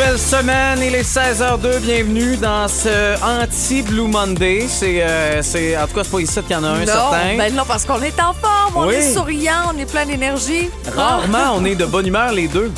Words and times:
nouvelle 0.00 0.18
semaine, 0.18 0.78
il 0.82 0.94
est 0.94 1.02
16h02, 1.02 1.80
bienvenue 1.80 2.36
dans 2.38 2.66
ce 2.68 3.22
anti-Blue 3.22 4.08
Monday. 4.08 4.64
C'est, 4.66 5.02
euh, 5.02 5.42
c'est, 5.42 5.76
en 5.76 5.86
tout 5.86 5.94
cas, 5.94 6.04
c'est 6.04 6.10
pas 6.10 6.20
ici 6.20 6.40
qu'il 6.42 6.52
y 6.52 6.54
en 6.54 6.64
a 6.64 6.68
un 6.68 6.80
non, 6.80 6.86
certain. 6.86 7.36
ben 7.36 7.54
non, 7.54 7.64
parce 7.68 7.84
qu'on 7.84 8.00
est 8.00 8.18
en 8.18 8.32
forme, 8.32 8.76
on 8.76 8.86
Oui. 8.86 8.94
est 8.94 9.12
souriant, 9.12 9.72
on 9.74 9.78
est 9.78 9.84
plein 9.84 10.06
d'énergie. 10.06 10.70
Rarement, 10.96 11.54
on 11.54 11.64
est 11.66 11.74
de 11.74 11.84
bonne 11.84 12.06
humeur 12.06 12.32
les 12.32 12.48
deux. 12.48 12.72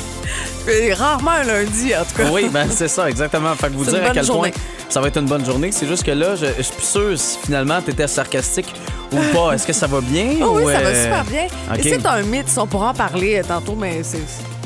Rarement 0.97 1.31
un 1.31 1.43
lundi, 1.43 1.95
en 1.95 2.03
tout 2.03 2.23
cas. 2.23 2.29
Oui, 2.29 2.49
ben 2.51 2.67
c'est 2.69 2.89
ça, 2.89 3.09
exactement. 3.09 3.55
Fait 3.55 3.67
que 3.67 3.73
vous 3.73 3.85
C'est 3.85 3.91
dire 3.91 4.05
à 4.05 4.09
quel 4.09 4.25
journée. 4.25 4.51
point 4.51 4.61
ça 4.89 4.99
va 4.99 5.07
être 5.07 5.17
une 5.17 5.27
bonne 5.27 5.45
journée. 5.45 5.71
C'est 5.71 5.87
juste 5.87 6.03
que 6.03 6.11
là, 6.11 6.35
je, 6.35 6.45
je 6.57 6.61
suis 6.61 6.75
plus 6.75 6.85
sûr 6.85 7.17
si 7.17 7.37
finalement 7.45 7.81
t'étais 7.81 8.07
sarcastique 8.07 8.73
ou 9.13 9.17
pas. 9.33 9.53
Est-ce 9.53 9.65
que 9.65 9.73
ça 9.73 9.87
va 9.87 10.01
bien? 10.01 10.35
Oh 10.41 10.55
oui, 10.57 10.63
ou, 10.63 10.69
ça 10.71 10.81
va 10.81 10.89
euh, 10.89 11.03
super 11.03 11.23
bien. 11.23 11.45
OK. 11.71 11.79
Et 11.85 11.89
c'est 11.89 12.05
un 12.05 12.21
mythe, 12.23 12.47
on 12.57 12.67
pourra 12.67 12.89
en 12.89 12.93
parler 12.93 13.37
euh, 13.39 13.43
tantôt, 13.47 13.77
mais 13.79 14.01
c'est. 14.03 14.19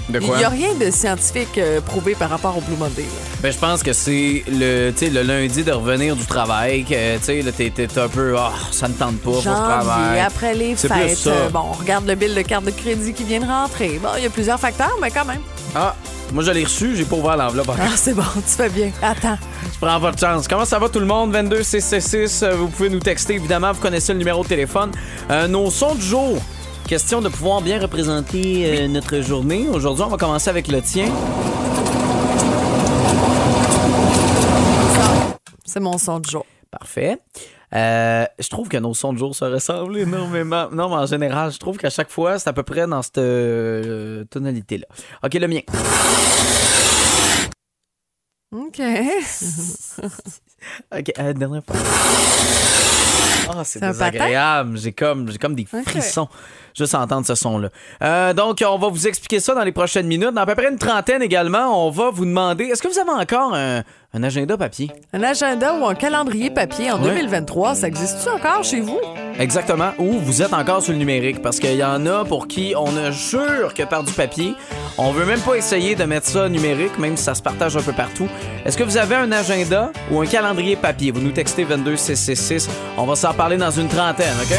De 0.09 0.19
Il 0.21 0.29
n'y 0.31 0.43
a 0.43 0.49
rien 0.49 0.73
de 0.73 0.89
scientifique 0.89 1.57
euh, 1.57 1.81
prouvé 1.81 2.15
par 2.15 2.29
rapport 2.29 2.57
au 2.57 2.61
Blue 2.61 2.77
Monday. 2.77 3.01
là. 3.01 3.37
Ben, 3.41 3.51
je 3.51 3.57
pense 3.57 3.83
que 3.83 3.91
c'est 3.93 4.43
le, 4.47 4.91
tu 4.91 5.05
sais, 5.05 5.09
le 5.11 5.21
lundi 5.21 5.63
de 5.63 5.71
revenir 5.71 6.15
du 6.15 6.25
travail, 6.25 6.86
que 6.86 7.18
tu 7.18 7.23
sais, 7.23 7.41
là, 7.41 7.51
t'es, 7.51 7.69
t'es 7.69 7.99
un 7.99 8.07
peu, 8.07 8.35
ah, 8.37 8.51
ça 8.71 8.87
ne 8.87 8.93
tente 8.93 9.18
pas, 9.19 9.32
faut 9.32 9.37
que 9.37 9.43
je 9.43 9.49
Janvier, 9.49 9.63
travaille. 9.65 10.19
après 10.21 10.54
les 10.55 10.75
C'est 10.77 10.87
plus 10.87 10.97
fêtes, 10.99 11.18
ça. 11.18 11.29
euh, 11.32 11.49
bon, 11.49 11.63
on 11.69 11.73
regarde 11.73 12.07
le 12.07 12.15
bill 12.15 12.33
de 12.33 12.41
carte 12.41 12.63
de 12.65 12.71
crédit 12.71 13.13
qui 13.13 13.23
vient 13.25 13.41
de 13.41 13.46
rentrer. 13.47 13.99
Bon, 14.01 14.09
il 14.18 14.23
y 14.23 14.27
a 14.27 14.29
plusieurs 14.29 14.59
facteurs, 14.59 14.96
mais 15.01 15.11
quand 15.11 15.25
même. 15.25 15.41
Ah, 15.75 15.93
moi 16.33 16.41
je 16.43 16.51
l'ai 16.51 16.63
reçu, 16.63 16.96
j'ai 16.96 17.04
pas 17.05 17.15
ouvert 17.18 17.35
l'enveloppe 17.37 17.69
encore. 17.69 17.85
Ah, 17.85 17.96
c'est 17.97 18.13
bon, 18.13 18.24
tu 18.35 18.41
fais 18.55 18.69
bien. 18.69 18.91
Attends. 19.01 19.37
Je 19.74 19.77
prends 19.85 19.99
votre 19.99 20.18
chance. 20.19 20.47
Comment 20.47 20.65
ça 20.65 20.79
va 20.79 20.87
tout 20.89 20.99
le 20.99 21.05
monde? 21.05 21.32
22 21.33 21.63
666, 21.63 22.43
euh, 22.43 22.55
vous 22.55 22.68
pouvez 22.69 22.89
nous 22.89 22.99
texter 22.99 23.35
évidemment, 23.35 23.74
vous 23.74 23.82
connaissez 23.82 24.13
le 24.13 24.19
numéro 24.19 24.41
de 24.43 24.47
téléphone. 24.47 24.91
Euh, 25.29 25.47
nos 25.47 25.69
sons 25.69 25.96
du 25.96 26.01
jour. 26.05 26.41
Question 26.87 27.21
de 27.21 27.27
pouvoir 27.27 27.61
bien 27.61 27.82
représenter 27.82 28.65
euh, 28.65 28.87
notre 28.87 29.19
journée. 29.19 29.68
Aujourd'hui, 29.68 30.05
on 30.05 30.09
va 30.09 30.15
commencer 30.15 30.50
avec 30.50 30.69
le 30.69 30.82
tien. 30.82 31.11
C'est 35.65 35.81
mon 35.81 35.97
son 35.97 36.19
du 36.19 36.30
jour. 36.30 36.45
Parfait. 36.71 37.17
Euh, 37.75 38.25
je 38.39 38.49
trouve 38.49 38.69
que 38.69 38.77
nos 38.77 38.93
sons 38.93 39.11
de 39.11 39.17
jour 39.17 39.35
se 39.35 39.43
ressemblent 39.43 39.97
énormément. 40.08 40.69
Non, 40.71 40.88
mais 40.88 40.95
en 40.95 41.05
général, 41.05 41.52
je 41.52 41.58
trouve 41.58 41.77
qu'à 41.77 41.89
chaque 41.89 42.09
fois, 42.09 42.39
c'est 42.39 42.49
à 42.49 42.53
peu 42.53 42.63
près 42.63 42.88
dans 42.88 43.02
cette 43.02 43.17
euh, 43.17 44.23
tonalité-là. 44.25 44.85
OK, 45.23 45.33
le 45.33 45.47
mien. 45.47 45.61
OK. 48.55 48.80
OK, 50.97 51.11
euh, 51.19 51.33
dernière 51.33 51.63
fois. 51.65 51.75
Ah, 53.49 53.63
c'est 53.63 53.79
désagréable. 53.81 54.77
J'ai 54.77 54.91
comme, 54.91 55.31
j'ai 55.31 55.37
comme 55.37 55.55
des 55.55 55.65
frissons 55.85 56.27
juste 56.77 56.93
à 56.93 56.99
entendre 57.01 57.25
ce 57.25 57.33
son-là. 57.35 57.69
Euh, 58.03 58.33
donc, 58.33 58.63
on 58.67 58.77
va 58.77 58.89
vous 58.89 59.07
expliquer 59.07 59.39
ça 59.39 59.55
dans 59.55 59.63
les 59.63 59.71
prochaines 59.71 60.05
minutes. 60.07 60.31
Dans 60.33 60.41
à 60.41 60.45
peu 60.45 60.53
près 60.55 60.69
une 60.69 60.77
trentaine 60.77 61.21
également, 61.23 61.87
on 61.87 61.89
va 61.89 62.11
vous 62.11 62.25
demander 62.25 62.65
est-ce 62.65 62.81
que 62.83 62.87
vous 62.87 62.99
avez 62.99 63.09
encore 63.09 63.55
un, 63.55 63.81
un 64.13 64.23
agenda 64.23 64.57
papier? 64.57 64.91
Un 65.11 65.23
agenda 65.23 65.73
ou 65.73 65.87
un 65.87 65.95
calendrier 65.95 66.51
papier 66.51 66.91
en 66.91 67.01
Ouais. 67.01 67.15
2023, 67.15 67.73
ça 67.75 67.87
existe-tu 67.87 68.29
encore 68.29 68.63
chez 68.63 68.79
vous? 68.81 68.99
Exactement. 69.39 69.91
Ou 69.97 70.19
vous 70.19 70.41
êtes 70.43 70.53
encore 70.53 70.81
sur 70.83 70.91
le 70.93 70.99
numérique 70.99 71.41
parce 71.41 71.59
qu'il 71.59 71.75
y 71.75 71.83
en 71.83 72.05
a 72.05 72.25
pour 72.25 72.47
qui 72.47 72.73
on 72.77 72.91
ne 72.91 73.09
jure 73.11 73.73
que 73.75 73.83
par 73.83 74.03
du 74.03 74.11
papier. 74.13 74.53
On 74.99 75.11
veut 75.11 75.25
même 75.25 75.39
pas 75.41 75.55
essayer 75.55 75.95
de 75.95 76.03
mettre 76.05 76.27
ça 76.27 76.47
numérique, 76.49 76.97
même 76.99 77.17
si 77.17 77.23
ça 77.23 77.35
se 77.35 77.41
partage 77.41 77.75
un 77.77 77.81
peu 77.81 77.93
partout. 77.93 78.27
Est-ce 78.65 78.77
que 78.77 78.83
vous 78.83 78.97
avez 78.97 79.15
un 79.15 79.31
agenda 79.31 79.91
ou 80.11 80.19
un 80.21 80.25
calendrier 80.25 80.75
papier? 80.75 81.11
Vous 81.11 81.21
nous 81.21 81.31
textez 81.31 81.65
22666. 81.65 82.67
On 82.97 83.05
va 83.05 83.15
s'en 83.15 83.33
parler 83.38 83.57
dans 83.57 83.69
une 83.69 83.88
trentaine, 83.88 84.33
OK? 84.41 84.57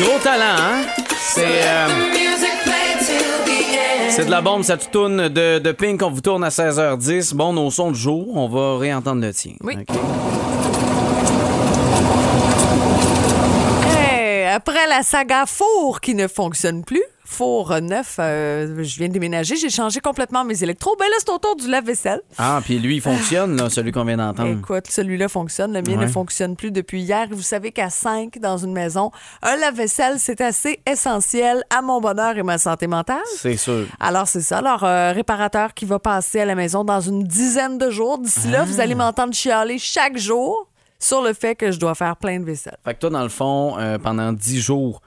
Gros 0.00 0.18
talent, 0.18 0.56
hein? 0.58 0.82
C'est 1.20 1.44
euh, 1.46 1.88
c'est 4.10 4.26
de 4.26 4.30
la 4.30 4.40
bombe, 4.40 4.64
ça 4.64 4.76
tourne 4.76 5.28
de, 5.28 5.60
de 5.60 5.72
Pink. 5.72 6.02
On 6.02 6.10
vous 6.10 6.20
tourne 6.20 6.42
à 6.42 6.48
16h10. 6.48 7.34
Bon, 7.34 7.52
nos 7.52 7.70
sons 7.70 7.92
de 7.92 7.96
jour, 7.96 8.36
on 8.36 8.48
va 8.48 8.76
réentendre 8.78 9.22
le 9.22 9.32
tien. 9.32 9.52
Oui. 9.62 9.74
OK? 9.78 9.96
Hey, 13.96 14.46
après 14.46 14.86
la 14.88 15.02
saga 15.02 15.44
four 15.46 16.00
qui 16.00 16.14
ne 16.14 16.26
fonctionne 16.26 16.84
plus, 16.84 17.04
four 17.32 17.80
neuf, 17.80 18.16
euh, 18.18 18.82
je 18.84 18.98
viens 18.98 19.08
de 19.08 19.12
déménager, 19.12 19.56
j'ai 19.56 19.70
changé 19.70 20.00
complètement 20.00 20.44
mes 20.44 20.62
électros. 20.62 20.94
Ben 20.98 21.06
là, 21.06 21.16
c'est 21.18 21.30
autour 21.30 21.56
du 21.56 21.68
lave-vaisselle. 21.68 22.20
Ah, 22.38 22.60
puis 22.64 22.78
lui, 22.78 22.96
il 22.96 23.00
fonctionne, 23.00 23.56
là, 23.56 23.70
celui 23.70 23.90
qu'on 23.90 24.04
vient 24.04 24.16
d'entendre. 24.18 24.50
Écoute, 24.58 24.86
celui-là 24.88 25.28
fonctionne. 25.28 25.72
Le 25.72 25.82
mien 25.82 25.96
Ouais. 25.98 26.04
ne 26.04 26.10
fonctionne 26.10 26.54
plus 26.56 26.70
depuis 26.70 27.00
hier. 27.02 27.26
Vous 27.30 27.42
savez 27.42 27.72
qu'à 27.72 27.90
5 27.90 28.38
dans 28.38 28.58
une 28.58 28.72
maison, 28.72 29.10
un 29.42 29.56
lave-vaisselle, 29.56 30.18
c'est 30.18 30.40
assez 30.40 30.80
essentiel 30.86 31.62
à 31.70 31.82
mon 31.82 32.00
bonheur 32.00 32.36
et 32.36 32.42
ma 32.42 32.58
santé 32.58 32.86
mentale. 32.86 33.16
C'est 33.36 33.56
sûr. 33.56 33.86
Alors, 33.98 34.28
c'est 34.28 34.40
ça. 34.42 34.58
Alors, 34.58 34.84
euh, 34.84 35.12
réparateur 35.12 35.74
qui 35.74 35.84
va 35.84 35.98
passer 35.98 36.40
à 36.40 36.44
la 36.44 36.54
maison 36.54 36.84
dans 36.84 37.00
une 37.00 37.24
dizaine 37.24 37.78
de 37.78 37.90
jours. 37.90 38.18
D'ici 38.18 38.48
là, 38.48 38.64
vous 38.64 38.78
Ah. 38.80 38.82
allez 38.84 38.94
m'entendre 38.94 39.34
chialer 39.34 39.78
chaque 39.78 40.16
jour 40.18 40.68
sur 40.98 41.20
le 41.22 41.32
fait 41.32 41.54
que 41.56 41.72
je 41.72 41.78
dois 41.80 41.94
faire 41.94 42.16
plein 42.16 42.38
de 42.38 42.44
vaisselle. 42.44 42.76
Fait 42.84 42.94
que 42.94 43.00
toi, 43.00 43.10
dans 43.10 43.22
le 43.22 43.28
fond, 43.28 43.74
euh, 43.78 43.98
pendant 43.98 44.32
10 44.32 44.60
jours, 44.60 45.02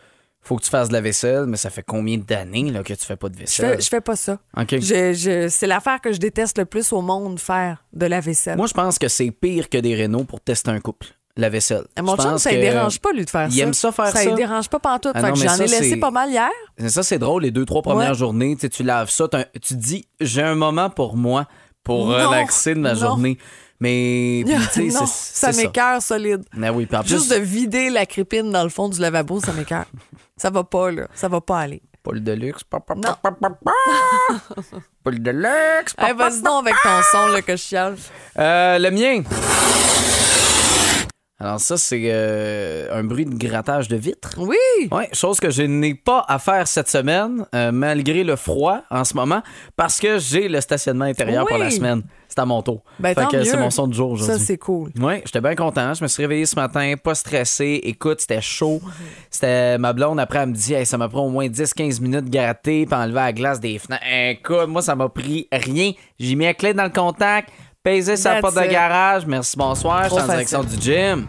faut 0.47 0.55
que 0.57 0.63
tu 0.63 0.69
fasses 0.69 0.87
de 0.89 0.93
la 0.93 1.01
vaisselle, 1.01 1.45
mais 1.47 1.57
ça 1.57 1.69
fait 1.69 1.83
combien 1.83 2.17
d'années 2.17 2.69
là, 2.71 2.83
que 2.83 2.93
tu 2.93 3.05
fais 3.05 3.15
pas 3.15 3.29
de 3.29 3.33
Je 3.35 3.39
vaisselle? 3.39 3.75
fais, 3.77 3.81
je 3.81 3.89
fais 3.89 4.01
pas 4.01 4.15
ça. 4.15 4.37
Je- 4.71 4.77
je- 5.13 5.47
c'est 5.49 5.67
l'affaire 5.67 5.99
que 5.99 6.13
je 6.13 6.19
déteste 6.19 6.57
le 6.59 6.65
plus 6.65 6.93
au 6.93 7.01
monde, 7.01 7.39
faire 7.39 7.83
de 7.93 8.05
la 8.05 8.19
vaisselle. 8.19 8.55
Moi, 8.57 8.67
je 8.67 8.73
pense 8.73 8.99
que 8.99 9.07
c'est 9.07 9.31
pire 9.31 9.69
que 9.69 9.77
des 9.79 9.95
rénaux 9.95 10.23
pour 10.23 10.39
tester 10.41 10.69
un 10.69 10.79
couple, 10.79 11.07
la 11.35 11.49
vaisselle. 11.49 11.85
Et 11.97 12.01
mon 12.01 12.15
chum, 12.15 12.37
ça 12.37 12.51
ne 12.51 12.57
dérange 12.61 12.99
pas, 12.99 13.11
lui, 13.11 13.25
de 13.25 13.29
faire 13.29 13.47
il 13.47 13.53
ça. 13.57 13.63
aime 13.63 13.73
ça 13.73 13.91
faire 13.91 14.07
ça. 14.07 14.19
Ça 14.23 14.29
ne 14.31 14.35
dérange 14.35 14.69
pas 14.69 14.79
pantoute. 14.79 15.11
Ah 15.15 15.21
non, 15.23 15.35
j'en 15.35 15.55
ai 15.55 15.67
laissé 15.67 15.97
pas 15.97 16.11
mal 16.11 16.29
hier. 16.29 16.49
Ça, 16.87 17.01
c'est 17.03 17.17
drôle, 17.19 17.41
les 17.41 17.51
deux, 17.51 17.65
trois 17.65 17.81
premières 17.81 18.09
Ouais. 18.11 18.15
journées, 18.15 18.55
tu 18.55 18.83
laves 18.83 19.09
ça, 19.09 19.27
tu 19.53 19.59
te 19.59 19.73
dis, 19.73 20.07
j'ai 20.21 20.43
un 20.43 20.55
moment 20.55 20.89
pour 20.91 21.17
moi, 21.17 21.47
pour 21.83 22.05
Non, 22.07 22.13
relaxer 22.29 22.75
de 22.75 22.79
ma 22.79 22.93
non. 22.93 22.99
journée. 22.99 23.37
Mais, 23.85 24.43
puis, 24.73 24.87
non, 24.91 25.05
ça 25.05 25.51
m'écœure 25.51 26.01
solide. 26.01 26.43
Mais 26.55 26.71
oui, 26.71 26.87
puis 26.87 26.97
en 26.97 27.01
plus, 27.01 27.09
Juste 27.09 27.31
de 27.31 27.39
vider 27.39 27.91
la 27.91 28.07
crépine 28.07 28.51
dans 28.51 28.63
le 28.63 28.69
fond 28.69 28.89
du 28.89 28.99
lavabo, 28.99 29.39
ça 29.39 29.53
m'écœure. 29.53 29.85
ça 30.37 30.49
va 30.49 30.63
pas, 30.63 30.89
là. 30.89 31.07
Ça 31.13 31.27
va 31.27 31.39
pas 31.39 31.59
aller. 31.59 31.83
Paul 32.01 32.23
de 32.23 32.31
luxe. 32.31 32.63
pa, 32.63 32.79
pa, 32.79 32.95
pa. 32.95 33.15
Paul 35.03 35.19
de 35.21 35.31
luxe. 35.31 35.93
pa, 35.93 36.07
Hey, 36.07 36.15
pa, 36.15 36.29
vas-y 36.29 36.41
donc 36.41 36.67
avec 36.67 36.75
ton 36.81 36.99
son, 37.11 37.27
là, 37.27 37.41
que 37.43 37.51
je 37.55 37.61
chiale. 37.61 37.95
Euh, 38.39 38.79
le 38.79 38.89
mien. 38.89 39.21
Alors 41.37 41.59
ça, 41.59 41.77
c'est 41.77 42.05
euh, 42.05 42.87
un 42.97 43.03
bruit 43.03 43.25
de 43.25 43.35
grattage 43.35 43.87
de 43.87 43.97
vitre. 43.97 44.35
Oui! 44.37 44.55
Oui, 44.91 45.03
chose 45.11 45.39
que 45.39 45.49
je 45.49 45.63
n'ai 45.63 45.93
pas 45.93 46.23
à 46.27 46.39
faire 46.39 46.67
cette 46.67 46.87
semaine, 46.89 47.45
euh, 47.53 47.71
malgré 47.71 48.23
le 48.23 48.35
froid 48.35 48.81
en 48.89 49.03
ce 49.03 49.13
moment, 49.15 49.43
parce 49.75 49.99
que 49.99 50.17
j'ai 50.17 50.47
le 50.47 50.61
stationnement 50.61 51.05
intérieur 51.05 51.45
pour 51.45 51.57
la 51.57 51.69
semaine. 51.69 52.03
C'est 52.35 52.41
à 52.41 52.45
mon 52.45 52.61
tour. 52.61 52.83
Ben, 52.99 53.15
Fait 53.15 53.27
que 53.27 53.43
c'est 53.45 53.55
mon 53.57 53.69
son 53.69 53.87
du 53.87 53.95
jour 53.95 54.17
Ça, 54.17 54.23
aujourd'hui. 54.25 54.45
c'est 54.45 54.57
cool. 54.57 54.91
Oui, 54.99 55.21
j'étais 55.23 55.39
bien 55.39 55.55
content. 55.55 55.93
Je 55.93 56.03
me 56.03 56.07
suis 56.09 56.21
réveillé 56.23 56.45
ce 56.45 56.55
matin, 56.57 56.93
pas 57.01 57.15
stressé. 57.15 57.79
Écoute, 57.83 58.19
c'était 58.19 58.41
chaud. 58.41 58.81
C'était 59.29 59.77
ma 59.77 59.93
blonde. 59.93 60.19
Après, 60.19 60.39
elle 60.39 60.49
me 60.49 60.53
dit 60.53 60.73
Hey, 60.73 60.85
ça 60.85 60.97
m'a 60.97 61.07
pris 61.07 61.19
au 61.19 61.29
moins 61.29 61.47
10-15 61.47 62.01
minutes 62.01 62.25
de 62.25 62.29
gratter 62.29 62.85
puis 62.85 62.95
enlever 62.95 63.13
la 63.15 63.31
glace 63.33 63.59
des 63.61 63.79
fenêtres. 63.79 64.03
Écoute, 64.05 64.67
moi, 64.67 64.81
ça 64.81 64.95
m'a 64.95 65.07
pris 65.07 65.47
rien. 65.51 65.93
J'ai 66.19 66.35
mis 66.35 66.43
la 66.43 66.53
clé 66.53 66.73
dans 66.73 66.83
le 66.83 66.89
contact, 66.89 67.49
pesé 67.83 68.17
sa 68.17 68.41
porte 68.41 68.55
de 68.55 68.69
garage. 68.69 69.25
Merci, 69.25 69.55
bonsoir. 69.55 70.03
Je 70.03 70.09
suis 70.09 70.21
en 70.21 70.27
direction 70.27 70.63
du 70.63 70.75
gym. 70.81 71.25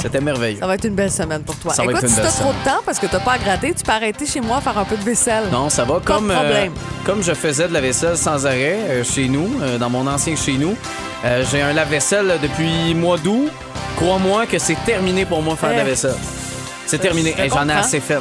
C'était 0.00 0.20
merveilleux. 0.20 0.58
Ça 0.60 0.66
va 0.66 0.74
être 0.74 0.84
une 0.84 0.94
belle 0.94 1.10
semaine 1.10 1.42
pour 1.42 1.56
toi. 1.56 1.74
Ça 1.74 1.82
va 1.82 1.90
Écoute, 1.90 2.04
être 2.04 2.10
une 2.10 2.16
si 2.16 2.20
t'as 2.22 2.30
trop 2.30 2.52
de 2.52 2.64
temps 2.64 2.80
parce 2.86 2.98
que 2.98 3.06
t'as 3.06 3.18
pas 3.20 3.32
à 3.32 3.38
gratter, 3.38 3.74
tu 3.74 3.82
peux 3.82 3.92
arrêter 3.92 4.26
chez 4.26 4.40
moi 4.40 4.60
faire 4.60 4.78
un 4.78 4.84
peu 4.84 4.96
de 4.96 5.02
vaisselle. 5.04 5.44
Non, 5.50 5.68
ça 5.68 5.84
va. 5.84 5.94
Pas 5.94 6.00
de 6.00 6.04
Comme, 6.04 6.30
euh, 6.30 6.66
comme 7.04 7.22
je 7.22 7.32
faisais 7.34 7.68
de 7.68 7.72
la 7.72 7.80
vaisselle 7.80 8.16
sans 8.16 8.46
arrêt 8.46 8.78
euh, 8.88 9.04
chez 9.04 9.28
nous, 9.28 9.48
euh, 9.62 9.78
dans 9.78 9.90
mon 9.90 10.06
ancien 10.06 10.36
chez 10.36 10.52
nous, 10.54 10.76
euh, 11.24 11.44
j'ai 11.50 11.60
un 11.62 11.72
lave-vaisselle 11.72 12.34
depuis 12.42 12.94
mois 12.94 13.18
d'août. 13.18 13.50
Crois-moi 13.96 14.46
que 14.46 14.58
c'est 14.58 14.76
terminé 14.86 15.24
pour 15.24 15.42
moi 15.42 15.56
faire 15.56 15.70
de 15.70 15.74
la 15.76 15.82
Eh. 15.82 15.86
vaisselle. 15.86 16.14
C'est 16.86 16.98
terminé. 16.98 17.34
Hey, 17.36 17.50
J'en 17.50 17.68
ai 17.68 17.72
assez 17.72 18.00
fait. 18.00 18.18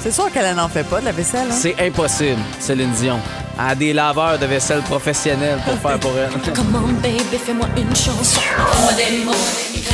C'est 0.00 0.12
sûr 0.12 0.30
qu'elle 0.32 0.54
n'en 0.54 0.68
fait 0.68 0.84
pas 0.84 1.00
de 1.00 1.06
la 1.06 1.12
vaisselle. 1.12 1.48
Hein? 1.50 1.54
C'est 1.54 1.74
impossible, 1.84 2.38
Céline 2.60 2.92
Dion. 2.92 3.18
Elle 3.58 3.72
a 3.72 3.74
des 3.74 3.92
laveurs 3.92 4.38
de 4.38 4.46
vaisselle 4.46 4.80
professionnels 4.82 5.58
pour 5.64 5.74
faire 5.74 5.98
pour 5.98 6.12
elle. 6.16 6.52
Come 6.54 6.74
on 6.76 6.92
baby, 7.02 7.36
fais-moi 7.44 7.66
une 7.76 7.94
chanson. 7.96 8.40
Écris-moi 8.40 8.92
des 8.92 9.24
mots, 9.24 9.32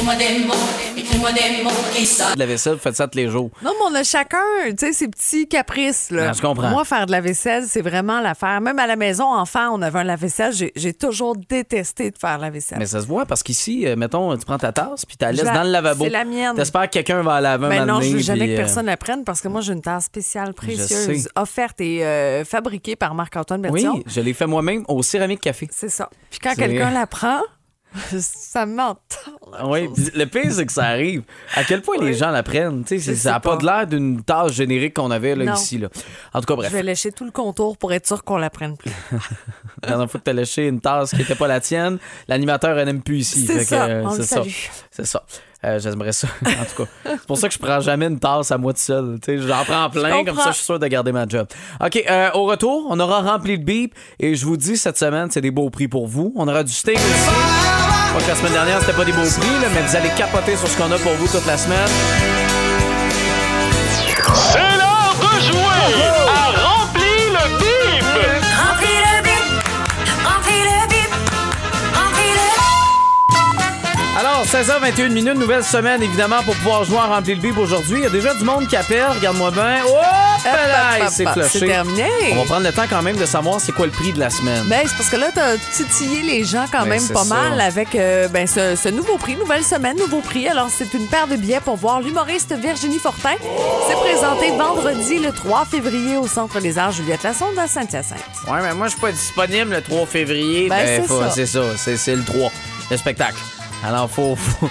écris-moi 0.04 0.16
des 0.16 0.44
mots, 0.44 0.54
écris-moi 0.96 1.32
des 1.32 1.62
mots 1.62 1.70
qui 1.94 2.04
sortent. 2.04 2.34
de 2.34 2.38
la 2.38 2.46
vaisselle, 2.46 2.74
vous 2.74 2.78
faites 2.78 2.96
ça 2.96 3.08
tous 3.08 3.16
les 3.16 3.28
jours. 3.28 3.50
Non, 3.62 3.70
mais 3.78 3.86
on 3.90 3.94
a 3.94 4.02
chacun, 4.04 4.38
tu 4.68 4.74
sais, 4.78 4.92
ses 4.92 5.08
petits 5.08 5.48
caprices. 5.48 6.10
Là. 6.10 6.26
Non, 6.28 6.32
je 6.34 6.42
comprends. 6.42 6.68
Moi, 6.68 6.84
faire 6.84 7.06
de 7.06 7.10
la 7.12 7.20
vaisselle, 7.20 7.64
c'est 7.66 7.80
vraiment 7.80 8.20
l'affaire. 8.20 8.60
Même 8.60 8.78
à 8.78 8.86
la 8.86 8.96
maison, 8.96 9.24
enfant, 9.32 9.70
on 9.72 9.80
avait 9.82 10.00
un 10.00 10.04
lave-vaisselle. 10.04 10.52
J'ai, 10.52 10.72
j'ai 10.76 10.92
toujours 10.92 11.36
détesté 11.36 12.10
de 12.10 12.18
faire 12.18 12.38
la 12.38 12.50
vaisselle. 12.50 12.78
Mais 12.78 12.86
ça 12.86 13.00
se 13.00 13.06
voit 13.06 13.24
parce 13.24 13.42
qu'ici, 13.42 13.86
euh, 13.86 13.96
mettons, 13.96 14.36
tu 14.36 14.44
prends 14.44 14.58
ta 14.58 14.72
tasse 14.72 15.06
puis 15.06 15.16
tu 15.16 15.24
la 15.24 15.32
laisses 15.32 15.44
la- 15.44 15.52
dans 15.54 15.62
le 15.64 15.70
lavabo. 15.70 16.04
c'est 16.04 16.10
la 16.10 16.24
mienne. 16.24 16.54
T'espères 16.56 16.84
que 16.90 16.90
quelqu'un 16.94 17.22
va 17.22 17.40
la 17.40 17.52
laver 17.56 17.68
Mais 17.68 17.80
moment 17.80 17.94
non, 17.94 18.00
je 18.02 18.10
veux 18.10 18.18
jamais 18.18 18.46
que 18.48 18.52
euh, 18.52 18.56
personne 18.56 18.86
la 18.86 18.96
prenne 18.96 19.24
parce 19.24 19.40
que 19.40 19.48
moi, 19.48 19.60
j'ai 19.62 19.72
une 19.72 19.82
tasse 19.82 20.04
spéciale 20.04 20.52
précieuse, 20.52 21.28
offerte 21.36 21.80
et 21.80 22.04
euh, 22.04 22.44
fabriquée 22.44 22.96
par 22.96 23.14
Marc-Antoine 23.14 23.60
Oui, 23.70 23.82
Bertillon. 23.82 24.02
je 24.06 24.20
l'ai 24.20 24.34
fait 24.34 24.46
moi-même 24.46 24.84
au 24.88 25.02
céramique 25.02 25.40
café. 25.40 25.68
C'est 25.72 25.88
ça. 25.88 26.10
Puis 26.30 26.40
quand 26.42 26.50
C'est- 26.50 26.56
quelqu'un 26.56 26.90
la 26.90 27.06
prend, 27.06 27.40
Ça 28.18 28.66
m'entend. 28.66 28.98
Oui, 29.64 29.88
le 30.14 30.24
pire, 30.24 30.50
c'est 30.52 30.66
que 30.66 30.72
ça 30.72 30.84
arrive. 30.86 31.22
À 31.54 31.62
quel 31.64 31.80
point 31.80 31.96
les 32.00 32.14
gens 32.14 32.30
l'apprennent. 32.30 32.82
Tu 32.84 32.88
sais, 32.88 32.98
Je 32.98 33.04
c'est- 33.04 33.22
ça 33.24 33.32
n'a 33.32 33.40
pas 33.40 33.50
pas. 33.52 33.56
de 33.58 33.64
l'air 33.66 33.86
d'une 33.86 34.22
tâche 34.22 34.52
générique 34.52 34.94
qu'on 34.94 35.10
avait 35.12 35.36
là, 35.36 35.44
Non. 35.44 35.54
ici. 35.54 35.78
Là. 35.78 35.88
En 36.32 36.40
tout 36.40 36.46
cas, 36.46 36.54
Je 36.54 36.56
bref. 36.56 36.72
vais 36.72 36.82
lécher 36.82 37.12
tout 37.12 37.24
le 37.24 37.30
contour 37.30 37.76
pour 37.76 37.92
être 37.92 38.06
sûr 38.06 38.24
qu'on 38.24 38.36
la 38.36 38.50
prenne 38.50 38.76
plus. 38.76 38.90
La 39.82 39.88
dernière 39.90 40.10
fois 40.10 40.18
que 40.18 40.24
tu 40.24 40.30
as 40.30 40.34
lâché 40.34 40.66
une 40.66 40.80
tasse 40.80 41.10
qui 41.10 41.18
n'était 41.18 41.34
pas 41.36 41.46
la 41.46 41.60
tienne, 41.60 41.98
l'animateur 42.26 42.74
n'aime 42.84 43.02
plus 43.02 43.18
ici. 43.18 43.46
C'est 43.46 43.64
ça, 43.64 43.84
euh, 43.84 44.04
c'est 44.16 44.22
ça. 44.22 44.36
salue. 44.36 44.48
C'est 44.90 45.06
ça. 45.06 45.22
Euh, 45.64 45.78
J'aimerais 45.78 46.12
ça, 46.12 46.28
en 46.46 46.64
tout 46.64 46.84
cas. 46.84 46.90
C'est 47.04 47.26
pour 47.26 47.38
ça 47.38 47.48
que 47.48 47.54
je 47.54 47.58
prends 47.58 47.80
jamais 47.80 48.06
une 48.06 48.18
tasse 48.18 48.50
à 48.50 48.58
moi 48.58 48.72
tout 48.74 48.80
seul. 48.80 49.18
Tu 49.22 49.38
sais, 49.40 49.46
J'en 49.46 49.64
prends 49.64 49.88
plein, 49.88 50.20
Je 50.20 50.24
comme 50.26 50.36
ça 50.38 50.50
je 50.50 50.56
suis 50.56 50.64
sûr 50.64 50.78
de 50.78 50.86
garder 50.88 51.12
ma 51.12 51.26
job. 51.28 51.46
OK, 51.82 52.04
euh, 52.10 52.30
au 52.34 52.44
retour, 52.44 52.86
on 52.90 52.98
aura 53.00 53.20
rempli 53.22 53.56
le 53.56 53.62
beep 53.64 53.94
et 54.20 54.34
je 54.34 54.44
vous 54.44 54.56
dis, 54.58 54.76
cette 54.76 54.98
semaine, 54.98 55.30
c'est 55.30 55.40
des 55.40 55.50
beaux 55.50 55.70
prix 55.70 55.88
pour 55.88 56.06
vous. 56.06 56.32
On 56.36 56.48
aura 56.48 56.64
du 56.64 56.72
steak 56.72 56.96
aussi. 56.96 57.83
Pas 58.14 58.20
que 58.20 58.28
la 58.28 58.36
semaine 58.36 58.52
dernière, 58.52 58.78
c'était 58.78 58.92
pas 58.92 59.04
des 59.04 59.10
beaux 59.10 59.22
prix, 59.22 59.60
là, 59.60 59.66
mais 59.74 59.82
vous 59.82 59.96
allez 59.96 60.10
capoter 60.10 60.56
sur 60.56 60.68
ce 60.68 60.76
qu'on 60.76 60.92
a 60.92 60.98
pour 60.98 61.14
vous 61.14 61.26
toute 61.26 61.44
la 61.46 61.58
semaine. 61.58 61.88
C'est 64.36 64.58
l'heure 64.58 65.16
de 65.18 65.40
jouer 65.42 65.82
à 66.28 66.52
Rempli 66.62 67.16
le 67.32 67.58
bip! 67.58 68.04
Remplis 68.56 69.00
le 69.02 69.22
bip, 69.24 69.46
remplis 70.24 70.62
le 70.62 70.86
bip, 70.88 71.12
remplis 71.92 72.34
le 74.14 74.20
Alors, 74.20 74.44
16h21 74.46 75.08
minutes, 75.12 75.34
nouvelle 75.36 75.64
semaine, 75.64 76.00
évidemment, 76.00 76.44
pour 76.44 76.54
pouvoir 76.54 76.84
jouer 76.84 76.98
à 76.98 77.06
remplir 77.06 77.34
le 77.34 77.42
bip 77.42 77.58
aujourd'hui. 77.58 77.98
Il 77.98 78.04
y 78.04 78.06
a 78.06 78.10
déjà 78.10 78.32
du 78.32 78.44
monde 78.44 78.68
qui 78.68 78.76
appelle, 78.76 79.08
regarde-moi 79.12 79.50
bien. 79.50 79.82
Hop 79.86 80.33
Hop, 80.46 81.08
c'est 81.10 81.26
flushé. 81.28 81.48
C'est 81.60 81.66
terminé. 81.66 82.04
On 82.32 82.36
va 82.36 82.44
prendre 82.44 82.64
le 82.66 82.72
temps 82.72 82.84
quand 82.88 83.02
même 83.02 83.16
de 83.16 83.26
savoir 83.26 83.60
c'est 83.60 83.72
quoi 83.72 83.86
le 83.86 83.92
prix 83.92 84.12
de 84.12 84.20
la 84.20 84.30
semaine. 84.30 84.64
Ben, 84.66 84.80
c'est 84.86 84.96
parce 84.96 85.10
que 85.10 85.16
là, 85.16 85.28
t'as 85.34 85.56
titillé 85.56 86.22
les 86.22 86.44
gens 86.44 86.64
quand 86.70 86.82
Ben, 86.82 86.90
même 86.90 87.08
pas 87.08 87.24
ça. 87.24 87.34
mal 87.34 87.60
avec 87.60 87.94
euh, 87.94 88.28
ben, 88.28 88.46
ce, 88.46 88.76
ce 88.76 88.88
nouveau 88.88 89.16
prix, 89.16 89.36
nouvelle 89.36 89.64
semaine, 89.64 89.96
nouveau 89.98 90.20
prix. 90.20 90.46
Alors, 90.48 90.68
c'est 90.70 90.92
une 90.94 91.06
paire 91.06 91.26
de 91.26 91.36
billets 91.36 91.60
pour 91.60 91.76
voir 91.76 92.00
l'humoriste 92.00 92.52
Virginie 92.54 92.98
Fortin. 92.98 93.34
C'est 93.88 93.96
présenté 93.96 94.50
vendredi, 94.50 95.18
le 95.18 95.32
3 95.32 95.64
février, 95.66 96.16
au 96.16 96.26
Centre 96.26 96.60
des 96.60 96.78
Arts 96.78 96.92
Juliette 96.92 97.22
Lassonde 97.22 97.58
à 97.58 97.66
Saint-Hyacinthe. 97.66 98.18
Ouais, 98.48 98.58
mais 98.62 98.74
moi, 98.74 98.86
je 98.86 98.92
suis 98.92 99.00
pas 99.00 99.12
disponible 99.12 99.70
le 99.72 99.82
3 99.82 100.06
février. 100.06 100.68
Ben, 100.68 101.06
ça. 101.06 101.30
C'est 101.34 101.46
ça, 101.46 101.62
c'est 101.76 102.14
le 102.16 102.24
3, 102.24 102.50
le 102.90 102.96
spectacle. 102.96 103.36
Alors, 103.86 104.10
faut, 104.10 104.34
faut 104.36 104.70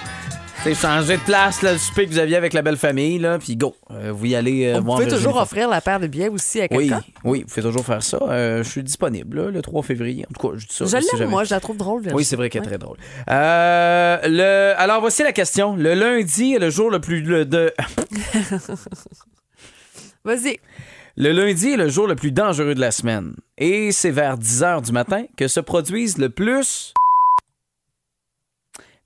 tu 0.63 0.73
sais, 0.73 0.75
changer 0.75 1.17
de 1.17 1.21
place, 1.23 1.61
là, 1.61 1.73
le 1.73 1.77
souper 1.77 2.05
que 2.05 2.11
vous 2.11 2.19
aviez 2.19 2.37
avec 2.37 2.53
la 2.53 2.61
belle 2.61 2.77
famille, 2.77 3.19
là, 3.19 3.37
puis 3.37 3.57
go. 3.57 3.75
Euh, 3.91 4.13
vous 4.13 4.27
y 4.27 4.35
allez 4.35 4.67
euh, 4.67 4.79
Vous 4.79 4.93
pouvez 4.93 5.09
toujours 5.09 5.35
offrir 5.35 5.67
la 5.67 5.81
paire 5.81 5.99
de 5.99 6.07
billets 6.07 6.29
aussi 6.29 6.61
à 6.61 6.67
Oui, 6.71 6.87
quelqu'un? 6.87 7.01
oui, 7.25 7.41
vous 7.41 7.47
pouvez 7.49 7.61
toujours 7.63 7.85
faire 7.85 8.01
ça. 8.01 8.17
Euh, 8.21 8.63
je 8.63 8.69
suis 8.69 8.81
disponible 8.83 9.41
là, 9.43 9.51
le 9.51 9.61
3 9.61 9.83
février. 9.83 10.25
En 10.29 10.33
tout 10.33 10.47
cas, 10.47 10.53
je 10.57 10.65
dis 10.65 10.73
ça. 10.73 10.85
Je 10.85 11.17
l'aime, 11.17 11.29
moi, 11.29 11.43
je 11.43 11.53
la 11.53 11.59
trouve 11.59 11.75
drôle. 11.75 12.03
Oui, 12.13 12.23
c'est 12.23 12.37
vrai 12.37 12.49
qu'elle 12.49 12.61
est 12.61 12.65
Ouais. 12.65 12.69
très 12.71 12.77
drôle. 12.77 12.95
Euh, 13.29 14.17
le... 14.23 14.73
Alors, 14.79 15.01
voici 15.01 15.21
la 15.23 15.33
question. 15.33 15.75
Le 15.75 15.95
lundi 15.95 16.53
est 16.53 16.59
le 16.59 16.69
jour 16.69 16.89
le 16.89 17.01
plus 17.01 17.21
le- 17.21 17.43
de... 17.45 17.73
Vas-y. 20.23 20.59
Le 21.17 21.31
lundi 21.31 21.71
est 21.71 21.77
le 21.77 21.89
jour 21.89 22.07
le 22.07 22.15
plus 22.15 22.31
dangereux 22.31 22.73
de 22.73 22.79
la 22.79 22.91
semaine. 22.91 23.35
Et 23.57 23.91
c'est 23.91 24.11
vers 24.11 24.37
10 24.37 24.61
h 24.61 24.81
du 24.85 24.93
matin 24.93 25.25
que 25.35 25.49
se 25.49 25.59
produisent 25.59 26.17
le 26.17 26.29
plus. 26.29 26.93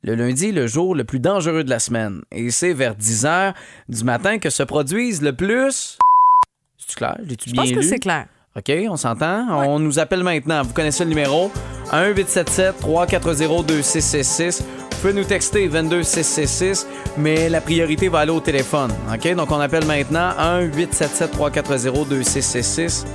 Le 0.04 0.16
lundi 0.16 0.50
est 0.50 0.52
le 0.52 0.68
jour 0.68 0.94
le 0.96 1.04
plus 1.04 1.20
dangereux 1.20 1.64
de 1.64 1.70
la 1.70 1.80
semaine. 1.80 2.22
Et 2.32 2.52
c'est 2.52 2.74
vers 2.74 2.96
10 2.96 3.26
h 3.26 3.54
du 3.90 4.04
matin 4.04 4.38
que 4.38 4.50
se 4.50 4.64
produisent 4.64 5.22
le 5.22 5.34
plus. 5.34 5.98
C'est 6.78 6.96
clair? 6.96 7.18
L'ai-tu 7.24 7.50
Je 7.50 7.54
bien 7.54 7.64
pense 7.64 7.72
que 7.74 7.82
c'est 7.82 8.00
clair. 8.00 8.28
OK, 8.56 8.72
on 8.90 8.96
s'entend? 8.96 9.46
On 9.50 9.78
nous 9.78 10.00
appelle 10.00 10.24
maintenant. 10.24 10.62
Vous 10.64 10.72
connaissez 10.74 11.04
le 11.04 11.10
numéro? 11.10 11.52
1-877-340-2666. 11.92 14.62
Vous 14.62 14.98
pouvez 15.02 15.14
nous 15.14 15.26
texter 15.26 15.68
22666, 15.68 16.88
mais 17.18 17.50
la 17.50 17.60
priorité 17.62 18.08
va 18.10 18.20
aller 18.20 18.32
au 18.32 18.40
téléphone. 18.40 18.92
OK? 19.14 19.36
Donc, 19.36 19.52
on 19.52 19.60
appelle 19.60 19.86
maintenant 19.86 20.32
1-877-340-2666. 20.40 23.06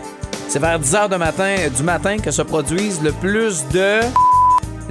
C'est 0.48 0.58
vers 0.58 0.78
10 0.78 0.92
h 0.94 1.08
de 1.08 1.16
matin, 1.16 1.56
du 1.74 1.82
matin 1.82 2.18
que 2.18 2.30
se 2.30 2.42
produisent 2.42 3.02
le 3.02 3.12
plus 3.12 3.66
de. 3.68 4.00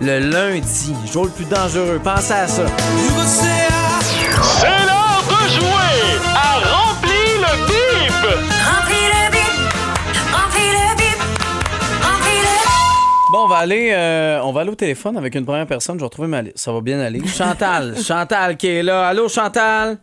Le 0.02 0.20
lundi, 0.32 0.96
jour 1.12 1.26
le 1.26 1.32
plus 1.32 1.46
dangereux. 1.46 2.00
Pensez 2.04 2.34
à 2.34 2.48
ça. 2.48 2.66
C'est 2.68 4.68
l'heure 4.68 5.24
de 5.30 5.48
jouer 5.50 6.18
à 6.34 6.58
Rempli 6.58 7.38
le 7.38 7.54
bip! 7.68 8.24
Remplis 8.66 9.08
le 9.14 9.24
bip, 9.32 9.54
remplis 10.34 10.72
le 10.74 10.90
bip, 10.98 11.20
remplis 12.02 12.42
le 12.42 12.56
Bon, 13.32 13.42
on 13.44 13.48
va 13.48 13.58
aller, 13.58 13.92
euh, 13.94 14.42
on 14.44 14.52
va 14.52 14.62
aller 14.62 14.72
au 14.72 14.76
téléphone 14.76 15.18
avec 15.18 15.36
une 15.36 15.46
première 15.46 15.68
personne. 15.68 15.96
Je 15.96 16.00
vais 16.00 16.06
retrouver 16.06 16.28
ma 16.28 16.42
liste. 16.42 16.58
Ça 16.58 16.72
va 16.72 16.82
bien 16.82 17.00
aller. 17.00 17.24
Chantal, 17.28 17.96
Chantal 18.04 18.58
qui 18.58 18.68
est 18.70 18.82
là. 18.84 19.08
Allô, 19.08 19.30
Chantal? 19.30 20.00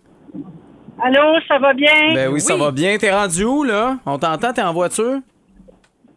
Allô, 1.02 1.40
ça 1.48 1.58
va 1.58 1.74
bien? 1.74 2.14
Ben 2.14 2.28
oui, 2.32 2.40
ça 2.40 2.54
va 2.56 2.70
bien. 2.70 2.96
T'es 2.98 3.10
rendu 3.12 3.42
où, 3.44 3.64
là? 3.64 3.98
On 4.06 4.16
t'entend, 4.18 4.52
t'es 4.52 4.62
en 4.62 4.72
voiture? 4.72 5.18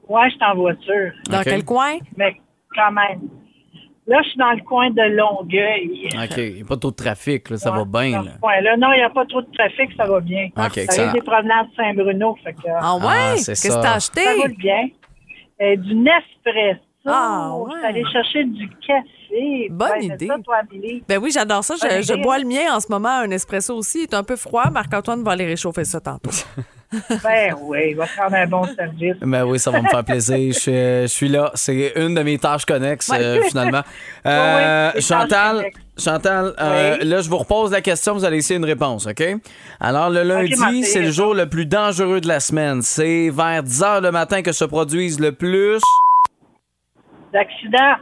Ouais, 0.07 0.29
je 0.29 0.35
suis 0.35 0.45
en 0.45 0.53
voiture, 0.55 1.11
Dans 1.29 1.41
quel 1.41 1.65
coin? 1.65 1.97
mais 2.17 2.35
quand 2.75 2.91
même. 2.91 3.21
Là, 4.07 4.19
je 4.23 4.29
suis 4.29 4.37
dans 4.37 4.51
le 4.51 4.61
coin 4.63 4.89
de 4.89 5.01
Longueuil. 5.15 6.09
OK. 6.13 6.37
Il 6.37 6.53
n'y 6.55 6.61
a 6.61 6.65
pas 6.65 6.77
trop 6.77 6.89
de 6.91 6.95
trafic, 6.95 7.49
là. 7.49 7.57
Ça 7.57 7.71
va 7.71 7.85
bien, 7.85 8.23
là. 8.23 8.31
Non, 8.77 8.91
il 8.93 8.97
n'y 8.97 9.03
a 9.03 9.09
pas 9.09 9.25
trop 9.25 9.41
de 9.41 9.51
trafic, 9.53 9.91
ça 9.95 10.05
va 10.05 10.19
bien. 10.19 10.47
OK, 10.57 10.79
Ça 10.89 11.01
arrive 11.03 11.13
des 11.13 11.21
promenades 11.21 11.67
Saint-Bruno, 11.77 12.35
fait 12.43 12.53
que 12.53 12.59
Ah 12.79 12.95
ouais? 12.95 13.03
Ah, 13.07 13.33
c'est 13.37 13.51
Qu'est-ce 13.51 13.77
que 13.77 13.81
t'as 13.81 13.93
acheté? 13.95 14.23
ça 14.23 14.33
roule 14.33 14.55
bien. 14.57 14.87
Euh, 15.61 15.75
du 15.75 15.93
Nespresso. 15.95 16.79
Ah, 17.05 17.51
ouais. 17.55 17.69
Je 17.73 17.77
suis 17.77 17.85
allée 17.87 18.05
chercher 18.11 18.43
du 18.45 18.69
café. 18.85 19.67
Bonne 19.69 19.89
Ouais, 19.91 20.05
idée. 20.05 20.27
ça, 20.27 20.35
toi, 20.43 20.57
Amélie? 20.57 21.03
Ben 21.07 21.19
oui, 21.21 21.31
j'adore 21.31 21.63
ça. 21.63 21.75
Je, 21.75 22.01
je 22.01 22.21
bois 22.21 22.37
le 22.39 22.45
mien 22.45 22.75
en 22.75 22.79
ce 22.79 22.91
moment, 22.91 23.09
un 23.09 23.29
espresso 23.31 23.75
aussi. 23.75 23.99
Il 23.99 24.03
est 24.03 24.13
un 24.15 24.23
peu 24.23 24.35
froid. 24.35 24.69
Marc-Antoine 24.71 25.23
va 25.23 25.31
aller 25.31 25.45
réchauffer 25.45 25.85
ça 25.85 25.99
tantôt. 26.01 26.31
Ben 27.23 27.55
oui, 27.61 27.91
il 27.91 27.95
va 27.95 28.05
prendre 28.05 28.35
un 28.35 28.47
bon 28.47 28.65
service. 28.75 29.15
Ben 29.21 29.43
oui, 29.45 29.59
ça 29.59 29.71
va 29.71 29.81
me 29.81 29.87
faire 29.87 30.03
plaisir. 30.03 30.53
Je, 30.53 30.59
suis- 30.59 30.71
je 30.73 31.05
suis 31.07 31.29
là. 31.29 31.51
C'est 31.55 31.93
une 31.95 32.15
de 32.15 32.21
mes 32.23 32.37
tâches 32.37 32.65
connexes, 32.65 33.09
euh, 33.13 33.41
finalement. 33.43 33.81
Euh, 34.25 34.91
Oui, 34.93 35.01
Chantal. 35.01 35.65
Chantal 35.97 36.53
euh, 36.59 36.97
Oui. 37.01 37.07
là, 37.07 37.21
je 37.21 37.29
vous 37.29 37.37
repose 37.39 37.71
la 37.71 37.81
question. 37.81 38.13
Vous 38.13 38.23
allez 38.23 38.37
essayer 38.37 38.57
une 38.59 38.65
réponse, 38.65 39.07
OK? 39.07 39.23
Alors, 39.79 40.09
le 40.11 40.21
lundi, 40.21 40.83
c'est 40.83 41.01
le 41.01 41.09
jour 41.11 41.33
le 41.33 41.47
plus 41.49 41.65
dangereux 41.65 42.21
de 42.21 42.27
la 42.27 42.39
semaine. 42.39 42.81
C'est 42.83 43.29
vers 43.31 43.63
10 43.63 43.81
h 43.81 44.01
le 44.01 44.11
matin 44.11 44.41
que 44.43 44.51
se 44.51 44.63
produisent 44.65 45.19
le 45.19 45.31
plus. 45.31 45.79
D'accident. 47.33 47.95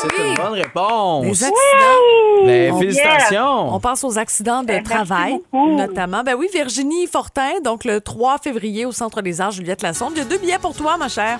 C'est 0.00 0.06
oui. 0.20 0.28
une 0.28 0.34
bonne 0.34 0.52
réponse. 0.52 1.24
Les 1.24 1.44
accidents. 1.44 2.44
Ben, 2.44 2.72
On- 2.72 2.78
félicitations. 2.78 3.74
On 3.74 3.80
pense 3.80 4.04
aux 4.04 4.18
accidents 4.18 4.62
de 4.62 4.66
Ben, 4.68 4.82
merci 4.86 4.90
travail, 5.06 5.32
beaucoup. 5.52 5.76
notamment. 5.76 6.22
Ben 6.22 6.34
oui, 6.34 6.48
Virginie 6.52 7.06
Fortin, 7.06 7.60
donc 7.64 7.84
le 7.84 8.00
3 8.00 8.38
février 8.38 8.84
au 8.86 8.92
Centre 8.92 9.22
des 9.22 9.40
Arts 9.40 9.52
Juliette 9.52 9.82
Lassonde. 9.82 10.12
Il 10.14 10.18
y 10.18 10.20
a 10.20 10.24
deux 10.24 10.38
billets 10.38 10.58
pour 10.58 10.74
toi, 10.76 10.96
ma 10.98 11.08
chère. 11.08 11.38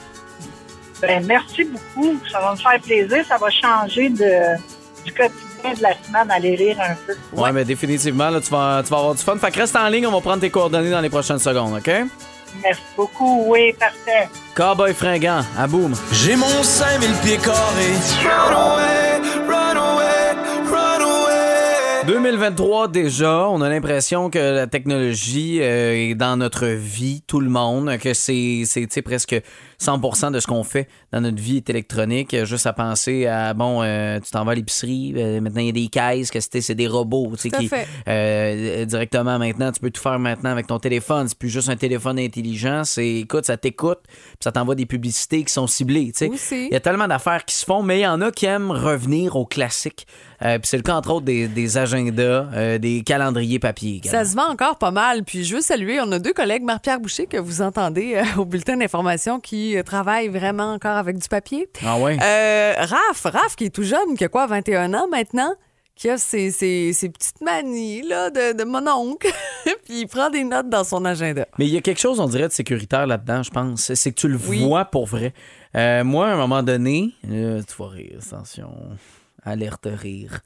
Ben, 1.02 1.24
merci 1.26 1.64
beaucoup. 1.64 2.16
Ça 2.30 2.40
va 2.40 2.52
me 2.52 2.56
faire 2.56 2.80
plaisir. 2.80 3.24
Ça 3.28 3.36
va 3.36 3.50
changer 3.50 4.08
de, 4.08 4.56
du 5.04 5.12
quotidien 5.12 5.74
de 5.76 5.82
la 5.82 5.92
semaine, 6.02 6.30
aller 6.30 6.54
rire 6.54 6.78
un 6.80 6.94
peu. 7.06 7.14
Ouais, 7.40 7.52
mais 7.52 7.64
définitivement, 7.64 8.30
là, 8.30 8.40
tu, 8.40 8.50
vas, 8.50 8.82
tu 8.82 8.90
vas 8.90 8.98
avoir 8.98 9.14
du 9.14 9.22
fun. 9.22 9.36
Fait 9.36 9.50
que 9.50 9.58
reste 9.58 9.76
en 9.76 9.88
ligne, 9.88 10.06
on 10.06 10.12
va 10.12 10.20
prendre 10.20 10.40
tes 10.40 10.50
coordonnées 10.50 10.90
dans 10.90 11.00
les 11.02 11.10
prochaines 11.10 11.38
secondes, 11.38 11.74
OK? 11.76 11.90
Merci 12.62 12.82
beaucoup. 12.96 13.44
Oui, 13.46 13.72
parfait. 13.78 14.28
Cowboy 14.54 14.94
fringant, 14.94 15.42
à 15.56 15.66
boum. 15.66 15.94
J'ai 16.12 16.36
mon 16.36 16.62
5000 16.62 17.10
pieds 17.22 17.38
carrés. 17.38 17.96
Run 18.24 18.52
away, 18.52 19.20
run 19.48 19.76
away, 19.76 20.32
run 20.70 21.00
away. 21.00 22.06
2023 22.06 22.88
déjà, 22.88 23.48
on 23.48 23.60
a 23.60 23.68
l'impression 23.68 24.30
que 24.30 24.38
la 24.38 24.66
technologie 24.66 25.58
euh, 25.60 26.10
est 26.10 26.14
dans 26.14 26.36
notre 26.36 26.66
vie, 26.66 27.22
tout 27.26 27.40
le 27.40 27.50
monde, 27.50 27.98
que 27.98 28.14
c'est 28.14 29.02
presque 29.04 29.36
100% 29.80 30.32
de 30.32 30.40
ce 30.40 30.46
qu'on 30.46 30.64
fait 30.64 30.88
dans 31.12 31.20
notre 31.20 31.40
vie 31.40 31.58
est 31.58 31.70
électronique. 31.70 32.32
Euh, 32.34 32.44
Juste 32.44 32.66
à 32.66 32.72
penser 32.72 33.26
à, 33.26 33.54
bon, 33.54 33.82
euh, 33.82 34.18
tu 34.20 34.30
t'en 34.30 34.44
vas 34.44 34.52
à 34.52 34.54
l'épicerie, 34.54 35.12
euh, 35.16 35.40
maintenant 35.40 35.60
il 35.60 35.66
y 35.66 35.70
a 35.70 35.72
des 35.72 35.88
caisses, 35.88 36.30
que 36.30 36.40
c'est 36.40 36.74
des 36.74 36.86
robots, 36.86 37.32
tu 37.34 37.42
sais, 37.42 37.50
qui 37.50 37.68
fait. 37.68 37.86
euh, 38.08 38.84
directement 38.84 39.38
maintenant, 39.38 39.72
tu 39.72 39.80
peux 39.80 39.90
tout 39.90 40.00
faire 40.00 40.18
maintenant 40.18 40.50
avec 40.50 40.66
ton 40.66 40.78
téléphone. 40.78 41.28
C'est 41.28 41.38
plus 41.38 41.48
juste 41.48 41.68
un 41.68 41.76
téléphone 41.76 42.18
intelligent, 42.18 42.84
c'est, 42.84 43.06
écoute, 43.16 43.44
ça 43.46 43.56
t'écoute, 43.56 44.00
puis 44.06 44.36
ça 44.44 44.52
t'envoie 44.52 44.74
des 44.74 44.86
publicités 44.86 45.44
qui 45.44 45.52
sont 45.52 45.66
ciblées, 45.66 46.12
tu 46.16 46.30
sais. 46.38 46.56
Il 46.68 46.72
y 46.72 46.76
a 46.76 46.80
tellement 46.80 47.08
d'affaires 47.08 47.44
qui 47.44 47.54
se 47.54 47.64
font, 47.64 47.82
mais 47.82 47.98
il 48.00 48.02
y 48.02 48.06
en 48.06 48.20
a 48.20 48.30
qui 48.30 48.46
aiment 48.46 48.70
revenir 48.70 49.36
au 49.36 49.44
classique. 49.44 50.06
Puis 50.38 50.60
c'est 50.64 50.76
le 50.76 50.82
cas, 50.82 50.94
entre 50.94 51.10
autres, 51.12 51.24
des, 51.24 51.48
des 51.48 51.78
agendas, 51.78 52.78
des 52.78 53.02
calendriers 53.04 53.58
papier. 53.58 53.96
également. 53.96 54.18
Ça 54.24 54.30
se 54.30 54.36
vend 54.36 54.50
encore 54.52 54.76
pas 54.76 54.90
mal. 54.90 55.24
Puis 55.24 55.44
je 55.44 55.56
veux 55.56 55.62
saluer, 55.62 55.98
on 56.00 56.12
a 56.12 56.18
deux 56.18 56.34
collègues, 56.34 56.62
Marc-Pierre 56.62 57.00
Boucher, 57.00 57.26
que 57.26 57.38
vous 57.38 57.62
entendez 57.62 58.20
au 58.36 58.44
bulletin 58.44 58.76
d'information, 58.76 59.40
qui 59.40 59.65
euh, 59.74 59.82
travaillent 59.82 60.28
vraiment 60.28 60.72
encore 60.74 60.96
avec 60.96 61.18
du 61.18 61.28
papier. 61.28 61.68
Ah 61.84 61.98
ouais? 61.98 62.16
Euh, 62.22 62.74
Raph, 62.78 63.22
Raph, 63.24 63.56
qui 63.56 63.64
est 63.64 63.70
tout 63.74 63.82
jeune, 63.82 64.16
qui 64.16 64.24
a 64.24 64.28
quoi, 64.28 64.46
21 64.46 64.94
ans 64.94 65.08
maintenant, 65.10 65.54
qui 65.96 66.10
a 66.10 66.18
ses, 66.18 66.50
ses- 66.50 66.92
ses 66.92 67.08
petites 67.08 67.40
manies 67.40 68.02
là, 68.02 68.28
de, 68.30 68.52
de 68.56 68.64
mon 68.64 68.86
oncle. 68.86 69.28
Puis 69.86 70.00
il 70.02 70.06
prend 70.06 70.28
des 70.30 70.44
notes 70.44 70.68
dans 70.68 70.84
son 70.84 71.04
agenda. 71.06 71.46
Mais 71.58 71.66
il 71.66 71.72
y 71.72 71.76
a 71.78 71.80
quelque 71.80 72.00
chose, 72.00 72.20
on 72.20 72.26
dirait, 72.26 72.48
de 72.48 72.52
sécuritaire 72.52 73.06
là-dedans, 73.06 73.42
je 73.42 73.50
pense. 73.50 73.92
C'est 73.94 74.12
que 74.12 74.20
tu 74.20 74.28
le 74.28 74.38
Oui. 74.46 74.62
vois 74.62 74.84
pour 74.84 75.06
vrai. 75.06 75.32
Euh, 75.74 76.04
moi, 76.04 76.28
à 76.28 76.32
un 76.32 76.36
moment 76.36 76.62
donné, 76.62 77.12
euh, 77.30 77.62
tu 77.66 77.74
vas 77.82 77.88
rire, 77.88 78.18
attention. 78.24 78.70
alerte 79.42 79.86
rire. 79.90 80.40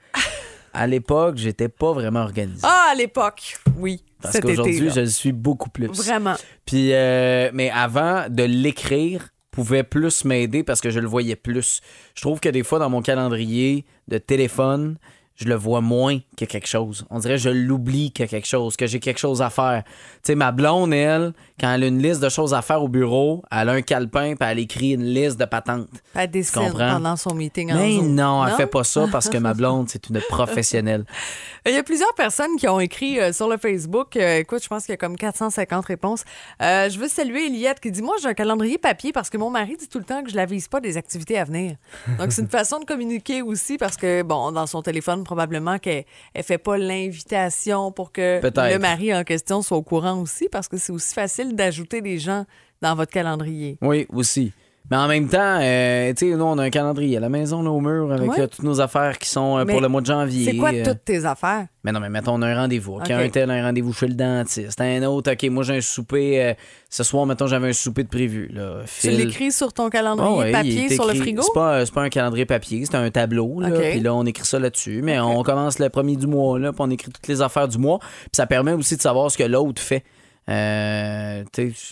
À 0.73 0.87
l'époque, 0.87 1.37
j'étais 1.37 1.69
pas 1.69 1.93
vraiment 1.93 2.21
organisé. 2.21 2.61
Ah, 2.63 2.91
à 2.93 2.95
l'époque, 2.95 3.59
oui. 3.77 4.05
Parce 4.23 4.39
qu'aujourd'hui, 4.41 4.91
je 4.91 5.01
le 5.01 5.07
suis 5.07 5.33
beaucoup 5.33 5.71
plus. 5.71 5.89
Vraiment. 5.89 6.35
Puis, 6.65 6.93
euh, 6.93 7.51
mais 7.53 7.71
avant 7.71 8.27
de 8.29 8.45
l'écrire, 8.45 9.29
pouvait 9.51 9.83
plus 9.83 10.25
m'aider 10.25 10.63
parce 10.63 10.81
que 10.81 10.91
je 10.91 11.01
le 11.01 11.09
voyais 11.09 11.37
plus. 11.37 11.81
Je 12.15 12.21
trouve 12.23 12.41
que 12.41 12.49
des 12.49 12.63
fois, 12.63 12.79
dans 12.79 12.91
mon 12.91 13.03
calendrier 13.03 13.85
de 14.09 14.19
téléphone, 14.19 14.97
je 15.41 15.49
le 15.49 15.55
vois 15.55 15.81
moins 15.81 16.19
que 16.37 16.45
quelque 16.45 16.67
chose. 16.67 17.07
On 17.09 17.19
dirait 17.19 17.37
que 17.37 17.41
je 17.41 17.51
l'oublie 17.51 18.13
que 18.13 18.25
quelque 18.25 18.47
chose, 18.47 18.77
que 18.77 18.87
j'ai 18.87 19.01
quelque 19.01 19.19
chose 19.19 19.41
à 19.41 19.49
faire. 19.49 19.83
Tu 19.87 19.93
sais, 20.25 20.35
ma 20.35 20.53
blonde, 20.53 20.93
elle, 20.93 21.33
quand 21.59 21.73
elle 21.73 21.85
a 21.85 21.87
une 21.87 22.03
liste 22.03 22.23
de 22.23 22.29
choses 22.29 22.53
à 22.53 22.61
faire 22.61 22.83
au 22.83 22.89
bureau, 22.89 23.43
elle 23.51 23.71
a 23.71 23.73
un 23.73 23.83
calepin 23.83 24.35
puis 24.39 24.49
elle 24.49 24.59
écrit 24.59 24.93
une 24.93 25.05
liste 25.05 25.41
de 25.41 25.47
patentes. 25.47 25.89
Elle 26.15 26.31
comprends? 26.31 26.93
pendant 26.93 27.17
son 27.17 27.35
meeting 27.35 27.73
en 27.73 27.77
Mais 27.77 28.03
non, 28.03 28.47
elle 28.47 28.55
fait 28.55 28.67
pas 28.67 28.85
ça 28.85 29.07
parce 29.11 29.31
que 29.31 29.39
ma 29.39 29.55
blonde, 29.61 29.89
c'est 29.89 30.09
une 30.11 30.21
professionnelle. 30.29 31.05
Il 31.67 31.73
y 31.73 31.77
a 31.77 31.83
plusieurs 31.83 32.15
personnes 32.15 32.57
qui 32.57 32.69
ont 32.69 32.81
écrit 32.81 33.21
euh, 33.21 33.33
sur 33.33 33.49
le 33.49 33.57
Facebook. 33.59 34.17
Euh, 34.17 34.39
écoute, 34.39 34.63
je 34.63 34.69
pense 34.69 34.85
qu'il 34.85 34.93
y 34.93 34.95
a 34.95 34.97
comme 34.97 35.17
450 35.17 35.85
réponses. 35.85 36.25
Euh, 36.63 36.89
je 36.89 36.99
veux 36.99 37.09
saluer 37.09 37.47
Eliette 37.47 37.81
qui 37.81 37.91
dit 37.91 38.03
Moi, 38.03 38.17
j'ai 38.23 38.29
un 38.29 38.35
calendrier 38.35 38.79
papier 38.79 39.13
parce 39.13 39.29
que 39.29 39.37
mon 39.37 39.51
mari 39.51 39.77
dit 39.77 39.89
tout 39.89 39.99
le 39.99 40.05
temps 40.05 40.23
que 40.23 40.31
je 40.31 40.37
l'avise 40.37 40.69
pas 40.69 40.81
des 40.81 40.97
activités 40.97 41.39
à 41.39 41.45
venir. 41.45 41.77
Donc, 42.19 42.33
c'est 42.33 42.43
une 42.43 42.49
façon 42.51 42.79
de 42.79 42.85
communiquer 42.85 43.43
aussi 43.43 43.77
parce 43.77 43.97
que, 43.97 44.23
bon, 44.23 44.53
dans 44.53 44.67
son 44.67 44.81
téléphone, 44.81 45.25
probablement 45.31 45.79
qu'elle 45.79 46.05
ne 46.37 46.43
fait 46.43 46.59
pas 46.59 46.77
l'invitation 46.77 47.93
pour 47.93 48.11
que 48.11 48.41
le 48.43 48.79
mari 48.79 49.15
en 49.15 49.23
question 49.23 49.63
soit 49.63 49.77
au 49.77 49.83
courant 49.83 50.21
aussi 50.21 50.49
parce 50.51 50.67
que 50.67 50.77
c'est 50.77 50.91
aussi 50.91 51.15
facile 51.15 51.55
d'ajouter 51.55 52.01
des 52.01 52.19
gens 52.19 52.47
dans 52.83 52.97
votre 52.97 53.13
calendrier. 53.13 53.79
Oui, 53.81 54.09
aussi. 54.09 54.53
Mais 54.91 54.97
en 54.97 55.07
même 55.07 55.29
temps, 55.29 55.59
euh, 55.63 56.13
tu 56.15 56.31
sais, 56.31 56.37
nous, 56.37 56.45
on 56.45 56.59
a 56.59 56.65
un 56.65 56.71
calendrier 56.71 57.17
à 57.17 57.21
la 57.21 57.29
maison, 57.29 57.63
là, 57.63 57.71
au 57.71 57.81
mur, 57.81 58.13
avec 58.13 58.29
Ouais. 58.29 58.41
euh, 58.41 58.47
toutes 58.49 58.65
nos 58.65 58.81
affaires 58.81 59.19
qui 59.21 59.29
sont 59.29 59.57
euh, 59.59 59.65
pour 59.65 59.81
le 59.81 59.87
mois 59.87 60.01
de 60.01 60.07
janvier. 60.07 60.47
C'est 60.51 60.57
quoi 60.57 60.73
Euh, 60.75 60.85
toutes 60.85 61.05
tes 61.05 61.25
affaires? 61.25 61.67
Mais 61.85 61.93
non, 61.93 62.01
mais 62.01 62.09
mettons, 62.11 62.35
on 62.35 62.43
a 62.43 62.49
un 62.49 62.57
rendez-vous. 62.57 62.95
OK, 62.95 63.03
OK. 63.05 63.11
Un 63.13 63.29
tel, 63.29 63.51
un 63.53 63.63
rendez-vous 63.67 63.93
chez 63.93 64.09
le 64.09 64.15
dentiste. 64.15 64.81
Un 64.81 65.03
autre, 65.05 65.31
OK, 65.33 65.45
moi, 65.51 65.63
j'ai 65.63 65.77
un 65.77 65.81
souper. 65.81 66.55
ce 66.89 67.05
soir, 67.05 67.25
mettons, 67.25 67.47
j'avais 67.47 67.69
un 67.69 67.73
souper 67.73 68.03
de 68.03 68.09
prévu. 68.09 68.49
Là. 68.53 68.83
Tu 69.01 69.11
l'écris 69.11 69.53
sur 69.53 69.73
ton 69.73 69.91
calendrier 69.91 70.37
ouais, 70.37 70.51
papier 70.53 70.89
sur 70.89 71.07
le 71.07 71.15
frigo? 71.15 71.43
C'est 71.43 71.55
pas, 71.55 71.87
c'est 71.87 71.95
pas 71.95 72.03
un 72.03 72.09
calendrier 72.09 72.45
papier, 72.45 72.85
c'est 72.85 72.97
un 72.97 73.11
tableau. 73.11 73.61
Là. 73.61 73.71
Puis 73.71 74.01
là, 74.01 74.13
on 74.13 74.25
écrit 74.27 74.45
ça 74.45 74.59
là-dessus. 74.59 75.03
Mais 75.03 75.21
on 75.21 75.45
commence 75.45 75.79
le 75.79 75.89
premier 75.89 76.17
du 76.17 76.27
mois, 76.27 76.59
là, 76.59 76.73
puis 76.73 76.81
on 76.83 76.91
écrit 76.91 77.13
toutes 77.13 77.29
les 77.29 77.41
affaires 77.43 77.69
du 77.69 77.79
mois. 77.79 77.99
Puis 78.01 78.31
ça 78.33 78.47
permet 78.47 78.73
aussi 78.73 78.97
de 78.97 79.03
savoir 79.03 79.31
ce 79.31 79.39
que 79.39 79.45
l'autre 79.45 79.81
fait. 79.81 80.03
Euh, 80.49 81.45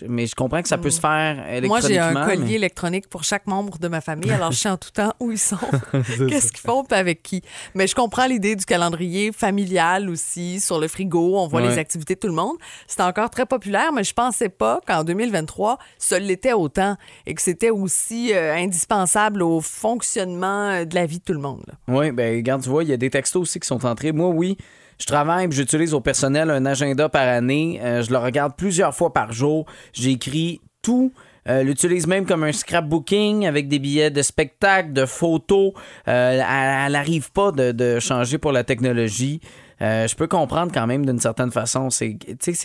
mais 0.08 0.26
je 0.26 0.34
comprends 0.34 0.62
que 0.62 0.68
ça 0.68 0.78
peut 0.78 0.90
se 0.90 0.98
faire 1.00 1.36
Mm. 1.36 1.66
Moi, 1.66 1.80
j'ai 1.80 1.92
électroniquement. 1.94 2.20
un 2.20 2.26
collier 2.26 2.44
mais- 2.44 2.52
électronique 2.54 3.08
pour 3.08 3.22
chaque 3.24 3.46
membre 3.46 3.78
de 3.78 3.86
ma 3.88 4.00
famille, 4.00 4.30
alors 4.32 4.50
je 4.52 4.58
sais 4.58 4.68
en 4.68 4.76
tout 4.76 4.90
temps 4.90 5.12
où 5.20 5.30
ils 5.30 5.38
sont, 5.38 5.56
qu'est-ce 6.28 6.50
qu'ils 6.52 6.60
font, 6.60 6.82
puis 6.84 6.98
avec 6.98 7.22
qui. 7.22 7.42
Mais 7.74 7.86
je 7.86 7.94
comprends 7.94 8.26
l'idée 8.26 8.56
du 8.56 8.64
calendrier 8.64 9.30
familial 9.32 10.08
aussi, 10.10 10.60
sur 10.60 10.78
le 10.80 10.88
frigo, 10.88 11.38
on 11.38 11.46
voit 11.46 11.60
Ouais. 11.62 11.68
les 11.68 11.78
activités 11.78 12.14
de 12.14 12.20
tout 12.20 12.28
le 12.28 12.34
monde. 12.34 12.56
C'est 12.86 13.02
encore 13.02 13.30
très 13.30 13.46
populaire, 13.46 13.92
mais 13.92 14.02
je 14.04 14.12
pensais 14.14 14.48
pas 14.48 14.80
qu'en 14.86 15.04
2023, 15.04 15.78
ça 15.98 16.18
l'était 16.18 16.52
autant 16.52 16.96
et 17.26 17.34
que 17.34 17.42
c'était 17.42 17.70
aussi 17.70 18.32
euh, 18.34 18.54
indispensable 18.56 19.42
au 19.42 19.60
fonctionnement 19.60 20.70
euh, 20.70 20.84
de 20.84 20.94
la 20.94 21.06
vie 21.06 21.18
de 21.18 21.24
tout 21.24 21.32
le 21.32 21.40
monde. 21.40 21.64
Oui, 21.86 22.10
ben 22.12 22.34
regarde, 22.36 22.62
tu 22.62 22.68
vois, 22.70 22.82
il 22.82 22.90
y 22.90 22.92
a 22.92 22.96
des 22.96 23.10
textos 23.10 23.42
aussi 23.42 23.60
qui 23.60 23.66
sont 23.68 23.84
entrés. 23.86 24.12
Moi, 24.12 24.28
oui, 24.28 24.56
je 24.98 25.06
travaille 25.06 25.48
j'utilise 25.50 25.94
au 25.94 26.00
personnel 26.00 26.50
un 26.50 26.66
agenda 26.66 27.08
par 27.08 27.26
année. 27.26 27.80
Euh, 27.82 28.02
je 28.02 28.10
le 28.10 28.18
regarde 28.18 28.54
plusieurs 28.56 28.94
fois 28.94 29.12
par 29.12 29.32
jour. 29.32 29.66
J'écris 29.92 30.60
tout. 30.82 31.12
Euh, 31.48 31.62
l'utilise 31.62 32.06
même 32.06 32.26
comme 32.26 32.44
un 32.44 32.52
scrapbooking 32.52 33.46
avec 33.46 33.68
des 33.68 33.78
billets 33.78 34.10
de 34.10 34.22
spectacle, 34.22 34.92
de 34.92 35.06
photos. 35.06 35.72
Euh, 36.08 36.42
elle 36.86 36.92
n'arrive 36.92 37.30
pas 37.32 37.52
de 37.52 37.98
changer 38.00 38.38
pour 38.38 38.52
la 38.52 38.64
technologie. 38.64 39.40
Euh, 39.80 40.06
je 40.08 40.16
peux 40.16 40.26
comprendre 40.26 40.72
quand 40.72 40.86
même 40.86 41.06
d'une 41.06 41.20
certaine 41.20 41.50
façon. 41.50 41.90
C'est 41.90 42.18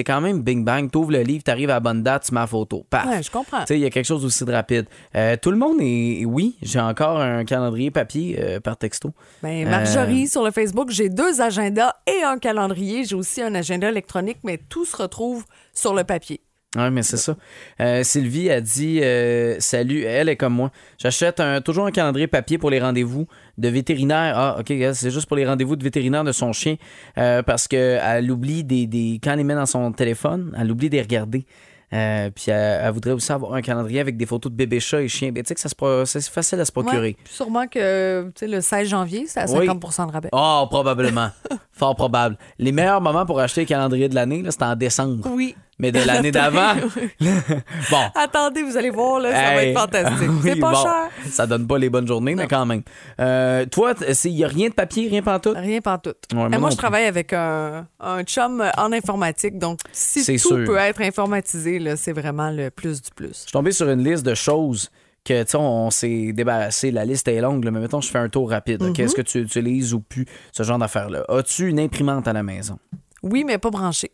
quand 0.05 0.21
même 0.21 0.41
bing 0.41 0.63
bang. 0.63 0.89
Tu 0.91 0.97
ouvres 0.97 1.11
le 1.11 1.21
livre, 1.21 1.43
tu 1.43 1.51
arrives 1.51 1.69
à 1.69 1.75
la 1.75 1.79
bonne 1.79 2.03
date, 2.03 2.25
tu 2.27 2.33
mets 2.33 2.41
la 2.41 2.47
photo. 2.47 2.85
Paf. 2.89 3.05
Ouais, 3.05 3.23
je 3.23 3.31
comprends. 3.31 3.65
Il 3.69 3.77
y 3.77 3.85
a 3.85 3.89
quelque 3.89 4.05
chose 4.05 4.25
aussi 4.25 4.45
de 4.45 4.51
rapide. 4.51 4.85
Euh, 5.15 5.35
tout 5.41 5.51
le 5.51 5.57
monde 5.57 5.77
est. 5.81 6.25
Oui, 6.25 6.55
j'ai 6.61 6.79
encore 6.79 7.19
un 7.19 7.45
calendrier 7.45 7.91
papier 7.91 8.39
euh, 8.39 8.59
par 8.59 8.77
texto. 8.77 9.11
Ben, 9.41 9.67
Marjorie, 9.67 10.27
sur 10.27 10.43
le 10.43 10.51
Facebook, 10.51 10.89
j'ai 10.89 11.09
deux 11.09 11.41
agendas 11.41 11.93
et 12.07 12.23
un 12.23 12.37
calendrier. 12.37 13.03
J'ai 13.05 13.15
aussi 13.15 13.41
un 13.41 13.53
agenda 13.55 13.89
électronique, 13.89 14.37
mais 14.43 14.57
tout 14.57 14.85
se 14.85 14.95
retrouve 14.95 15.45
sur 15.73 15.93
le 15.93 16.03
papier. 16.03 16.41
Oui, 16.75 16.89
mais 16.91 17.03
c'est 17.03 17.17
ça. 17.17 17.35
Euh, 17.81 18.01
Sylvie 18.03 18.49
a 18.49 18.59
dit 18.59 18.99
euh, 19.03 19.57
Salut, 19.59 20.01
elle 20.03 20.27
est 20.29 20.35
comme 20.35 20.53
moi. 20.53 20.71
J'achète 20.97 21.39
un- 21.39 21.61
toujours 21.61 21.85
un 21.85 21.91
calendrier 21.91 22.25
papier 22.27 22.57
pour 22.57 22.71
les 22.71 22.79
rendez-vous 22.79 23.27
de 23.59 23.67
vétérinaire. 23.69 24.33
Ah, 24.35 24.57
OK, 24.59 24.73
c'est 24.93 25.11
juste 25.11 25.27
pour 25.27 25.37
les 25.37 25.45
rendez-vous 25.45 25.75
de 25.75 25.83
vétérinaire 25.83 26.23
de 26.23 26.31
son 26.31 26.51
chien. 26.51 26.75
euh, 27.19 27.43
parce 27.43 27.67
qu'elle 27.67 28.31
oublie 28.31 28.63
des, 28.63 28.87
des. 28.87 29.19
Quand 29.23 29.31
elle 29.33 29.37
les 29.37 29.43
met 29.43 29.53
dans 29.55 29.67
son 29.67 29.91
téléphone, 29.91 30.55
elle 30.59 30.71
oublie 30.71 30.89
de 30.89 30.95
les 30.95 31.01
regarder. 31.03 31.45
Euh, 31.93 32.31
puis 32.33 32.45
elle, 32.47 32.81
elle 32.85 32.91
voudrait 32.91 33.11
aussi 33.11 33.31
avoir 33.31 33.53
un 33.53 33.61
calendrier 33.61 33.99
avec 33.99 34.17
des 34.17 34.25
photos 34.25 34.51
de 34.51 34.57
bébés 34.57 34.79
chats 34.79 35.03
et 35.03 35.07
chiens. 35.07 35.31
Ben, 35.31 35.43
tu 35.43 35.49
sais 35.49 35.53
que 35.53 35.61
ça 35.61 35.69
c'est 36.07 36.27
facile 36.27 36.59
à 36.59 36.65
se 36.65 36.71
procurer. 36.71 37.09
Ouais, 37.09 37.15
sûrement 37.29 37.67
que 37.67 38.31
le 38.41 38.61
16 38.61 38.87
janvier, 38.89 39.25
c'est 39.27 39.41
à 39.41 39.45
Oui. 39.51 39.67
50 39.67 40.07
de 40.07 40.11
rabais. 40.11 40.29
Oh, 40.31 40.65
probablement. 40.71 41.29
Fort 41.71 41.95
probable. 41.95 42.35
Les 42.57 42.71
meilleurs 42.71 42.99
moments 43.01 43.27
pour 43.27 43.39
acheter 43.39 43.61
le 43.61 43.67
calendrier 43.67 44.09
de 44.09 44.15
l'année, 44.15 44.41
là, 44.41 44.49
c'est 44.49 44.63
en 44.63 44.75
décembre. 44.75 45.27
Oui. 45.31 45.55
Mais 45.79 45.91
de 45.91 45.99
l'année 45.99 46.31
d'avant. 46.31 46.75
bon. 47.19 48.03
Attendez, 48.15 48.63
vous 48.63 48.77
allez 48.77 48.89
voir, 48.89 49.19
là, 49.19 49.31
ça 49.31 49.55
va 49.55 49.63
être 49.65 49.79
fantastique. 49.79 50.29
Oui, 50.43 50.51
c'est 50.53 50.59
pas 50.59 50.71
bon, 50.71 50.83
cher. 50.83 51.09
Ça 51.29 51.47
donne 51.47 51.67
pas 51.67 51.77
les 51.77 51.89
bonnes 51.89 52.07
journées, 52.07 52.35
mais 52.35 52.47
quand 52.47 52.65
même. 52.65 52.81
Euh, 53.19 53.65
toi, 53.65 53.93
il 54.25 54.33
n'y 54.33 54.43
a 54.43 54.47
rien 54.47 54.69
de 54.69 54.73
papier, 54.73 55.07
rien 55.07 55.21
pantoute? 55.21 55.57
Rien 55.57 55.81
pantoute. 55.81 56.17
Ouais, 56.31 56.37
moi 56.37 56.49
Et 56.51 56.57
moi, 56.57 56.69
je 56.69 56.77
travaille 56.77 57.05
avec 57.05 57.33
un, 57.33 57.87
un 57.99 58.23
chum 58.23 58.63
en 58.77 58.91
informatique, 58.91 59.57
donc 59.57 59.79
si 59.91 60.25
tout 60.25 60.37
sûr. 60.37 60.65
peut 60.65 60.77
être 60.77 61.01
informatisé, 61.01 61.81
c'est 61.95 62.13
vraiment 62.13 62.51
le 62.51 62.69
plus 62.69 63.01
du 63.01 63.09
plus. 63.11 63.27
Je 63.27 63.33
suis 63.33 63.51
tombé 63.51 63.71
sur 63.71 63.89
une 63.89 64.03
liste 64.03 64.25
de 64.25 64.35
choses 64.35 64.89
que, 65.23 65.43
tu 65.43 65.51
sais, 65.51 65.57
on 65.57 65.89
s'est 65.89 66.33
débarrassé. 66.33 66.91
La 66.91 67.05
liste 67.05 67.27
est 67.27 67.39
longue, 67.39 67.63
là, 67.63 67.71
mais 67.71 67.79
mettons, 67.79 68.01
je 68.01 68.09
fais 68.09 68.19
un 68.19 68.29
tour 68.29 68.49
rapide. 68.49 68.81
Mm-hmm. 68.81 68.89
OK? 68.89 68.99
Est-ce 68.99 69.15
que 69.15 69.21
tu 69.21 69.39
utilises 69.39 69.93
ou 69.93 70.01
plus 70.01 70.25
ce 70.51 70.63
genre 70.63 70.77
d'affaires-là? 70.77 71.23
As-tu 71.29 71.69
une 71.69 71.79
imprimante 71.79 72.27
à 72.27 72.33
la 72.33 72.43
maison? 72.43 72.77
Oui, 73.21 73.43
mais 73.45 73.57
pas 73.57 73.69
branché. 73.69 74.11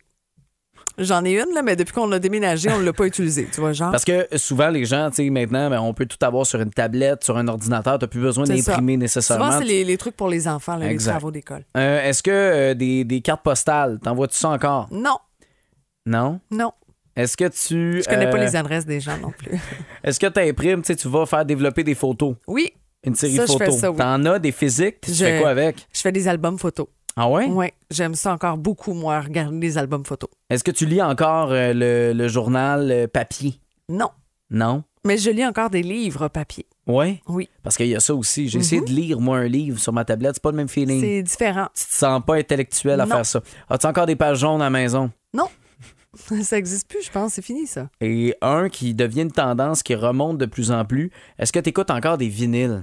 J'en 0.98 1.24
ai 1.24 1.32
une, 1.40 1.54
là, 1.54 1.62
mais 1.62 1.76
depuis 1.76 1.92
qu'on 1.92 2.06
l'a 2.06 2.18
déménagé, 2.18 2.70
on 2.70 2.78
ne 2.78 2.84
l'a 2.84 2.92
pas 2.92 3.06
utilisée. 3.06 3.48
Tu 3.52 3.60
vois, 3.60 3.72
genre. 3.72 3.90
Parce 3.90 4.04
que 4.04 4.26
souvent, 4.36 4.68
les 4.68 4.84
gens, 4.84 5.08
tu 5.10 5.16
sais, 5.24 5.30
maintenant, 5.30 5.70
ben, 5.70 5.80
on 5.80 5.94
peut 5.94 6.06
tout 6.06 6.18
avoir 6.24 6.44
sur 6.46 6.60
une 6.60 6.70
tablette, 6.70 7.24
sur 7.24 7.36
un 7.38 7.48
ordinateur. 7.48 7.98
Tu 7.98 8.04
n'as 8.04 8.08
plus 8.08 8.20
besoin 8.20 8.44
d'imprimer 8.44 8.96
nécessairement. 8.96 9.46
Souvent, 9.46 9.58
c'est 9.58 9.64
les, 9.64 9.84
les 9.84 9.96
trucs 9.96 10.16
pour 10.16 10.28
les 10.28 10.46
enfants, 10.48 10.76
là, 10.76 10.88
les 10.88 10.96
travaux 10.98 11.30
d'école. 11.30 11.64
Euh, 11.76 12.02
Est-ce 12.08 12.22
que 12.22 12.30
euh, 12.30 12.74
des, 12.74 13.04
des 13.04 13.20
cartes 13.20 13.42
postales, 13.42 13.98
t'envoies-tu 14.02 14.36
ça 14.36 14.50
encore? 14.50 14.88
Non, 14.90 15.16
Non? 16.06 16.40
non. 16.50 16.72
Est-ce 17.16 17.36
que 17.36 17.44
tu. 17.48 18.02
Je 18.02 18.08
connais 18.08 18.30
pas 18.30 18.38
euh, 18.38 18.44
les 18.44 18.56
adresses 18.56 18.86
des 18.86 19.00
gens 19.00 19.18
non 19.18 19.30
plus. 19.36 19.58
Est-ce 20.04 20.18
que 20.20 20.26
tu 20.26 20.40
imprimes, 20.40 20.82
tu 20.82 21.08
vas 21.08 21.26
faire 21.26 21.44
développer 21.44 21.82
des 21.84 21.94
photos, 21.94 22.36
Oui, 22.46 22.72
une 23.04 23.14
série 23.14 23.36
de 23.36 23.46
photos? 23.46 23.82
oui. 23.82 23.96
T'en 23.96 24.24
as 24.26 24.38
des 24.38 24.52
physiques? 24.52 25.00
Tu 25.02 25.12
Je- 25.12 25.24
fais 25.24 25.40
quoi 25.40 25.50
avec? 25.50 25.86
je 25.92 26.00
fais 26.00 26.12
des 26.12 26.28
albums 26.28 26.58
photos. 26.58 26.86
Ah 27.22 27.28
ouais? 27.28 27.48
Oui, 27.50 27.66
j'aime 27.90 28.14
ça 28.14 28.32
encore 28.32 28.56
beaucoup, 28.56 28.94
moi, 28.94 29.20
regarder 29.20 29.58
les 29.60 29.76
albums 29.76 30.06
photos. 30.06 30.30
Est-ce 30.48 30.64
que 30.64 30.70
tu 30.70 30.86
lis 30.86 31.02
encore 31.02 31.52
euh, 31.52 31.74
le, 31.74 32.12
le 32.14 32.28
journal 32.28 32.90
euh, 32.90 33.06
papier? 33.06 33.60
Non, 33.90 34.08
Non? 34.50 34.84
mais 35.04 35.18
je 35.18 35.28
lis 35.30 35.44
encore 35.44 35.68
des 35.68 35.82
livres 35.82 36.28
papier. 36.28 36.64
Ouais? 36.86 37.20
Oui, 37.28 37.48
Parce 37.62 37.76
qu'il 37.76 37.88
y 37.88 37.94
a 37.94 38.00
ça 38.00 38.14
aussi. 38.14 38.48
J'ai 38.48 38.58
essayé 38.60 38.80
de 38.80 38.90
lire, 38.90 39.20
moi, 39.20 39.36
un 39.38 39.48
livre 39.48 39.78
sur 39.78 39.92
ma 39.92 40.04
tablette. 40.06 40.36
C'est 40.36 40.42
pas 40.42 40.50
le 40.50 40.56
même 40.56 40.68
feeling. 40.68 41.00
c'est 41.00 41.22
différent. 41.22 41.68
Tu 41.74 41.84
te 41.84 41.94
sens 41.94 42.22
pas 42.26 42.36
intellectuel 42.36 42.98
à 43.00 43.04
Non. 43.06 43.16
faire 43.16 43.26
ça. 43.26 43.42
As-tu 43.68 43.86
encore 43.86 44.06
des 44.06 44.16
pages 44.16 44.38
jaunes 44.38 44.62
à 44.62 44.64
la 44.64 44.70
maison? 44.70 45.10
Non, 45.34 45.48
ça 46.42 46.56
n'existe 46.56 46.88
plus, 46.88 47.02
je 47.04 47.10
pense. 47.10 47.34
C'est 47.34 47.42
fini, 47.42 47.66
ça. 47.66 47.88
Et 48.00 48.34
un 48.40 48.70
qui 48.70 48.94
devient 48.94 49.22
une 49.22 49.30
tendance 49.32 49.82
qui 49.82 49.94
remonte 49.94 50.38
de 50.38 50.46
plus 50.46 50.70
en 50.72 50.84
plus. 50.86 51.10
Est-ce 51.38 51.52
que 51.52 51.58
tu 51.60 51.68
écoutes 51.68 51.90
encore 51.90 52.16
des 52.16 52.28
vinyles? 52.28 52.82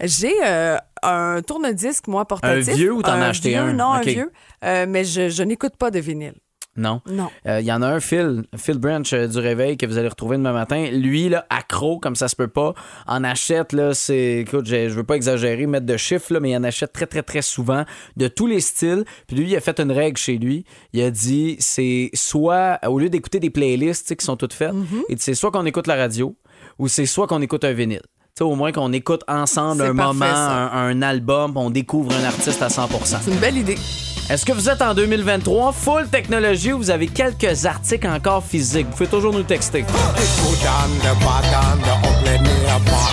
J'ai 0.00 0.32
euh, 0.46 0.76
un 1.06 1.42
tourne-disque, 1.42 2.08
moi, 2.08 2.24
portatif. 2.24 2.68
Un 2.72 2.76
vieux 2.76 2.92
ou 2.92 3.02
t'en 3.02 3.12
as 3.12 3.26
acheté 3.28 3.50
vieux, 3.50 3.58
un? 3.58 3.72
Non, 3.72 3.92
un 3.92 4.00
vieux. 4.00 4.32
Euh, 4.64 4.86
mais 4.88 5.04
je, 5.04 5.28
je 5.28 5.42
n'écoute 5.42 5.76
pas 5.76 5.90
de 5.90 5.98
vinyle. 6.00 6.34
Non? 6.78 7.00
Non. 7.06 7.30
Il 7.46 7.64
y 7.64 7.72
en 7.72 7.80
a 7.80 7.86
un, 7.86 8.00
Phil, 8.00 8.42
Phil 8.54 8.76
Branch 8.76 9.10
euh, 9.14 9.26
du 9.26 9.38
Réveil, 9.38 9.78
que 9.78 9.86
vous 9.86 9.96
allez 9.96 10.08
retrouver 10.08 10.36
demain 10.36 10.52
matin. 10.52 10.90
Lui, 10.92 11.30
là, 11.30 11.46
accro, 11.48 11.98
comme 11.98 12.14
ça 12.16 12.28
se 12.28 12.36
peut 12.36 12.48
pas, 12.48 12.74
en 13.06 13.24
achète, 13.24 13.72
là, 13.72 13.94
c'est. 13.94 14.40
Écoute, 14.40 14.66
je 14.66 14.88
veux 14.90 15.02
pas 15.02 15.16
exagérer, 15.16 15.66
mettre 15.66 15.86
de 15.86 15.96
chiffres, 15.96 16.34
là, 16.34 16.40
mais 16.40 16.50
il 16.50 16.56
en 16.58 16.64
achète 16.64 16.92
très, 16.92 17.06
très, 17.06 17.22
très 17.22 17.40
souvent, 17.40 17.86
de 18.18 18.28
tous 18.28 18.46
les 18.46 18.60
styles. 18.60 19.04
Puis 19.26 19.36
lui, 19.38 19.48
il 19.48 19.56
a 19.56 19.60
fait 19.60 19.80
une 19.80 19.90
règle 19.90 20.18
chez 20.18 20.36
lui. 20.36 20.66
Il 20.92 21.00
a 21.02 21.10
dit, 21.10 21.56
c'est 21.60 22.10
soit, 22.12 22.78
au 22.86 22.98
lieu 22.98 23.08
d'écouter 23.08 23.40
des 23.40 23.48
playlists 23.48 24.14
qui 24.14 24.24
sont 24.24 24.36
toutes 24.36 24.52
faites, 24.52 24.74
Mm-hmm. 24.74 25.16
c'est 25.16 25.34
soit 25.34 25.50
qu'on 25.50 25.64
écoute 25.64 25.86
la 25.86 25.96
radio, 25.96 26.36
ou 26.78 26.88
c'est 26.88 27.06
soit 27.06 27.26
qu'on 27.26 27.40
écoute 27.40 27.64
un 27.64 27.72
vinyle. 27.72 28.02
Sais, 28.38 28.44
au 28.44 28.54
moins 28.54 28.70
qu'on 28.70 28.92
écoute 28.92 29.22
ensemble 29.28 29.80
un 29.82 29.94
parfait, 29.94 30.12
moment, 30.12 30.26
un, 30.26 30.70
un 30.88 31.00
album, 31.00 31.52
on 31.56 31.70
découvre 31.70 32.12
un 32.14 32.24
artiste 32.24 32.60
à 32.60 32.68
100% 32.68 33.16
C'est 33.22 33.30
une 33.30 33.38
belle 33.38 33.56
idée. 33.56 33.78
est-ce 34.28 34.44
que 34.44 34.52
vous 34.52 34.68
êtes 34.68 34.82
en 34.82 34.92
2023 34.92 35.72
full 35.72 36.06
technologie 36.08 36.74
ou 36.74 36.76
vous 36.76 36.90
avez 36.90 37.06
quelques 37.06 37.64
articles 37.64 38.06
encore 38.06 38.44
physiques? 38.44 38.88
Vous 38.90 38.96
pouvez 38.96 39.08
toujours 39.08 39.32
nous 39.32 39.42
texter. 39.42 39.86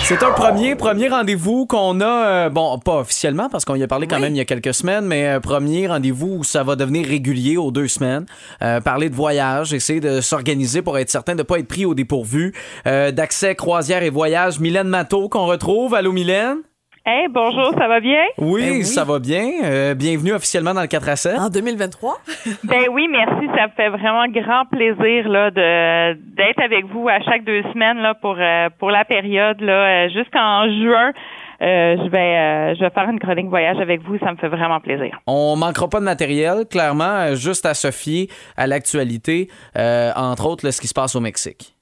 C'est 0.04 0.22
un 0.22 0.32
premier, 0.32 0.74
premier 0.74 1.08
rendez-vous 1.08 1.64
qu'on 1.66 2.00
a, 2.02 2.26
euh, 2.26 2.48
bon, 2.50 2.78
pas 2.78 2.98
officiellement, 2.98 3.48
parce 3.48 3.64
qu'on 3.64 3.74
y 3.74 3.82
a 3.82 3.86
parlé 3.88 4.06
quand 4.06 4.16
Oui. 4.16 4.22
même 4.22 4.34
il 4.34 4.38
y 4.38 4.40
a 4.40 4.44
quelques 4.44 4.74
semaines, 4.74 5.06
mais 5.06 5.26
un 5.26 5.40
premier 5.40 5.86
rendez-vous 5.88 6.36
où 6.40 6.44
ça 6.44 6.62
va 6.62 6.76
devenir 6.76 7.06
régulier 7.06 7.56
aux 7.56 7.70
deux 7.70 7.88
semaines. 7.88 8.26
Euh, 8.62 8.80
parler 8.80 9.08
de 9.08 9.14
voyage, 9.14 9.72
essayer 9.72 10.00
de 10.00 10.20
s'organiser 10.20 10.82
pour 10.82 10.98
être 10.98 11.08
certain 11.10 11.32
de 11.32 11.38
ne 11.38 11.42
pas 11.42 11.58
être 11.58 11.68
pris 11.68 11.86
au 11.86 11.94
dépourvu. 11.94 12.52
Euh, 12.86 13.10
D'accès, 13.12 13.54
croisière 13.54 14.02
et 14.02 14.10
voyage, 14.10 14.60
Mylène 14.60 14.88
Matteau 14.88 15.28
qu'on 15.30 15.46
retrouve. 15.46 15.94
Allô, 15.94 16.12
Mylène? 16.12 16.58
Hey, 17.06 17.28
bonjour, 17.28 17.74
ça 17.76 17.86
va 17.86 18.00
bien? 18.00 18.22
Oui, 18.38 18.62
oui. 18.66 18.84
ça 18.86 19.04
va 19.04 19.18
bien. 19.18 19.46
Euh, 19.62 19.92
bienvenue 19.94 20.32
officiellement 20.32 20.72
dans 20.72 20.80
le 20.80 20.86
4 20.86 21.08
à 21.10 21.16
7. 21.16 21.38
En 21.38 21.50
2023? 21.50 22.16
Ben 22.64 22.84
oui, 22.90 23.08
merci. 23.10 23.46
Ça 23.54 23.66
me 23.66 23.72
fait 23.76 23.90
vraiment 23.90 24.26
grand 24.28 24.64
plaisir 24.70 25.28
là 25.28 25.50
de 25.50 26.14
d'être 26.34 26.62
avec 26.62 26.86
vous 26.86 27.06
à 27.06 27.20
chaque 27.20 27.44
deux 27.44 27.62
semaines 27.74 27.98
là 27.98 28.14
pour 28.14 28.36
euh, 28.38 28.70
pour 28.78 28.90
la 28.90 29.04
période 29.04 29.60
là 29.60 30.06
euh, 30.06 30.08
jusqu'en 30.08 30.64
juin. 30.80 31.12
Euh, 31.60 31.96
je 32.02 32.08
vais 32.08 32.38
euh, 32.38 32.74
je 32.74 32.80
vais 32.80 32.90
faire 32.90 33.10
une 33.10 33.20
chronique 33.20 33.48
voyage 33.48 33.78
avec 33.80 34.00
vous. 34.02 34.16
Ça 34.20 34.32
me 34.32 34.36
fait 34.38 34.48
vraiment 34.48 34.80
plaisir. 34.80 35.20
On 35.26 35.56
manquera 35.56 35.88
pas 35.88 36.00
de 36.00 36.06
matériel, 36.06 36.64
clairement, 36.70 37.34
juste 37.34 37.66
à 37.66 37.74
se 37.74 37.90
fier 37.90 38.28
à 38.56 38.66
l'actualité, 38.66 39.48
euh, 39.76 40.10
entre 40.16 40.46
autres 40.48 40.64
là, 40.64 40.72
ce 40.72 40.80
qui 40.80 40.88
se 40.88 40.94
passe 40.94 41.14
au 41.14 41.20
Mexique. 41.20 41.74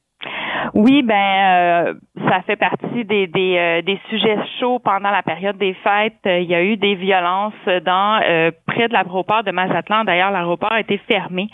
Oui, 0.75 1.03
ben 1.03 1.15
euh, 1.15 1.95
ça 2.31 2.41
fait 2.43 2.57
partie 2.57 3.05
des 3.05 3.27
des, 3.27 3.57
euh, 3.59 3.83
des 3.83 4.01
sujets 4.09 4.39
chauds 4.59 4.79
pendant 4.79 5.11
la 5.11 5.23
période 5.23 5.59
des 5.59 5.75
fêtes. 5.75 6.15
Euh, 6.27 6.39
Il 6.41 6.49
y 6.49 6.55
a 6.55 6.63
eu 6.63 6.79
des 6.79 6.95
violences 6.95 7.53
dans 7.85 8.21
euh, 8.27 8.51
près 8.67 8.89
de 8.89 8.93
l'aéroport 8.95 9.43
de 9.45 9.51
Mazatlan. 9.51 10.05
D'ailleurs, 10.05 10.31
l'aéroport 10.31 10.73
a 10.73 10.81
été 10.81 10.97
fermé. 11.07 11.49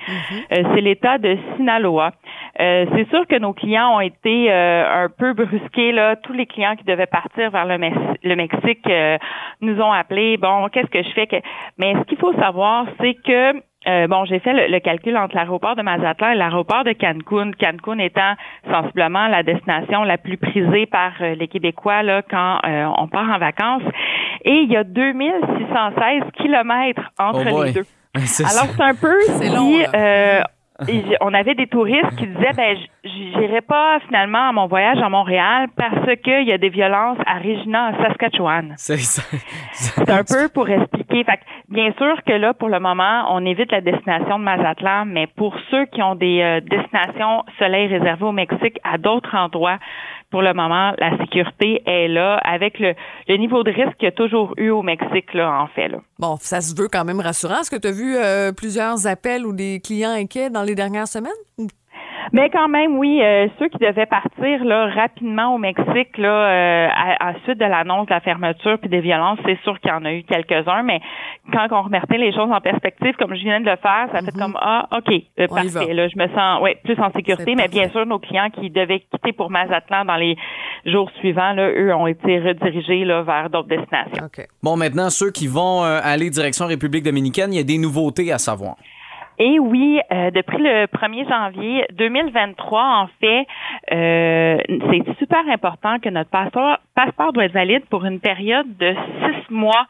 Euh, 0.52 0.62
C'est 0.72 0.80
l'État 0.80 1.18
de 1.18 1.36
Sinaloa. 1.56 2.12
Euh, 2.60 2.86
C'est 2.94 3.08
sûr 3.10 3.26
que 3.26 3.36
nos 3.38 3.52
clients 3.54 3.96
ont 3.96 4.00
été 4.00 4.52
euh, 4.52 5.04
un 5.04 5.08
peu 5.08 5.32
brusqués 5.32 5.90
là. 5.90 6.14
Tous 6.16 6.32
les 6.32 6.46
clients 6.46 6.76
qui 6.76 6.84
devaient 6.84 7.06
partir 7.06 7.50
vers 7.50 7.66
le, 7.66 7.76
Mex- 7.76 8.18
le 8.22 8.36
Mexique 8.36 8.86
euh, 8.88 9.18
nous 9.60 9.80
ont 9.80 9.92
appelés. 9.92 10.36
Bon, 10.36 10.68
qu'est-ce 10.68 10.90
que 10.90 11.02
je 11.02 11.10
fais 11.10 11.26
que 11.26 11.36
Mais 11.76 11.94
ce 11.94 12.02
qu'il 12.04 12.18
faut 12.18 12.34
savoir, 12.34 12.86
c'est 13.00 13.14
que 13.14 13.60
euh, 13.88 14.06
bon, 14.06 14.24
j'ai 14.26 14.38
fait 14.38 14.52
le, 14.52 14.70
le 14.70 14.80
calcul 14.80 15.16
entre 15.16 15.34
l'aéroport 15.34 15.74
de 15.76 15.82
Mazatlan 15.82 16.30
et 16.32 16.34
l'aéroport 16.34 16.84
de 16.84 16.92
Cancun. 16.92 17.52
Cancun 17.58 17.98
étant 17.98 18.34
sensiblement 18.70 19.28
la 19.28 19.42
destination 19.42 20.02
la 20.04 20.18
plus 20.18 20.36
prisée 20.36 20.86
par 20.86 21.12
euh, 21.20 21.34
les 21.34 21.48
Québécois 21.48 22.02
là, 22.02 22.22
quand 22.28 22.58
euh, 22.66 22.86
on 22.98 23.08
part 23.08 23.28
en 23.30 23.38
vacances. 23.38 23.82
Et 24.44 24.60
il 24.62 24.70
y 24.70 24.76
a 24.76 24.84
2616 24.84 26.22
kilomètres 26.36 27.02
entre 27.18 27.44
Oh 27.46 27.50
boy. 27.50 27.66
les 27.68 27.72
deux. 27.72 27.84
Alors, 28.14 28.66
c'est 28.74 28.82
un 28.82 28.94
peu 28.94 29.20
C'est 29.26 29.44
si 29.44 29.54
long, 29.54 29.72
euh, 29.94 30.40
et 30.86 31.02
on 31.20 31.34
avait 31.34 31.56
des 31.56 31.66
touristes 31.66 32.14
qui 32.16 32.26
disaient 32.26 32.52
ben 32.56 32.76
j'irai 33.02 33.60
pas 33.62 33.98
finalement 34.06 34.48
à 34.48 34.52
mon 34.52 34.66
voyage 34.68 34.98
à 34.98 35.08
Montréal 35.08 35.68
parce 35.76 36.16
qu'il 36.22 36.46
y 36.46 36.52
a 36.52 36.58
des 36.58 36.68
violences 36.68 37.18
à 37.26 37.38
Regina, 37.38 37.90
en 37.90 38.02
Saskatchewan. 38.02 38.74
c'est 38.76 38.98
ça. 38.98 39.22
C'est 39.72 40.10
un 40.10 40.22
peu 40.22 40.48
pour 40.48 40.68
expliquer. 40.68 41.24
Fait 41.24 41.38
que, 41.38 41.42
bien 41.68 41.92
sûr 41.98 42.22
que 42.24 42.32
là, 42.32 42.54
pour 42.54 42.68
le 42.68 42.78
moment, 42.78 43.26
on 43.30 43.44
évite 43.44 43.72
la 43.72 43.80
destination 43.80 44.38
de 44.38 44.44
Mazatlan, 44.44 45.04
mais 45.06 45.26
pour 45.26 45.56
ceux 45.70 45.86
qui 45.86 46.02
ont 46.02 46.14
des 46.14 46.40
euh, 46.42 46.60
destinations 46.60 47.44
soleil 47.58 47.88
réservées 47.88 48.26
au 48.26 48.32
Mexique 48.32 48.78
à 48.84 48.98
d'autres 48.98 49.34
endroits, 49.34 49.78
pour 50.30 50.42
le 50.42 50.52
moment, 50.52 50.92
la 50.98 51.16
sécurité 51.18 51.82
est 51.86 52.08
là 52.08 52.36
avec 52.38 52.78
le, 52.78 52.94
le 53.28 53.36
niveau 53.36 53.62
de 53.62 53.70
risque 53.70 53.96
qu'il 53.98 54.06
y 54.06 54.08
a 54.08 54.12
toujours 54.12 54.52
eu 54.56 54.70
au 54.70 54.82
Mexique, 54.82 55.32
là, 55.32 55.62
en 55.62 55.68
fait. 55.68 55.90
Bon, 56.18 56.36
ça 56.40 56.60
se 56.60 56.74
veut 56.76 56.88
quand 56.88 57.04
même 57.04 57.20
rassurant. 57.20 57.60
Est-ce 57.60 57.70
que 57.70 57.76
tu 57.76 57.88
as 57.88 57.92
vu 57.92 58.16
euh, 58.16 58.52
plusieurs 58.52 59.06
appels 59.06 59.46
ou 59.46 59.52
des 59.52 59.80
clients 59.80 60.10
inquiets 60.10 60.50
dans 60.50 60.62
les 60.62 60.74
dernières 60.74 61.08
semaines? 61.08 61.32
Mais 62.32 62.50
quand 62.50 62.68
même, 62.68 62.96
oui, 62.98 63.20
euh, 63.22 63.48
ceux 63.58 63.68
qui 63.68 63.78
devaient 63.78 64.06
partir 64.06 64.64
là 64.64 64.86
rapidement 64.94 65.54
au 65.54 65.58
Mexique 65.58 66.16
là, 66.18 66.28
euh, 66.28 66.88
à, 66.94 67.28
à 67.30 67.34
suite 67.44 67.58
de 67.58 67.64
l'annonce 67.64 68.06
de 68.06 68.14
la 68.14 68.20
fermeture 68.20 68.78
puis 68.78 68.88
des 68.88 69.00
violences, 69.00 69.38
c'est 69.44 69.58
sûr 69.62 69.78
qu'il 69.80 69.90
y 69.90 69.94
en 69.94 70.04
a 70.04 70.12
eu 70.12 70.22
quelques-uns, 70.22 70.82
mais 70.82 71.00
quand 71.52 71.66
on 71.70 71.82
remettait 71.82 72.18
les 72.18 72.32
choses 72.32 72.50
en 72.50 72.60
perspective, 72.60 73.14
comme 73.16 73.34
je 73.34 73.42
viens 73.42 73.60
de 73.60 73.66
le 73.66 73.76
faire, 73.76 74.08
ça 74.12 74.20
fait 74.20 74.32
comme 74.38 74.56
ah 74.60 74.86
ok, 74.96 75.12
euh, 75.40 75.46
Mhm. 75.48 75.72
Parfait. 75.72 75.94
Là, 75.94 76.08
je 76.08 76.18
me 76.18 76.28
sens 76.28 76.60
ouais 76.62 76.76
plus 76.84 76.98
en 77.00 77.10
sécurité, 77.12 77.54
mais 77.54 77.68
bien 77.68 77.88
sûr 77.88 78.06
nos 78.06 78.18
clients 78.18 78.50
qui 78.50 78.70
devaient 78.70 79.00
quitter 79.00 79.32
pour 79.32 79.50
Mazatlan 79.50 80.04
dans 80.04 80.16
les 80.16 80.36
jours 80.84 81.10
suivants, 81.18 81.52
là, 81.52 81.70
eux 81.70 81.94
ont 81.94 82.06
été 82.06 82.38
redirigés 82.38 83.04
là 83.04 83.22
vers 83.22 83.50
d'autres 83.50 83.68
destinations. 83.68 84.24
OK. 84.26 84.46
Bon, 84.62 84.76
maintenant, 84.76 85.10
ceux 85.10 85.30
qui 85.30 85.46
vont 85.46 85.84
euh, 85.84 86.00
aller 86.02 86.30
direction 86.30 86.66
République 86.66 87.04
dominicaine, 87.04 87.52
il 87.52 87.56
y 87.56 87.60
a 87.60 87.64
des 87.64 87.78
nouveautés 87.78 88.32
à 88.32 88.38
savoir. 88.38 88.76
Et 89.38 89.58
oui, 89.58 90.00
euh, 90.10 90.30
depuis 90.30 90.58
le 90.58 90.86
1er 90.86 91.28
janvier 91.28 91.86
2023, 91.92 92.82
en 92.82 93.06
fait, 93.20 93.46
euh, 93.92 94.58
c'est 94.90 95.18
super 95.18 95.48
important 95.48 95.98
que 96.00 96.08
notre 96.08 96.30
passeport, 96.30 96.78
passeport 96.94 97.32
doit 97.32 97.44
être 97.44 97.52
valide 97.52 97.84
pour 97.88 98.04
une 98.04 98.18
période 98.18 98.66
de 98.78 98.94
six 98.94 99.52
mois 99.52 99.86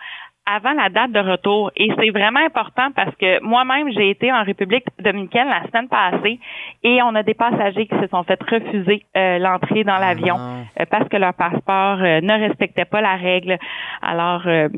avant 0.49 0.73
la 0.73 0.89
date 0.89 1.13
de 1.13 1.21
retour. 1.21 1.71
Et 1.77 1.91
c'est 1.99 2.11
vraiment 2.11 2.41
important 2.41 2.91
parce 2.97 3.15
que 3.17 3.43
moi-même, 3.43 3.93
j'ai 3.93 4.11
été 4.11 4.33
en 4.33 4.43
République 4.43 4.85
dominicaine 4.99 5.49
la 5.49 5.67
semaine 5.69 5.89
passée 5.89 6.41
et 6.83 7.03
on 7.03 7.15
a 7.15 7.23
des 7.23 7.35
passagers 7.35 7.87
qui 7.87 7.95
se 8.01 8.07
sont 8.09 8.23
fait 8.25 8.41
refuser 8.43 9.05
euh, 9.17 9.39
l'entrée 9.39 9.85
dans 9.85 9.99
l'avion 9.99 10.37
euh, 10.39 10.85
parce 10.91 11.09
que 11.09 11.17
leur 11.17 11.35
passeport 11.35 11.99
euh, 12.01 12.21
ne 12.23 12.49
respectait 12.49 12.87
pas 12.87 13.03
la 13.03 13.17
règle. 13.17 13.59
Alors, 14.01 14.43
euh, 14.47 14.69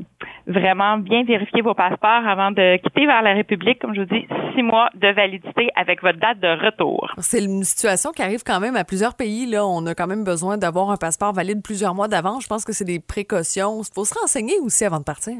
vraiment 0.46 0.98
bien 0.98 1.24
vérifier 1.24 1.62
vos 1.62 1.74
passeports 1.74 2.26
avant 2.26 2.50
de 2.50 2.76
quitter 2.79 3.07
vers 3.07 3.22
la 3.22 3.35
République. 3.35 3.79
Comme 3.81 3.94
je 3.94 4.00
vous 4.00 4.07
dis, 4.07 4.26
six 4.55 4.62
mois 4.62 4.88
de 4.94 5.09
validité 5.09 5.70
avec 5.76 6.03
votre 6.03 6.18
date 6.18 6.40
de 6.40 6.48
retour. 6.64 7.12
C'est 7.18 7.44
une 7.44 7.64
situation 7.64 8.11
qui 8.12 8.22
arrive 8.22 8.42
quand 8.44 8.61
même 8.61 8.76
à 8.76 8.85
plusieurs 8.85 9.14
pays. 9.14 9.46
Là. 9.46 9.66
On 9.66 9.87
a 9.87 9.94
quand 9.94 10.07
même 10.07 10.24
besoin 10.24 10.59
d'avoir 10.59 10.90
un 10.90 10.96
passeport 10.96 11.33
valide 11.33 11.62
plusieurs 11.62 11.94
mois 11.94 12.09
d'avance. 12.09 12.44
Je 12.44 12.48
pense 12.48 12.64
que 12.64 12.72
c'est 12.72 12.85
des 12.85 13.00
précautions. 13.00 13.81
Il 13.83 13.94
faut 13.94 14.05
se 14.05 14.14
renseigner 14.18 14.59
aussi 14.62 14.85
avant 14.85 14.98
de 14.98 15.05
partir. 15.05 15.35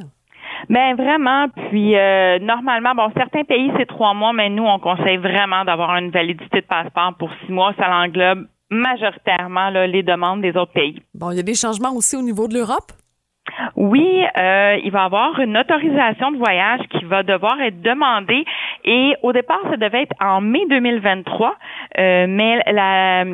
Ben 0.68 0.94
vraiment. 0.94 1.48
Puis 1.70 1.96
euh, 1.96 2.38
normalement, 2.38 2.94
bon, 2.94 3.10
certains 3.16 3.44
pays 3.44 3.72
c'est 3.78 3.86
trois 3.86 4.14
mois, 4.14 4.32
mais 4.32 4.50
nous 4.50 4.64
on 4.64 4.78
conseille 4.78 5.16
vraiment 5.16 5.64
d'avoir 5.64 5.96
une 5.96 6.10
validité 6.10 6.60
de 6.60 6.66
passeport 6.66 7.14
pour 7.18 7.30
six 7.44 7.52
mois. 7.52 7.72
Ça 7.78 7.88
l'englobe 7.88 8.46
majoritairement 8.70 9.70
là, 9.70 9.86
les 9.86 10.02
demandes 10.02 10.42
des 10.42 10.56
autres 10.56 10.72
pays. 10.72 11.02
Bon, 11.14 11.30
il 11.30 11.36
y 11.36 11.40
a 11.40 11.42
des 11.42 11.54
changements 11.54 11.92
aussi 11.92 12.16
au 12.16 12.22
niveau 12.22 12.46
de 12.46 12.54
l'Europe? 12.54 12.92
Oui, 13.76 14.24
euh, 14.38 14.78
il 14.82 14.90
va 14.90 15.04
avoir 15.04 15.38
une 15.40 15.56
autorisation 15.56 16.32
de 16.32 16.38
voyage 16.38 16.80
qui 16.90 17.04
va 17.04 17.22
devoir 17.22 17.60
être 17.60 17.80
demandée 17.82 18.44
et 18.84 19.14
au 19.22 19.32
départ, 19.32 19.60
ça 19.70 19.76
devait 19.76 20.02
être 20.02 20.14
en 20.20 20.40
mai 20.40 20.64
2023, 20.68 21.56
euh, 21.98 22.26
mais 22.28 22.62
la 22.70 23.24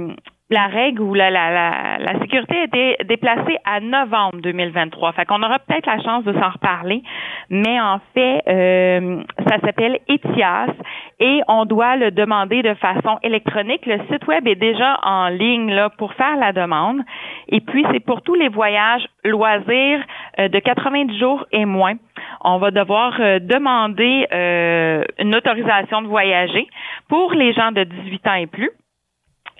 la 0.48 0.68
règle 0.68 1.02
ou 1.02 1.14
la, 1.14 1.30
la, 1.30 1.98
la, 1.98 2.20
sécurité 2.20 2.56
a 2.56 2.64
été 2.64 2.96
déplacée 3.04 3.56
à 3.64 3.80
novembre 3.80 4.40
2023. 4.42 5.12
Fait 5.12 5.24
qu'on 5.24 5.42
aura 5.42 5.58
peut-être 5.58 5.86
la 5.86 6.00
chance 6.00 6.24
de 6.24 6.32
s'en 6.32 6.50
reparler, 6.50 7.02
mais 7.50 7.80
en 7.80 8.00
fait, 8.14 8.42
euh, 8.46 9.22
ça 9.48 9.58
s'appelle 9.60 9.98
ETIAS 10.08 10.72
et 11.18 11.40
on 11.48 11.64
doit 11.64 11.96
le 11.96 12.12
demander 12.12 12.62
de 12.62 12.74
façon 12.74 13.18
électronique. 13.24 13.86
Le 13.86 13.98
site 14.10 14.26
web 14.28 14.46
est 14.46 14.54
déjà 14.54 15.00
en 15.02 15.28
ligne 15.28 15.72
là, 15.72 15.90
pour 15.90 16.12
faire 16.14 16.36
la 16.36 16.52
demande. 16.52 17.00
Et 17.48 17.60
puis, 17.60 17.84
c'est 17.90 18.04
pour 18.04 18.22
tous 18.22 18.34
les 18.34 18.48
voyages 18.48 19.04
loisirs 19.24 20.00
euh, 20.38 20.48
de 20.48 20.58
90 20.60 21.18
jours 21.18 21.44
et 21.50 21.64
moins. 21.64 21.94
On 22.42 22.58
va 22.58 22.70
devoir 22.70 23.16
euh, 23.18 23.40
demander 23.40 24.26
euh, 24.32 25.02
une 25.18 25.34
autorisation 25.34 26.02
de 26.02 26.06
voyager 26.06 26.68
pour 27.08 27.32
les 27.32 27.52
gens 27.52 27.72
de 27.72 27.82
18 27.82 28.26
ans 28.28 28.34
et 28.34 28.46
plus. 28.46 28.70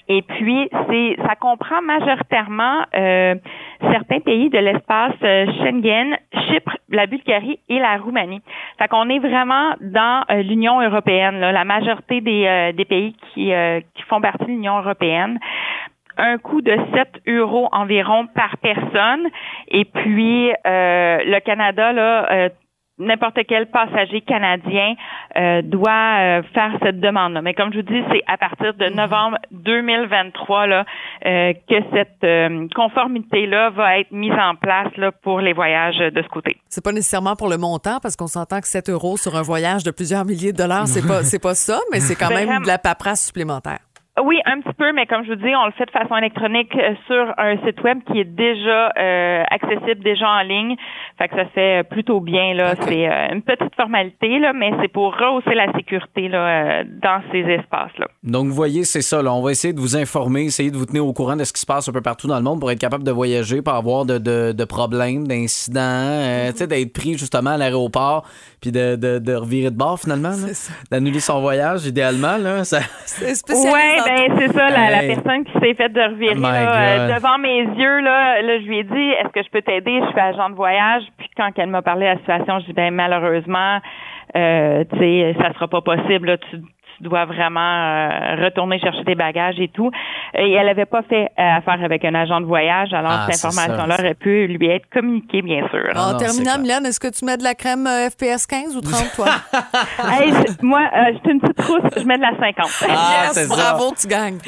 Et 0.09 0.23
puis, 0.23 0.69
c'est 0.89 1.17
ça 1.27 1.35
comprend 1.35 1.83
majoritairement 1.83 2.85
euh, 2.97 3.35
certains 3.81 4.21
pays 4.21 4.51
de 4.51 4.59
l'espace 4.59 5.15
euh, 5.23 5.47
Schengen, 5.59 6.17
Chypre, 6.49 6.77
la 6.91 7.07
Bulgarie 7.07 7.59
et 7.69 7.79
la 7.79 7.97
Roumanie. 7.97 8.41
Fait 8.79 8.89
qu'on 8.89 9.09
est 9.09 9.19
vraiment 9.19 9.75
dans 9.81 10.23
euh, 10.31 10.43
l'Union 10.43 10.81
européenne, 10.81 11.41
là, 11.41 11.53
la 11.53 11.65
majorité 11.65 12.21
des, 12.21 12.47
euh, 12.47 12.73
des 12.73 12.85
pays 12.85 13.17
qui, 13.35 13.53
euh, 13.53 13.81
qui 13.95 14.03
font 14.05 14.21
partie 14.21 14.45
de 14.45 14.51
l'Union 14.51 14.79
européenne 14.79 15.39
un 16.19 16.39
coût 16.39 16.63
de 16.63 16.77
7 16.95 17.09
euros 17.29 17.69
environ 17.73 18.27
par 18.27 18.57
personne. 18.59 19.29
Et 19.69 19.85
puis, 19.85 20.51
euh, 20.51 21.19
le 21.25 21.41
Canada, 21.41 21.93
là, 21.93 22.33
euh, 22.33 22.49
n'importe 22.99 23.39
quel 23.49 23.67
passager 23.67 24.21
canadien 24.23 24.95
euh, 25.37 25.63
doit 25.63 25.91
euh, 25.91 26.43
faire 26.55 26.73
cette 26.83 27.01
demande-là. 27.01 27.43
Mais 27.43 27.55
comme 27.55 27.73
je 27.73 27.79
vous 27.79 27.83
dis, 27.83 28.03
c'est 28.11 28.23
à 28.27 28.37
partir 28.39 28.75
de 28.75 28.87
novembre 28.87 29.39
2023 29.51 30.67
là, 30.67 30.85
euh, 31.27 31.53
que 31.69 31.77
cette 31.93 32.25
euh, 32.25 32.67
conformité-là 32.75 33.71
va 33.71 33.99
être 33.99 34.13
mise 34.13 34.33
en 34.33 34.55
place 34.55 34.95
là, 34.97 35.13
pour 35.13 35.41
les 35.41 35.53
voyages 35.53 35.99
de 35.99 36.23
ce 36.23 36.29
côté. 36.29 36.57
C'est 36.69 36.85
pas 36.85 36.93
nécessairement 36.93 37.37
pour 37.37 37.49
le 37.49 37.59
montant, 37.59 37.99
parce 38.01 38.17
qu'on 38.17 38.27
s'entend 38.27 38.61
que 38.61 38.69
7 38.69 38.89
euros 38.89 39.17
sur 39.17 39.37
un 39.37 39.43
voyage 39.43 39.85
de 39.85 39.91
plusieurs 39.91 40.25
milliers 40.25 40.53
de 40.53 40.59
dollars, 40.59 40.87
c'est 40.87 41.07
pas, 41.07 41.23
c'est 41.23 41.43
pas 41.43 41.55
ça, 41.55 41.81
mais 41.93 42.01
c'est 42.01 42.17
quand 42.17 42.31
même 42.31 42.63
de 42.63 42.67
la 42.67 42.79
paperasse 42.79 43.27
supplémentaire. 43.27 43.86
Oui, 44.23 44.41
un 44.47 44.61
petit 44.61 44.73
peu, 44.79 44.93
mais 44.95 45.05
comme 45.07 45.25
je 45.25 45.31
vous 45.31 45.37
dis, 45.37 45.55
on 45.55 45.67
le 45.67 45.73
fait 45.73 45.85
de 45.85 45.91
façon 45.91 46.17
électronique 46.17 46.75
euh, 46.75 46.95
sur 47.07 47.35
un 47.37 47.57
site 47.67 47.83
web 47.83 47.99
qui 48.11 48.21
est 48.21 48.25
déjà 48.25 48.91
euh, 48.99 49.43
accessible, 49.51 50.03
déjà 50.03 50.27
en 50.27 50.41
ligne. 50.43 50.75
Fait 51.19 51.29
que 51.29 51.37
ça 51.37 51.45
se 51.45 51.51
fait 51.51 51.83
plutôt 51.89 52.21
bien. 52.21 52.55
là. 52.55 52.75
C'est 52.81 53.09
euh, 53.11 53.35
une 53.35 53.43
petite 53.43 53.75
formalité, 53.75 54.39
là, 54.39 54.53
mais 54.55 54.73
c'est 54.81 54.89
pour 54.89 55.15
rehausser 55.15 55.55
la 55.55 55.71
sécurité 55.75 56.29
là, 56.29 56.39
euh, 56.49 56.85
dans 57.03 57.21
ces 57.31 57.41
espaces-là. 57.41 58.09
Donc, 58.23 58.47
vous 58.47 58.55
voyez, 58.55 58.85
c'est 58.85 59.03
ça. 59.03 59.21
Là. 59.23 59.35
On 59.35 59.43
va 59.43 59.51
essayer 59.51 59.75
de 59.75 59.81
vous 59.81 59.97
informer, 59.97 60.45
essayer 60.45 60.71
de 60.71 60.77
vous 60.77 60.87
tenir 60.87 61.07
au 61.07 61.13
courant 61.13 61.37
de 61.37 61.45
ce 61.45 61.53
qui 61.53 61.61
se 61.61 61.67
passe 61.67 61.87
un 61.89 61.93
peu 61.93 62.01
partout 62.01 62.27
dans 62.27 62.37
le 62.37 62.43
monde 62.43 62.59
pour 62.61 62.71
être 62.71 62.81
capable 62.81 63.05
de 63.05 63.13
voyager, 63.13 63.61
pas 63.61 63.77
avoir 63.77 64.07
de, 64.07 64.17
de, 64.17 64.53
de 64.53 64.65
problèmes, 64.65 65.27
d'incidents, 65.29 65.81
euh, 65.83 66.53
tu 66.53 66.59
sais, 66.59 66.67
d'être 66.67 66.93
pris 66.95 67.19
justement 67.19 67.51
à 67.51 67.57
l'aéroport, 67.59 68.27
puis 68.67 68.73
de, 68.73 68.97
de, 68.97 69.19
de 69.21 69.35
revirer 69.35 69.71
de 69.71 69.77
bord 69.77 69.99
finalement, 70.01 70.33
d'annuler 70.91 71.21
son 71.21 71.41
voyage 71.41 71.87
idéalement. 71.87 72.37
Là, 72.37 72.65
ça... 72.65 72.81
C'est 73.05 73.33
en- 73.55 73.73
ben 74.05 74.39
c'est 74.39 74.53
ça, 74.53 74.71
la, 74.71 74.91
la 74.91 75.15
personne 75.15 75.45
qui 75.45 75.53
s'est 75.61 75.75
faite 75.75 75.93
de 75.93 76.01
revirer 76.01 76.35
là, 76.35 76.39
euh, 77.11 77.15
devant 77.15 77.39
mes 77.39 77.61
yeux, 77.63 78.01
là, 78.01 78.43
là, 78.43 78.59
je 78.61 78.67
lui 78.67 78.79
ai 78.79 78.83
dit 78.85 79.11
Est-ce 79.21 79.29
que 79.29 79.43
je 79.45 79.51
peux 79.51 79.63
t'aider? 79.63 80.01
Je 80.05 80.11
suis 80.11 80.21
agent 80.21 80.51
de 80.51 80.55
voyage. 80.57 81.03
Puis 81.19 81.29
quand 81.37 81.51
elle 81.57 81.69
m'a 81.71 81.83
parlé 81.83 82.07
de 82.07 82.11
la 82.11 82.19
situation, 82.19 82.59
je 82.61 82.67
dis 82.67 82.73
ben 82.73 82.93
malheureusement, 82.93 83.79
euh, 84.37 84.85
tu 84.93 84.99
sais, 84.99 85.37
ça 85.41 85.53
sera 85.55 85.69
pas 85.69 85.81
possible. 85.81 86.27
Là, 86.27 86.37
tu, 86.39 86.57
tu 86.97 87.05
dois 87.05 87.25
vraiment 87.27 87.61
euh, 87.61 88.45
retourner 88.45 88.79
chercher 88.81 89.05
tes 89.05 89.15
bagages 89.15 89.59
et 89.59 89.69
tout. 89.69 89.91
Et 90.35 90.53
elle 90.53 90.69
avait 90.69 90.87
pas 90.87 91.03
fait 91.03 91.29
euh, 91.39 91.57
affaire 91.59 91.83
avec 91.85 92.05
un 92.05 92.15
agent 92.15 92.41
de 92.41 92.47
voyage, 92.47 92.93
alors 92.93 93.13
Ah, 93.13 93.27
cette 93.31 93.45
information-là 93.45 93.97
aurait 93.99 94.15
pu 94.15 94.47
lui 94.47 94.67
être 94.69 94.87
communiquée, 94.93 95.43
bien 95.43 95.67
sûr. 95.69 95.91
Ah 95.95 96.09
En 96.09 96.13
non, 96.13 96.19
c'est 96.19 96.25
terminant. 96.27 96.59
Mylène, 96.59 96.87
est-ce 96.87 97.01
que 97.01 97.09
tu 97.09 97.25
mets 97.25 97.37
de 97.37 97.43
la 97.45 97.55
crème 97.55 97.87
euh, 97.87 98.09
FPS 98.11 98.47
15 98.47 98.77
ou 98.77 98.81
30, 98.81 99.13
toi? 99.15 99.27
Hey, 100.11 100.33
je- 100.33 100.65
moi, 100.67 100.81
euh, 100.97 101.13
j'étais 101.15 101.31
une 101.33 101.41
petite 101.41 101.61
rousse, 101.67 101.91
je 101.97 102.03
mets 102.05 102.17
de 102.17 102.23
la 102.23 102.31
50. 102.39 102.55
Ah, 102.89 103.23
yes, 103.25 103.33
c'est 103.33 103.45
ça. 103.47 103.55
bravo, 103.55 103.93
tu 104.01 104.07
gagnes. 104.07 104.39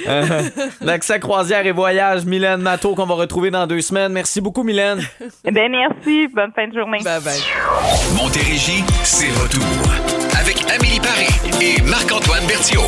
L'accès 0.81 1.19
croisière 1.21 1.67
et 1.67 1.73
voyage, 1.73 2.25
Mylène 2.25 2.61
Matteau, 2.61 2.95
qu'on 2.95 3.07
va 3.07 3.15
retrouver 3.15 3.51
dans 3.51 3.67
deux 3.67 3.81
semaines. 3.81 4.13
Merci 4.13 4.41
beaucoup, 4.41 4.63
Mylène. 4.63 5.01
ben 5.45 5.71
merci, 5.71 6.29
bonne 6.35 6.53
fin 6.55 6.67
de 6.69 6.75
journée. 6.75 6.99
Bye 7.05 7.21
bye. 7.23 7.41
Montérégie, 8.17 8.85
c'est 9.03 9.29
retour. 9.41 10.38
Amélie 10.75 11.01
Paris 11.01 11.29
et 11.61 11.81
Marc-Antoine 11.83 12.47
Berthiaume. 12.47 12.85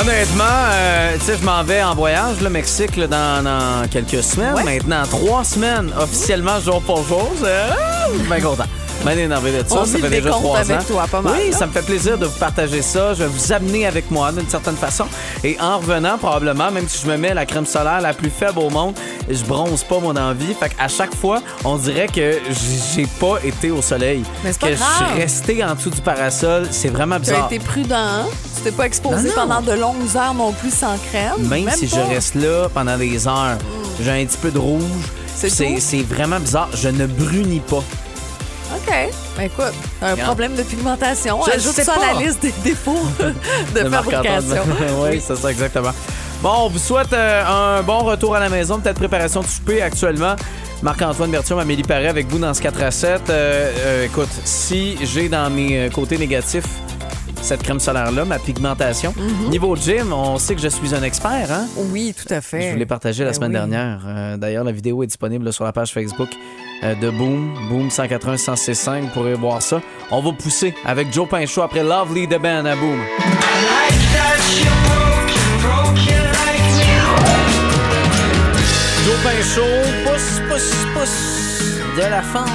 Honnêtement, 0.00 0.44
euh, 0.44 1.16
tu 1.18 1.24
sais, 1.24 1.36
je 1.40 1.44
m'en 1.44 1.64
vais 1.64 1.82
en 1.82 1.94
voyage, 1.94 2.40
le 2.40 2.50
Mexique, 2.50 2.96
là, 2.96 3.06
dans, 3.08 3.42
dans 3.42 3.88
quelques 3.88 4.22
semaines. 4.22 4.54
Maintenant, 4.64 5.02
trois 5.10 5.42
semaines, 5.44 5.90
officiellement, 6.00 6.60
jour 6.60 6.80
pour 6.82 7.04
jour. 7.06 7.30
Euh, 7.42 7.70
je 8.12 8.18
suis 8.18 8.28
bien 8.28 8.40
content. 8.40 8.64
Bien 9.04 9.16
énervé 9.16 9.52
de 9.52 9.66
ça. 9.68 9.76
On 9.80 9.84
ça 9.86 9.98
fait 9.98 10.10
déjà 10.10 10.30
trois 10.30 10.58
avec 10.58 10.78
ans. 10.80 10.82
toi, 10.86 11.06
pas 11.10 11.22
mal, 11.22 11.32
Oui, 11.36 11.50
là. 11.50 11.56
ça 11.56 11.66
me 11.66 11.72
fait 11.72 11.82
plaisir 11.82 12.18
de 12.18 12.26
vous 12.26 12.38
partager 12.38 12.82
ça. 12.82 13.14
Je 13.14 13.22
vais 13.24 13.28
vous 13.28 13.52
amener 13.52 13.86
avec 13.86 14.10
moi 14.10 14.32
d'une 14.32 14.48
certaine 14.48 14.76
façon. 14.76 15.04
Et 15.44 15.56
en 15.60 15.78
revenant, 15.78 16.18
probablement, 16.18 16.70
même 16.70 16.88
si 16.88 17.02
je 17.04 17.10
me 17.10 17.16
mets 17.16 17.32
la 17.32 17.46
crème 17.46 17.64
solaire 17.64 18.00
la 18.00 18.12
plus 18.12 18.28
faible 18.30 18.58
au 18.58 18.70
monde, 18.70 18.94
je 19.30 19.42
bronze 19.44 19.84
pas 19.84 19.98
mon 20.00 20.14
envie. 20.16 20.52
Fait 20.58 20.68
qu'à 20.70 20.88
chaque 20.88 21.14
fois, 21.14 21.40
on 21.64 21.76
dirait 21.76 22.08
que 22.08 22.38
j'ai 22.94 23.06
pas 23.20 23.38
été 23.44 23.70
au 23.70 23.80
soleil. 23.82 24.24
Mais 24.44 24.52
c'est 24.52 24.60
pas 24.60 24.68
que 24.70 24.74
grave. 24.74 24.88
je 25.00 25.04
suis 25.12 25.22
resté 25.22 25.64
en 25.64 25.74
dessous 25.74 25.90
du 25.90 26.00
parasol. 26.00 26.66
C'est 26.72 26.88
vraiment 26.88 27.16
Tu 27.20 27.30
as 27.30 27.34
bizarre. 27.34 27.46
été 27.52 27.58
prudent. 27.60 27.94
hein? 27.96 28.26
Tu 28.56 28.62
t'es 28.64 28.72
pas 28.72 28.86
exposé 28.86 29.28
Non, 29.28 29.46
non. 29.46 29.48
pendant 29.48 29.60
de 29.62 29.72
longues 29.78 30.16
heures 30.16 30.34
non 30.34 30.52
plus 30.52 30.74
sans 30.74 30.98
crème. 31.10 31.46
Même, 31.48 31.70
si 31.70 31.86
pas. 31.86 31.96
je 31.96 32.14
reste 32.14 32.34
là 32.34 32.68
pendant 32.74 32.98
des 32.98 33.26
heures, 33.28 33.58
j'ai 34.02 34.10
un 34.10 34.26
petit 34.26 34.38
peu 34.38 34.50
de 34.50 34.58
rouge. 34.58 34.82
C'est 35.36 36.02
vraiment 36.02 36.40
bizarre. 36.40 36.68
Je 36.74 36.88
ne 36.88 37.06
brunis 37.06 37.60
pas. 37.60 37.84
Ben 39.36 39.44
écoute, 39.44 39.72
un 40.02 40.16
problème 40.16 40.54
de 40.56 40.62
pigmentation. 40.62 41.38
Je 41.46 41.52
Ajoute 41.52 41.72
ça 41.74 41.92
à 41.94 41.98
pas. 41.98 42.14
la 42.14 42.20
liste 42.20 42.40
des 42.42 42.52
défauts 42.64 42.98
de, 43.74 43.88
fabrication. 43.88 44.62
oui, 45.02 45.20
c'est 45.24 45.36
ça, 45.36 45.50
exactement. 45.50 45.90
Bon, 46.42 46.52
on 46.64 46.68
vous 46.68 46.78
souhaite 46.78 47.12
euh, 47.12 47.78
un 47.78 47.82
bon 47.82 47.98
retour 47.98 48.34
à 48.36 48.40
la 48.40 48.48
maison, 48.48 48.78
peut-être 48.78 48.98
préparation 48.98 49.40
de 49.40 49.46
souper 49.46 49.82
actuellement. 49.82 50.36
Marc-Antoine 50.82 51.30
Berthiaume, 51.32 51.58
Amélie 51.58 51.82
Paré 51.82 52.06
avec 52.06 52.28
vous 52.28 52.38
dans 52.38 52.54
ce 52.54 52.62
4 52.62 52.82
à 52.84 52.90
7. 52.92 53.22
Euh, 53.30 53.72
euh, 53.78 54.04
écoute, 54.06 54.28
si 54.44 54.96
j'ai 55.04 55.28
dans 55.28 55.50
mes 55.50 55.90
côtés 55.92 56.16
négatifs 56.18 56.64
cette 57.42 57.62
crème 57.62 57.80
solaire-là, 57.80 58.24
ma 58.24 58.38
pigmentation, 58.38 59.14
Mhm. 59.16 59.50
niveau 59.50 59.74
gym, 59.76 60.12
on 60.12 60.38
sait 60.38 60.54
que 60.56 60.60
je 60.60 60.68
suis 60.68 60.94
un 60.94 61.02
expert, 61.04 61.50
hein? 61.52 61.66
Oui, 61.92 62.12
tout 62.16 62.32
à 62.32 62.40
fait. 62.40 62.62
Je 62.62 62.70
vous 62.72 62.76
l'ai 62.78 62.86
partagé 62.86 63.22
la 63.24 63.30
Ben 63.30 63.34
semaine 63.34 63.50
oui. 63.50 63.54
dernière. 63.54 64.00
Euh, 64.06 64.36
D'ailleurs, 64.36 64.64
la 64.64 64.72
vidéo 64.72 65.02
est 65.02 65.06
disponible 65.06 65.52
sur 65.52 65.64
la 65.64 65.72
page 65.72 65.92
Facebook 65.92 66.30
de 66.82 67.10
Boom, 67.10 67.54
Boom 67.68 67.90
180 67.90 68.36
165. 68.36 69.02
Vous 69.02 69.08
pourrez 69.08 69.34
voir 69.34 69.62
ça. 69.62 69.80
On 70.10 70.20
va 70.20 70.32
pousser 70.32 70.74
avec 70.84 71.12
Joe 71.12 71.28
Pinchot 71.28 71.62
après 71.62 71.82
Lovely 71.82 72.26
de 72.26 72.38
Ben 72.38 72.64
à 72.66 72.76
Boom. 72.76 72.98
Joe 79.04 79.16
Pinchot, 79.22 79.62
pousse, 80.04 80.40
pousse, 80.48 80.86
pousse 80.94 81.48
de 81.96 82.02
la 82.02 82.22
fente. 82.22 82.48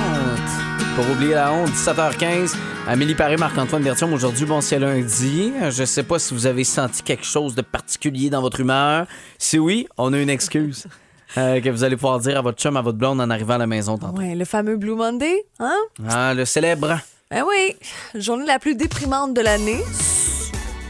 Pour 0.96 1.10
oublier 1.10 1.34
la 1.34 1.52
honte, 1.52 1.70
17h15. 1.70 2.56
Amélie 2.88 3.16
Paré, 3.16 3.38
Marc-Antoine 3.38 3.82
Bertium. 3.82 4.14
Aujourd'hui, 4.14 4.46
bon, 4.46 4.62
c'est 4.62 4.78
lundi. 4.78 5.52
Je 5.70 5.84
sais 5.84 6.04
pas 6.04 6.20
si 6.20 6.34
vous 6.34 6.46
avez 6.46 6.64
senti 6.64 7.02
quelque 7.02 7.26
chose 7.26 7.56
de 7.56 7.62
particulier 7.62 8.30
dans 8.30 8.42
votre 8.42 8.60
humeur. 8.60 9.08
Si 9.38 9.58
oui, 9.58 9.88
on 9.98 10.14
a 10.14 10.20
une 10.20 10.30
excuse 10.30 10.86
euh, 11.38 11.62
que 11.62 11.70
vous 11.70 11.84
allez 11.84 11.96
pouvoir 11.96 12.20
dire 12.20 12.38
à 12.38 12.42
votre 12.42 12.60
chum, 12.62 12.78
à 12.78 12.82
votre 12.82 12.98
blonde 12.98 13.20
en 13.22 13.30
arrivant 13.30 13.56
à 13.56 13.58
la 13.60 13.68
maison 13.68 13.98
tantôt. 13.98 14.18
Ouais, 14.20 14.36
le 14.36 14.46
fameux 14.46 14.78
Blue 14.78 14.96
Monday, 14.96 15.46
hein? 15.60 15.76
Ah, 16.10 16.34
le 16.34 16.46
célèbre. 16.46 17.00
Ben 17.32 17.44
oui, 17.48 17.76
journée 18.16 18.46
la 18.46 18.60
plus 18.60 18.76
déprimante 18.76 19.34
de 19.34 19.42
l'année. 19.42 19.82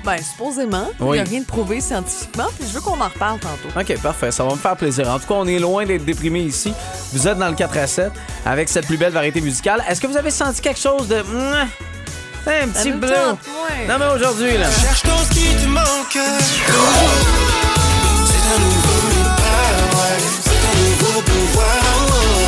Ben, 0.06 0.18
supposément. 0.22 0.90
Il 1.00 1.06
Oui. 1.06 1.14
n'y 1.14 1.20
a 1.20 1.24
rien 1.24 1.40
de 1.40 1.46
prouvé 1.46 1.80
scientifiquement, 1.80 2.48
puis 2.60 2.68
je 2.68 2.74
veux 2.74 2.82
qu'on 2.82 3.00
en 3.00 3.08
reparle 3.08 3.40
tantôt. 3.40 3.70
OK, 3.80 4.02
parfait. 4.02 4.32
Ça 4.32 4.44
va 4.44 4.52
me 4.52 4.58
faire 4.58 4.76
plaisir. 4.76 5.10
En 5.10 5.18
tout 5.18 5.28
cas, 5.28 5.36
on 5.36 5.48
est 5.48 5.60
loin 5.60 5.86
d'être 5.86 6.04
déprimé 6.04 6.42
ici. 6.42 6.74
Vous 7.14 7.26
êtes 7.26 7.38
dans 7.38 7.48
le 7.48 7.56
4 7.56 7.78
à 7.78 7.88
7 7.88 8.12
avec 8.46 8.68
cette 8.68 8.86
plus 8.86 8.98
belle 8.98 9.14
variété 9.14 9.40
musicale. 9.40 9.82
Est-ce 9.88 10.02
que 10.02 10.08
vous 10.08 10.18
avez 10.18 10.32
senti 10.32 10.60
quelque 10.60 10.80
chose 10.82 11.08
de. 11.08 11.22
Mouah, 11.22 11.68
Un 12.48 12.68
petit 12.68 12.92
bleu? 12.92 13.16
Non, 13.88 13.96
mais 13.98 14.08
aujourd'hui, 14.14 14.58
là. 14.58 14.70
Cherche 14.70 15.04
dans 15.04 15.18
ce 15.20 15.30
qui 15.30 15.56
te 15.56 15.68
manque. 15.70 16.18
C'est 18.26 18.56
un 18.56 18.60
nouveau 18.60 18.83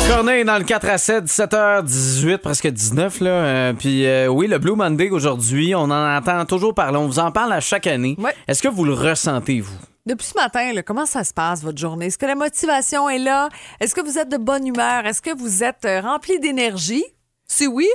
Corneille 0.08 0.44
dans 0.44 0.58
le 0.58 0.64
4 0.64 0.88
à 0.88 0.98
7, 0.98 1.24
17h18, 1.24 2.38
presque 2.38 2.68
19. 2.68 3.20
Là. 3.20 3.30
Euh, 3.30 3.72
puis 3.72 4.06
euh, 4.06 4.28
oui, 4.28 4.46
le 4.46 4.58
Blue 4.58 4.74
Monday 4.76 5.10
aujourd'hui, 5.10 5.74
on 5.74 5.82
en 5.82 6.16
entend 6.16 6.44
toujours 6.46 6.74
parler. 6.74 6.96
On 6.96 7.06
vous 7.06 7.18
en 7.18 7.32
parle 7.32 7.52
à 7.52 7.60
chaque 7.60 7.86
année. 7.86 8.16
Ouais. 8.18 8.34
Est-ce 8.48 8.62
que 8.62 8.68
vous 8.68 8.84
le 8.84 8.94
ressentez, 8.94 9.60
vous? 9.60 9.76
Depuis 10.06 10.26
ce 10.26 10.34
matin, 10.34 10.72
là, 10.72 10.82
comment 10.82 11.04
ça 11.04 11.24
se 11.24 11.34
passe, 11.34 11.62
votre 11.62 11.78
journée? 11.78 12.06
Est-ce 12.06 12.18
que 12.18 12.26
la 12.26 12.36
motivation 12.36 13.08
est 13.08 13.18
là? 13.18 13.48
Est-ce 13.80 13.94
que 13.94 14.00
vous 14.00 14.18
êtes 14.18 14.28
de 14.28 14.36
bonne 14.36 14.66
humeur? 14.66 15.04
Est-ce 15.04 15.20
que 15.20 15.36
vous 15.36 15.64
êtes 15.64 15.84
euh, 15.84 16.00
rempli 16.00 16.38
d'énergie? 16.38 17.04
Si 17.48 17.66
oui, 17.66 17.88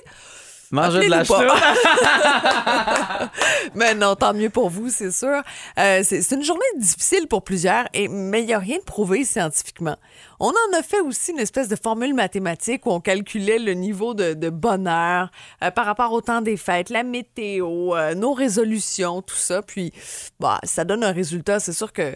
Manger 0.72 1.06
de 1.06 1.10
la 1.10 1.24
mais 3.76 3.94
non, 3.94 4.16
tant 4.16 4.34
mieux 4.34 4.50
pour 4.50 4.70
vous, 4.70 4.90
c'est 4.90 5.12
sûr. 5.12 5.42
Euh, 5.78 6.02
c'est 6.04 6.32
une 6.32 6.44
journée 6.44 6.62
difficile 6.78 7.28
pour 7.28 7.44
plusieurs, 7.44 7.86
et, 7.94 8.08
mais 8.08 8.42
il 8.42 8.46
n'y 8.46 8.54
a 8.54 8.60
rien 8.60 8.78
de 8.78 8.84
prouvé 8.84 9.26
scientifiquement. 9.26 9.98
On 10.40 10.50
en 10.50 10.80
a 10.80 10.82
fait 10.82 11.02
aussi 11.02 11.32
une 11.32 11.40
espèce 11.40 11.68
de 11.68 11.76
formule 11.76 12.14
mathématique 12.14 12.86
où 12.86 12.92
on 12.92 13.00
calculait 13.00 13.60
le 13.60 13.74
niveau 13.74 14.14
de, 14.14 14.34
de 14.34 14.50
bonheur 14.50 15.30
euh, 15.64 15.72
par 15.72 15.86
rapport 15.86 16.12
au 16.14 16.22
temps 16.22 16.42
des 16.42 16.58
fêtes, 16.58 16.90
la 16.90 17.04
météo, 17.04 17.96
euh, 17.96 18.16
nos 18.16 18.34
résolutions, 18.34 19.22
tout 19.22 19.36
ça. 19.36 19.62
Puis, 19.62 19.94
bah, 20.40 20.60
ça 20.64 20.84
donne 20.84 21.04
un 21.04 21.12
résultat. 21.12 21.60
C'est 21.60 21.74
sûr 21.74 21.94
que 21.94 22.16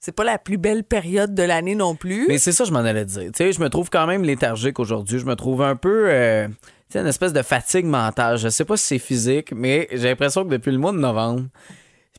c'est 0.00 0.12
pas 0.12 0.24
la 0.24 0.38
plus 0.38 0.58
belle 0.58 0.84
période 0.84 1.34
de 1.34 1.42
l'année 1.42 1.74
non 1.74 1.94
plus. 1.94 2.26
Mais 2.28 2.36
c'est 2.36 2.52
ça, 2.52 2.64
je 2.64 2.72
m'en 2.72 2.80
allais 2.80 3.06
dire. 3.06 3.22
Tu 3.26 3.30
sais, 3.36 3.52
je 3.52 3.60
me 3.60 3.70
trouve 3.70 3.88
quand 3.88 4.06
même 4.06 4.22
léthargique 4.22 4.78
aujourd'hui. 4.78 5.18
Je 5.18 5.24
me 5.24 5.34
trouve 5.36 5.62
un 5.62 5.76
peu. 5.76 6.08
euh, 6.10 6.46
tu 6.48 6.54
une 6.94 7.06
espèce 7.06 7.32
de 7.32 7.42
fatigue 7.42 7.86
mentale. 7.86 8.38
Je 8.38 8.48
sais 8.48 8.64
pas 8.64 8.76
si 8.76 8.86
c'est 8.86 8.98
physique, 8.98 9.52
mais 9.52 9.88
j'ai 9.90 10.08
l'impression 10.08 10.44
que 10.44 10.50
depuis 10.50 10.70
le 10.70 10.78
mois 10.78 10.92
de 10.92 10.98
novembre. 10.98 11.44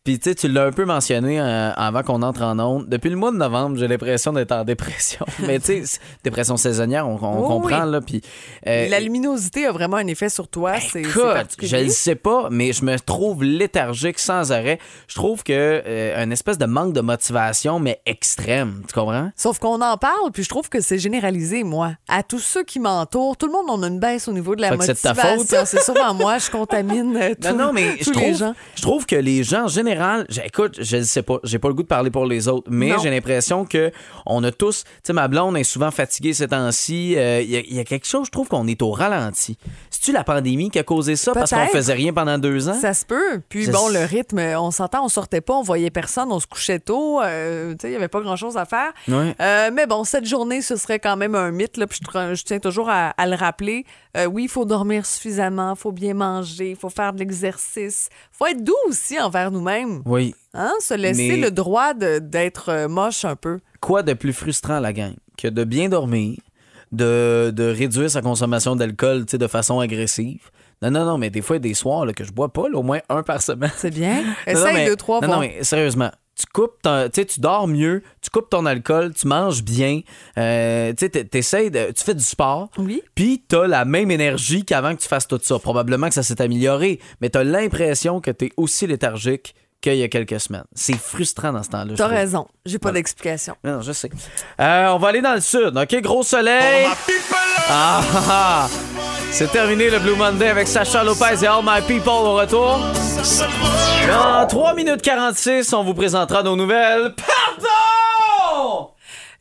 Puis, 0.06 0.20
tu 0.20 0.30
sais, 0.30 0.36
tu 0.36 0.48
l'as 0.48 0.66
un 0.66 0.72
peu 0.72 0.86
mentionné 0.86 1.40
euh, 1.42 1.72
avant 1.74 2.04
qu'on 2.04 2.22
entre 2.22 2.44
en 2.44 2.60
onde. 2.60 2.88
Depuis 2.88 3.10
le 3.10 3.16
mois 3.16 3.32
de 3.32 3.38
novembre, 3.38 3.76
j'ai 3.78 3.88
l'impression 3.88 4.32
d'être 4.34 4.52
en 4.52 4.64
dépression. 4.64 5.26
mais, 5.40 5.60
tu 5.60 5.84
sais, 5.84 6.00
dépression 6.24 6.58
saisonnière, 6.58 7.08
on, 7.08 7.18
on 7.22 7.42
Oui, 7.42 7.48
comprend, 7.48 7.86
oui. 7.86 7.92
là. 7.92 8.02
Puis. 8.02 8.22
euh, 8.68 8.88
la 8.88 9.00
luminosité 9.00 9.66
a 9.66 9.72
vraiment 9.72 9.98
un 9.98 10.06
effet 10.06 10.30
sur 10.30 10.48
toi. 10.48 10.74
c'est 10.80 11.04
je 11.04 11.76
le 11.78 11.90
sais 11.90 12.14
pas, 12.14 12.50
mais 12.52 12.72
je 12.72 12.86
me 12.86 13.00
trouve 13.00 13.44
léthargique 13.44 14.20
sans 14.20 14.52
arrêt. 14.52 14.78
Je 15.08 15.16
trouve 15.16 15.42
que 15.44 15.52
euh, 15.54 16.24
un 16.24 16.30
espèce 16.30 16.60
de 16.60 16.68
manque 16.68 16.94
de 16.94 17.02
motivation, 17.02 17.80
mais 17.80 18.00
extrême. 18.06 18.84
Tu 18.88 18.94
comprends? 18.94 19.32
Sauf 19.36 19.58
qu'on 19.58 19.82
en 19.82 19.98
parle, 19.98 20.32
puis 20.32 20.44
je 20.44 20.50
trouve 20.50 20.70
que 20.70 20.82
c'est 20.82 21.00
généralisé, 21.00 21.64
moi. 21.64 21.94
À 22.08 22.22
tous 22.22 22.38
ceux 22.38 22.64
qui 22.64 22.80
m'entourent, 22.80 23.38
tout 23.38 23.48
le 23.48 23.54
monde 23.54 23.72
en 23.72 23.82
a 23.82 23.88
une 23.88 24.00
baisse 24.00 24.28
au 24.28 24.34
niveau 24.34 24.56
de 24.56 24.62
la 24.62 24.70
Fait 24.70 24.78
que 24.78 24.86
c'est 24.86 24.94
de 24.94 25.00
ta 25.00 25.14
motivation. 25.16 25.58
faute. 25.58 25.66
C'est 25.68 25.82
sûrement 25.82 26.14
moi, 26.14 26.38
je 26.38 26.52
contamine 26.52 27.18
euh, 27.18 27.34
Non, 27.44 27.56
non, 27.56 27.74
mais 27.74 27.98
je 28.00 28.04
tous 28.04 28.12
les 28.12 28.26
trouve, 28.28 28.38
gens. 28.38 28.54
je 28.76 28.82
trouve 28.84 29.06
que 29.08 29.16
les 29.16 29.44
gens, 29.44 29.68
généralement, 29.68 29.95
général, 29.96 30.26
je 30.30 30.98
ne 30.98 31.04
sais 31.04 31.22
pas, 31.24 31.40
j'ai 31.44 31.60
pas 31.60 31.68
le 31.68 31.74
goût 31.74 31.84
de 31.84 31.88
parler 31.88 32.12
pour 32.12 32.26
les 32.26 32.48
autres, 32.48 32.68
mais 32.70 32.92
j'ai 33.02 33.10
l'impression 33.10 33.66
que 33.66 33.92
on 34.26 34.44
a 34.44 34.52
tous, 34.52 34.84
tu 34.84 34.90
sais, 35.04 35.14
ma 35.14 35.28
blonde 35.28 35.58
est 35.58 35.64
souvent 35.64 35.92
fatiguée 35.92 36.34
ces 36.34 36.48
temps-ci. 36.48 37.16
euh, 37.18 37.42
Il 37.42 37.50
y, 37.50 37.58
a- 37.58 37.62
il 37.62 37.74
y 37.76 37.80
a 37.80 37.84
quelque 37.84 38.06
chose, 38.08 38.26
je 38.28 38.32
trouve 38.32 38.48
qu'on 38.48 38.68
est 38.68 38.82
au 38.82 38.92
ralenti. 38.92 39.58
C'est-tu 39.90 40.12
la 40.12 40.24
pandémie 40.24 40.70
qui 40.70 40.80
a 40.80 40.84
causé 40.84 41.16
ça 41.16 41.34
parce 41.34 41.52
qu'on 41.52 41.68
faisait 41.68 41.94
rien 41.94 42.14
pendant 42.14 42.38
deux 42.38 42.70
ans? 42.70 42.74
Ça 42.80 42.94
se 42.94 43.06
peut. 43.06 43.42
Puis 43.50 43.64
Je 43.66 43.72
bon, 43.72 43.90
le 43.90 44.04
rythme, 44.06 44.40
on 44.40 44.72
s'entend, 44.72 45.04
on 45.06 45.10
sortait 45.10 45.42
pas, 45.42 45.54
on 45.54 45.62
voyait 45.64 45.90
personne, 45.92 46.32
on 46.32 46.40
se 46.40 46.48
couchait 46.48 46.80
tôt. 46.80 47.22
euh, 47.22 47.72
tu 47.74 47.78
sais, 47.82 47.90
il 47.90 47.94
y 47.94 47.96
avait 47.96 48.08
pas 48.08 48.22
grand-chose 48.22 48.58
à 48.58 48.66
faire. 48.66 48.92
Ouais. 49.08 49.36
Euh, 49.42 49.70
mais 49.74 49.86
bon, 49.88 50.04
cette 50.04 50.26
journée, 50.26 50.62
ce 50.62 50.76
serait 50.76 51.00
quand 51.00 51.18
même 51.18 51.36
un 51.36 51.52
mythe. 51.52 51.78
Là, 51.78 51.88
puis 51.88 52.00
je, 52.02 52.44
tiens 52.44 52.60
toujours 52.60 52.90
à, 52.90 53.10
à 53.10 53.28
le 53.28 53.36
rappeler. 53.36 53.86
Oui, 54.32 54.44
il 54.44 54.50
faut 54.50 54.64
dormir 54.64 55.06
suffisamment, 55.06 55.74
il 55.76 55.80
faut 55.80 55.92
bien 55.92 56.14
manger, 56.14 56.70
il 56.70 56.76
faut 56.78 56.90
faire 56.90 57.12
de 57.12 57.20
l'exercice. 57.20 58.08
Il 58.34 58.38
faut 58.38 58.46
être 58.48 58.64
doux 58.64 58.74
aussi 58.88 59.20
envers 59.20 59.52
nous-mêmes. 59.52 59.85
Oui. 60.06 60.34
Hein? 60.54 60.74
Se 60.80 60.94
laisser 60.94 61.30
Mais- 61.30 61.38
le 61.38 61.52
droit 61.52 61.94
d'être 61.94 62.70
euh, 62.70 62.88
moche 62.88 63.26
un 63.26 63.36
peu. 63.36 63.60
Quoi 63.82 64.04
de 64.04 64.14
plus 64.14 64.34
frustrant, 64.34 64.80
la 64.80 64.94
gang, 64.94 65.14
que 65.38 65.48
de 65.48 65.64
bien 65.64 65.90
dormir, 65.90 66.38
de, 66.92 67.52
de 67.54 67.64
réduire 67.66 68.10
sa 68.10 68.22
consommation 68.22 68.76
d'alcool 68.76 69.26
tu 69.26 69.32
sais, 69.32 69.38
de 69.38 69.48
façon 69.48 69.80
agressive? 69.80 70.50
Non, 70.82 70.92
non, 70.92 71.06
non, 71.06 71.18
mais 71.18 71.30
des 71.30 71.42
fois, 71.42 71.56
il 71.56 71.60
y 71.60 71.66
a 71.68 71.70
des 71.70 71.74
soirs 71.74 72.06
là, 72.06 72.14
que 72.14 72.24
je 72.24 72.32
bois 72.32 72.52
pas, 72.52 72.68
là, 72.70 72.78
au 72.78 72.84
moins 72.84 73.00
un 73.10 73.24
par 73.24 73.42
semaine. 73.42 73.72
C'est 73.78 73.94
bien. 73.94 74.24
Essaye 74.48 74.74
mais- 74.74 74.86
deux, 74.88 74.96
trois 74.96 75.22
Non, 75.22 75.28
fois. 75.28 75.36
non, 75.36 75.42
mais 75.42 75.64
sérieusement, 75.64 76.12
tu 76.38 76.46
coupes 76.54 76.82
ton- 76.82 77.06
tu 77.06 77.22
sais, 77.22 77.26
tu 77.26 77.40
dors 77.40 77.66
mieux, 77.68 78.04
tu 78.22 78.30
coupes 78.30 78.50
ton 78.50 78.66
alcool, 78.66 79.14
tu 79.14 79.26
manges 79.26 79.64
bien, 79.64 80.02
euh, 80.38 80.92
tu 80.98 81.08
de, 81.08 81.22
tu 81.92 82.04
fais 82.04 82.14
du 82.14 82.24
sport, 82.24 82.70
Oui. 82.78 83.02
puis 83.16 83.44
t'as 83.48 83.68
la 83.68 83.86
même 83.86 84.12
énergie 84.12 84.66
qu'avant 84.66 84.94
que 84.96 85.02
tu 85.02 85.08
fasses 85.08 85.28
tout 85.30 85.40
ça. 85.42 85.60
Probablement 85.60 86.10
que 86.10 86.14
ça 86.14 86.24
s'est 86.24 86.42
amélioré, 86.42 87.00
mais 87.22 87.30
t'as 87.30 87.46
l'impression 87.46 88.20
que 88.20 88.32
t'es 88.32 88.52
aussi 88.58 88.86
léthargique 88.86 89.56
qu'il 89.86 89.96
y 89.98 90.04
a 90.04 90.08
quelques 90.08 90.40
semaines. 90.40 90.64
C'est 90.74 90.98
frustrant 90.98 91.54
dans 91.54 91.62
ce 91.64 91.70
temps-là. 91.70 91.94
T'as 91.96 92.08
raison. 92.08 92.48
J'ai 92.66 92.80
pas 92.80 92.88
Voilà. 92.90 93.00
d'explication. 93.00 93.56
Non, 93.64 93.82
je 93.82 93.92
sais. 93.92 94.10
Euh, 94.60 94.88
on 94.88 94.98
va 94.98 95.08
aller 95.10 95.22
dans 95.22 95.34
le 95.36 95.42
sud, 95.42 95.78
OK? 95.78 96.02
Gros 96.02 96.24
soleil. 96.24 96.88
Ah, 97.70 98.02
ah, 98.02 98.22
ah. 98.30 98.68
C'est 99.32 99.52
terminé 99.52 99.90
le 99.90 100.00
Blue 100.00 100.16
Monday 100.16 100.48
avec 100.50 100.68
Sacha 100.68 101.04
Lopez 101.04 101.44
et 101.44 101.48
All 101.48 101.62
My 101.64 101.82
People 101.88 102.10
au 102.10 102.36
retour. 102.36 102.80
Dans 104.08 104.48
3 104.48 104.74
minutes 104.74 105.02
46, 105.02 105.72
on 105.74 105.84
vous 105.84 105.94
présentera 105.94 106.42
nos 106.44 106.56
nouvelles. 106.56 107.14
Pardon! 107.16 108.15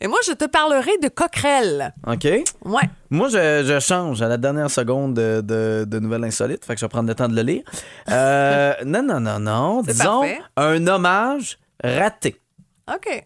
Et 0.01 0.07
moi, 0.07 0.19
je 0.27 0.33
te 0.33 0.45
parlerai 0.45 0.91
de 1.03 1.09
coquerelles. 1.09 1.95
OK. 2.07 2.25
Ouais. 2.65 2.83
Moi, 3.11 3.29
je, 3.29 3.65
je 3.65 3.79
change 3.81 4.21
à 4.23 4.29
la 4.29 4.37
dernière 4.37 4.71
seconde 4.71 5.15
de, 5.15 5.41
de, 5.41 5.85
de 5.89 5.99
nouvelles 5.99 6.25
insolites. 6.25 6.65
Fait 6.65 6.75
que 6.75 6.81
je 6.81 6.85
vais 6.85 6.89
prendre 6.91 7.09
le 7.09 7.15
temps 7.15 7.29
de 7.29 7.35
le 7.37 7.43
lire. 7.43 7.63
Euh, 8.11 8.75
non, 8.85 9.03
non, 9.03 9.21
non, 9.21 9.39
non. 9.39 9.83
Disons 9.83 10.21
parfait. 10.21 10.41
un 10.57 10.87
hommage 10.87 11.59
raté. 11.83 12.41
OK. 12.93 13.25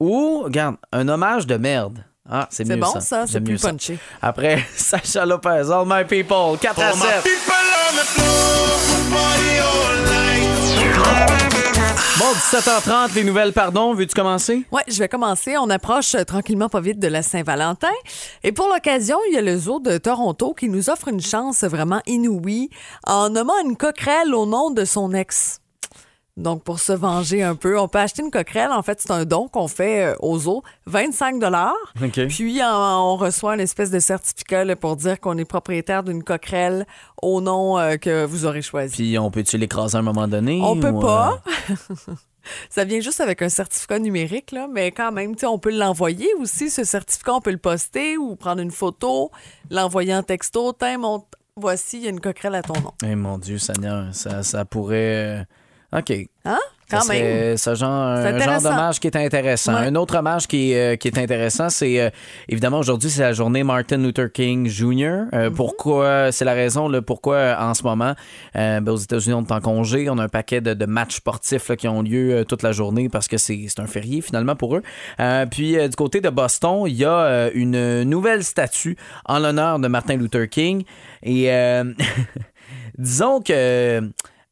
Ou, 0.00 0.42
regarde, 0.44 0.76
un 0.92 1.08
hommage 1.08 1.46
de 1.46 1.56
merde. 1.56 2.04
Ah, 2.28 2.46
c'est 2.50 2.64
C'est 2.66 2.74
mieux 2.76 2.80
bon, 2.80 2.92
ça. 2.92 3.00
ça. 3.00 3.24
C'est 3.26 3.40
plus 3.40 3.52
mieux 3.52 3.58
ça. 3.58 3.70
punché. 3.70 3.98
Après, 4.22 4.64
Sacha 4.76 5.26
Lopez, 5.26 5.70
All 5.72 5.84
My 5.86 6.04
People, 6.04 6.56
4 6.60 6.80
à 6.80 6.92
7. 6.92 7.00
Bon, 12.20 12.26
17h30, 12.34 13.14
les 13.14 13.24
nouvelles, 13.24 13.54
pardon. 13.54 13.94
Veux-tu 13.94 14.14
commencer? 14.14 14.66
Ouais, 14.70 14.82
je 14.86 14.98
vais 14.98 15.08
commencer. 15.08 15.56
On 15.56 15.70
approche 15.70 16.14
euh, 16.14 16.22
tranquillement 16.24 16.68
pas 16.68 16.82
vite 16.82 16.98
de 16.98 17.08
la 17.08 17.22
Saint-Valentin. 17.22 17.88
Et 18.44 18.52
pour 18.52 18.68
l'occasion, 18.68 19.16
il 19.30 19.34
y 19.34 19.38
a 19.38 19.40
le 19.40 19.56
zoo 19.56 19.80
de 19.80 19.96
Toronto 19.96 20.52
qui 20.52 20.68
nous 20.68 20.90
offre 20.90 21.08
une 21.08 21.22
chance 21.22 21.64
vraiment 21.64 22.02
inouïe 22.06 22.68
en 23.06 23.30
nommant 23.30 23.58
une 23.64 23.74
coquerelle 23.74 24.34
au 24.34 24.44
nom 24.44 24.70
de 24.70 24.84
son 24.84 25.14
ex. 25.14 25.60
Donc, 26.36 26.62
pour 26.62 26.78
se 26.78 26.92
venger 26.92 27.42
un 27.42 27.54
peu, 27.54 27.78
on 27.78 27.86
peut 27.88 27.98
acheter 27.98 28.22
une 28.22 28.30
coquerelle. 28.30 28.70
En 28.70 28.82
fait, 28.82 28.98
c'est 29.02 29.10
un 29.10 29.24
don 29.26 29.48
qu'on 29.48 29.68
fait 29.68 30.04
euh, 30.06 30.14
au 30.20 30.38
zoo, 30.38 30.62
25 30.86 31.34
OK. 32.02 32.26
Puis, 32.28 32.62
en- 32.62 33.12
on 33.12 33.16
reçoit 33.16 33.54
une 33.54 33.60
espèce 33.60 33.90
de 33.90 33.98
certificat 33.98 34.64
là, 34.64 34.74
pour 34.76 34.96
dire 34.96 35.20
qu'on 35.20 35.36
est 35.36 35.44
propriétaire 35.44 36.02
d'une 36.02 36.22
coquerelle 36.22 36.86
au 37.20 37.42
nom 37.42 37.78
euh, 37.78 37.96
que 37.96 38.24
vous 38.24 38.46
aurez 38.46 38.62
choisi. 38.62 38.94
Puis, 38.94 39.18
on 39.18 39.30
peut-tu 39.30 39.58
l'écraser 39.58 39.96
à 39.96 40.00
un 40.00 40.02
moment 40.02 40.28
donné? 40.28 40.60
On 40.62 40.78
peut 40.78 40.88
ou, 40.88 40.98
euh, 40.98 41.02
pas. 41.02 41.42
Ça 42.70 42.84
vient 42.84 43.00
juste 43.00 43.20
avec 43.20 43.42
un 43.42 43.50
certificat 43.50 43.98
numérique, 43.98 44.52
là, 44.52 44.66
mais 44.66 44.92
quand 44.92 45.12
même, 45.12 45.34
tu 45.34 45.40
sais, 45.40 45.46
on 45.46 45.58
peut 45.58 45.76
l'envoyer 45.76 46.32
aussi, 46.38 46.70
ce 46.70 46.84
certificat, 46.84 47.34
on 47.34 47.40
peut 47.40 47.50
le 47.50 47.58
poster 47.58 48.16
ou 48.16 48.34
prendre 48.34 48.62
une 48.62 48.70
photo, 48.70 49.30
l'envoyer 49.70 50.14
en 50.14 50.22
texto. 50.22 50.72
Tiens, 50.72 50.98
mon... 50.98 51.24
voici, 51.56 51.98
il 51.98 52.04
y 52.04 52.06
a 52.06 52.10
une 52.10 52.20
coquerelle 52.20 52.54
à 52.54 52.62
ton 52.62 52.80
nom. 52.80 52.92
Eh 53.04 53.14
mon 53.14 53.36
Dieu, 53.36 53.58
Seigneur, 53.58 54.14
ça, 54.14 54.42
ça 54.42 54.64
pourrait. 54.64 55.44
euh, 55.92 55.98
OK. 55.98 56.12
Hein? 56.46 56.58
Quand 56.90 57.06
même. 57.08 57.56
Ce 57.56 57.74
genre, 57.74 57.90
un 57.90 58.38
genre 58.38 58.62
d'hommage 58.62 59.00
qui 59.00 59.06
est 59.06 59.16
intéressant. 59.16 59.74
Ouais. 59.74 59.86
Un 59.86 59.94
autre 59.96 60.16
hommage 60.16 60.46
qui 60.46 60.72
est, 60.72 60.94
euh, 60.94 60.96
qui 60.96 61.08
est 61.08 61.18
intéressant, 61.18 61.70
c'est 61.70 62.00
euh, 62.00 62.10
évidemment 62.48 62.78
aujourd'hui, 62.78 63.10
c'est 63.10 63.22
la 63.22 63.32
journée 63.32 63.62
Martin 63.62 63.98
Luther 63.98 64.30
King 64.32 64.66
Jr. 64.68 65.24
Euh, 65.32 65.50
Pourquoi 65.50 66.32
C'est 66.32 66.44
la 66.44 66.54
raison 66.54 66.88
là, 66.88 67.02
pourquoi 67.02 67.34
euh, 67.36 67.56
en 67.58 67.74
ce 67.74 67.82
moment, 67.82 68.14
euh, 68.56 68.80
ben, 68.80 68.92
aux 68.92 68.96
États-Unis, 68.96 69.34
on 69.34 69.42
est 69.44 69.52
en 69.52 69.60
congé. 69.60 70.08
On 70.10 70.18
a 70.18 70.24
un 70.24 70.28
paquet 70.28 70.60
de, 70.60 70.74
de 70.74 70.86
matchs 70.86 71.16
sportifs 71.16 71.68
là, 71.68 71.76
qui 71.76 71.88
ont 71.88 72.02
lieu 72.02 72.32
euh, 72.34 72.44
toute 72.44 72.62
la 72.62 72.72
journée 72.72 73.08
parce 73.08 73.28
que 73.28 73.36
c'est 73.36 73.66
c'est 73.68 73.80
un 73.80 73.86
férié 73.86 74.20
finalement 74.20 74.56
pour 74.56 74.76
eux. 74.76 74.82
Euh, 75.20 75.46
puis 75.46 75.78
euh, 75.78 75.88
du 75.88 75.96
côté 75.96 76.20
de 76.20 76.28
Boston, 76.30 76.84
il 76.86 76.94
y 76.94 77.04
a 77.04 77.12
euh, 77.12 77.50
une 77.54 78.02
nouvelle 78.04 78.44
statue 78.44 78.96
en 79.26 79.38
l'honneur 79.38 79.78
de 79.78 79.88
Martin 79.88 80.16
Luther 80.16 80.48
King. 80.48 80.84
Et 81.22 81.52
euh, 81.52 81.84
disons 82.98 83.40
que. 83.40 84.02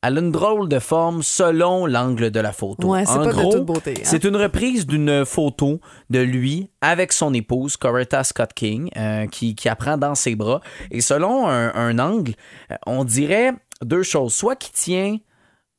Elle 0.02 0.18
a 0.18 0.20
une 0.20 0.30
drôle 0.30 0.68
de 0.68 0.78
forme 0.78 1.24
selon 1.24 1.86
l'angle 1.86 2.30
de 2.30 2.38
la 2.38 2.52
photo. 2.52 2.88
Ouais, 2.92 3.04
c'est 3.04 3.12
En 3.12 3.24
pas 3.24 3.26
de 3.26 3.32
gros, 3.32 3.52
toute 3.52 3.64
beauté, 3.64 3.94
hein. 3.98 4.02
C'est 4.04 4.22
une 4.24 4.36
reprise 4.36 4.86
d'une 4.86 5.24
photo 5.24 5.80
de 6.08 6.20
lui 6.20 6.70
avec 6.80 7.12
son 7.12 7.34
épouse, 7.34 7.76
Coretta 7.76 8.22
Scott 8.22 8.52
King, 8.54 8.90
euh, 8.96 9.26
qui, 9.26 9.56
qui 9.56 9.68
apprend 9.68 9.98
dans 9.98 10.14
ses 10.14 10.36
bras. 10.36 10.60
Et 10.92 11.00
selon 11.00 11.48
un, 11.48 11.74
un 11.74 11.98
angle, 11.98 12.34
euh, 12.70 12.76
on 12.86 13.02
dirait 13.04 13.52
deux 13.82 14.04
choses. 14.04 14.34
Soit 14.34 14.54
qu'il 14.54 14.72
tient 14.72 15.16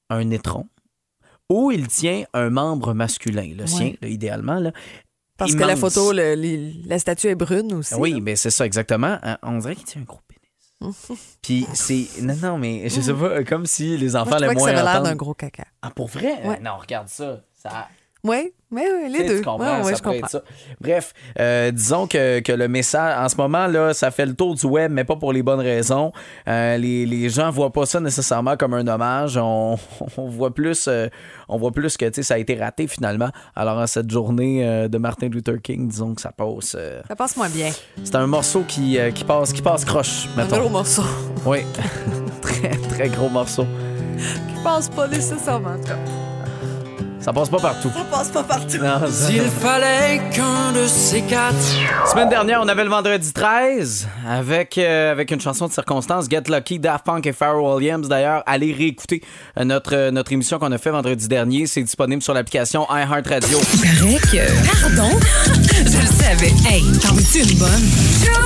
un 0.10 0.30
étron, 0.32 0.68
ou 1.50 1.72
il 1.72 1.88
tient 1.88 2.26
un 2.34 2.50
membre 2.50 2.94
masculin, 2.94 3.54
le 3.58 3.68
sien, 3.68 3.94
là, 4.02 4.08
idéalement. 4.10 4.56
Là, 4.60 4.72
Parce 5.38 5.56
que 5.56 5.64
la 5.64 5.78
photo, 5.78 6.12
le- 6.12 6.74
la 6.88 7.00
statue 7.00 7.28
est 7.28 7.36
brune 7.36 7.72
aussi. 7.74 7.96
Oui, 7.96 8.12
là. 8.14 8.20
mais 8.22 8.36
c'est 8.36 8.50
ça, 8.52 8.66
exactement. 8.66 9.18
Euh, 9.24 9.36
On 9.44 9.60
dirait 9.60 9.76
qu'il 9.76 9.86
tient 9.86 10.02
un 10.02 10.06
gros. 10.06 10.20
Puis 11.42 11.68
c'est. 11.74 12.08
Non, 12.22 12.36
non, 12.42 12.58
mais 12.58 12.88
je 12.90 13.02
sais 13.02 13.14
pas, 13.14 13.44
comme 13.44 13.66
si 13.66 13.98
les 13.98 14.12
Moi, 14.12 14.22
enfants 14.22 14.38
je 14.40 14.46
que 14.50 14.54
moins 14.54 14.64
ça 14.66 14.70
avait 14.72 14.82
l'air 14.84 14.90
entendre. 14.92 15.06
d'un 15.10 15.16
gros 15.16 15.34
caca. 15.34 15.66
Ah, 15.82 15.92
pour 15.92 16.08
vrai? 16.08 16.42
Ouais. 16.48 16.60
Non, 16.60 16.78
regarde 16.78 17.10
ça. 17.10 17.42
Ça, 17.56 17.90
Oui, 18.22 18.52
mais 18.70 18.84
oui, 18.92 19.10
les 19.18 19.24
deux. 19.26 19.38
Tu 19.38 19.44
comprends, 19.46 19.78
Ouais, 19.80 19.86
ouais, 19.86 19.92
ça 19.94 19.98
je 19.98 20.02
comprends. 20.04 20.28
ça. 20.28 20.42
Bref, 20.82 21.14
euh, 21.40 21.72
disons 21.72 22.06
que, 22.06 22.42
que 22.42 22.52
le 22.52 22.68
message, 22.68 23.18
en 23.18 23.30
ce 23.30 23.38
moment, 23.38 23.66
là, 23.68 23.94
ça 23.94 24.12
fait 24.12 24.26
le 24.26 24.34
tour 24.36 24.56
du 24.56 24.66
web, 24.66 24.92
mais 24.92 25.06
pas 25.06 25.16
pour 25.16 25.32
les 25.32 25.42
bonnes 25.42 25.62
raisons. 25.62 26.12
Euh, 26.50 26.76
les, 26.76 27.06
les 27.06 27.30
gens 27.30 27.50
voient 27.50 27.72
pas 27.72 27.86
ça 27.86 28.02
nécessairement 28.02 28.58
comme 28.58 28.74
un 28.74 28.86
hommage. 28.88 29.38
On, 29.38 29.78
on 30.18 30.28
voit 30.28 30.54
plus, 30.54 30.88
euh, 30.90 31.08
on 31.48 31.58
voit 31.58 31.72
plus 31.72 31.96
que 31.96 32.06
tu 32.08 32.16
sais, 32.16 32.24
ça 32.24 32.34
a 32.34 32.38
été 32.40 32.56
raté 32.56 32.88
finalement. 32.88 33.30
Alors, 33.56 33.78
en 33.78 33.88
cette 33.88 34.12
journée 34.12 34.68
euh, 34.68 34.90
de 34.90 34.98
Martin 34.98 35.30
Luther 35.30 35.62
King, 35.64 35.88
disons 35.88 36.14
que 36.14 36.20
ça 36.22 36.34
passe. 36.34 36.76
Ça 37.08 37.16
passe 37.16 37.38
moins 37.38 37.48
bien. 37.50 37.70
c'est 38.04 38.16
un 38.16 38.28
morceau 38.28 38.64
qui, 38.68 38.98
qui, 39.16 39.24
passe, 39.24 39.54
qui 39.54 39.62
passe 39.62 39.86
croche, 39.86 40.28
Un 40.36 40.44
mettons. 40.44 40.60
gros 40.60 40.70
morceau 40.70 41.04
Oui. 41.46 41.60
très, 42.42 42.72
très 42.90 43.08
gros 43.08 43.30
morceau. 43.30 43.66
qui 44.18 44.62
passe 44.62 44.90
pas 44.90 45.08
nécessairement. 45.08 45.70
en 45.70 45.78
tout 45.78 45.88
cas. 45.88 45.96
Ça 47.22 47.34
passe 47.34 47.50
pas 47.50 47.60
partout. 47.60 47.92
Ça 47.94 48.06
passe 48.10 48.30
pas 48.30 48.44
partout. 48.44 48.78
Non, 48.78 49.02
ça- 49.12 49.28
S'il 49.28 49.42
fallait 49.42 50.22
qu'un 50.34 50.72
de 50.72 50.88
ces 50.88 51.22
quatre 51.22 51.54
Semaine 52.10 52.30
dernière, 52.30 52.62
on 52.64 52.68
avait 52.68 52.84
le 52.86 52.90
vendredi 52.90 53.34
13 53.34 54.08
avec, 54.28 54.78
euh, 54.78 55.12
avec 55.12 55.30
une 55.32 55.42
chanson 55.42 55.68
de 55.68 55.72
circonstance, 55.74 56.28
Get 56.30 56.44
Lucky, 56.50 56.80
Daft 56.80 57.06
Punk 57.06 57.26
et 57.28 57.34
Pharrell 57.34 57.60
Williams. 57.62 58.08
D'ailleurs, 58.08 58.42
allez 58.46 58.72
réécouter 58.74 59.22
notre, 59.58 59.96
euh, 59.96 60.12
notre 60.12 60.32
émission 60.32 60.60
qu'on 60.60 60.72
a 60.72 60.78
fait 60.78 60.92
vendredi 60.92 61.28
dernier. 61.28 61.68
C'est 61.68 61.84
disponible 61.84 62.22
sur 62.22 62.34
l'application 62.34 62.88
iHeartRadio. 62.90 63.60
Paraît 63.60 64.20
que. 64.32 64.96
Pardon? 64.96 65.20
Je 65.46 66.00
le 66.00 66.06
savais. 66.08 66.54
Hey, 66.74 66.84
t'en 67.02 67.14
veux-tu 67.14 67.40
une 67.52 67.58
bonne? 67.60 68.39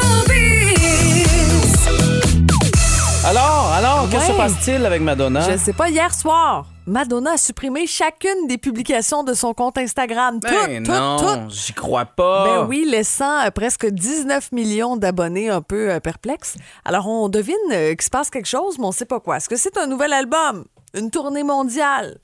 Se 4.34 4.38
passe-t-il 4.38 4.86
avec 4.86 5.02
Madonna? 5.02 5.41
Je 5.52 5.58
sais 5.58 5.74
pas, 5.74 5.89
hier 5.89 6.13
soir, 6.13 6.65
Madonna 6.88 7.34
a 7.34 7.38
supprimé 7.38 7.86
chacune 7.86 8.48
des 8.48 8.58
publications 8.58 9.24
de 9.24 9.34
son 9.34 9.54
compte 9.54 9.78
Instagram. 9.78 10.39
Ben 10.39 10.50
toutes, 10.50 10.86
toutes, 10.86 10.88
non, 10.88 11.17
toutes. 11.17 11.52
j'y 11.52 11.74
crois 11.74 12.06
pas. 12.06 12.46
Ben 12.46 12.67
oui, 12.67 12.86
laissant 12.89 13.41
euh, 13.41 13.52
presque 13.52 13.86
19 13.86 14.52
millions 14.52 14.98
d'abonnés 14.98 15.50
un 15.50 15.62
peu 15.62 15.91
euh, 15.91 16.00
perplexes. 16.00 16.56
Alors, 16.84 17.08
on 17.08 17.30
devine 17.30 17.56
euh, 17.72 17.91
qu'il 17.93 18.02
se 18.02 18.10
passe 18.10 18.30
quelque 18.32 18.48
chose, 18.48 18.80
mais 18.80 18.86
on 18.86 18.91
sait 18.91 19.06
pas 19.06 19.19
quoi. 19.19 19.38
Est-ce 19.38 19.50
que 19.50 19.56
c'est 19.56 19.78
un 19.78 19.86
nouvel 19.86 20.13
album? 20.13 20.65
Une 20.96 21.12
tournée 21.12 21.43
mondiale? 21.43 22.17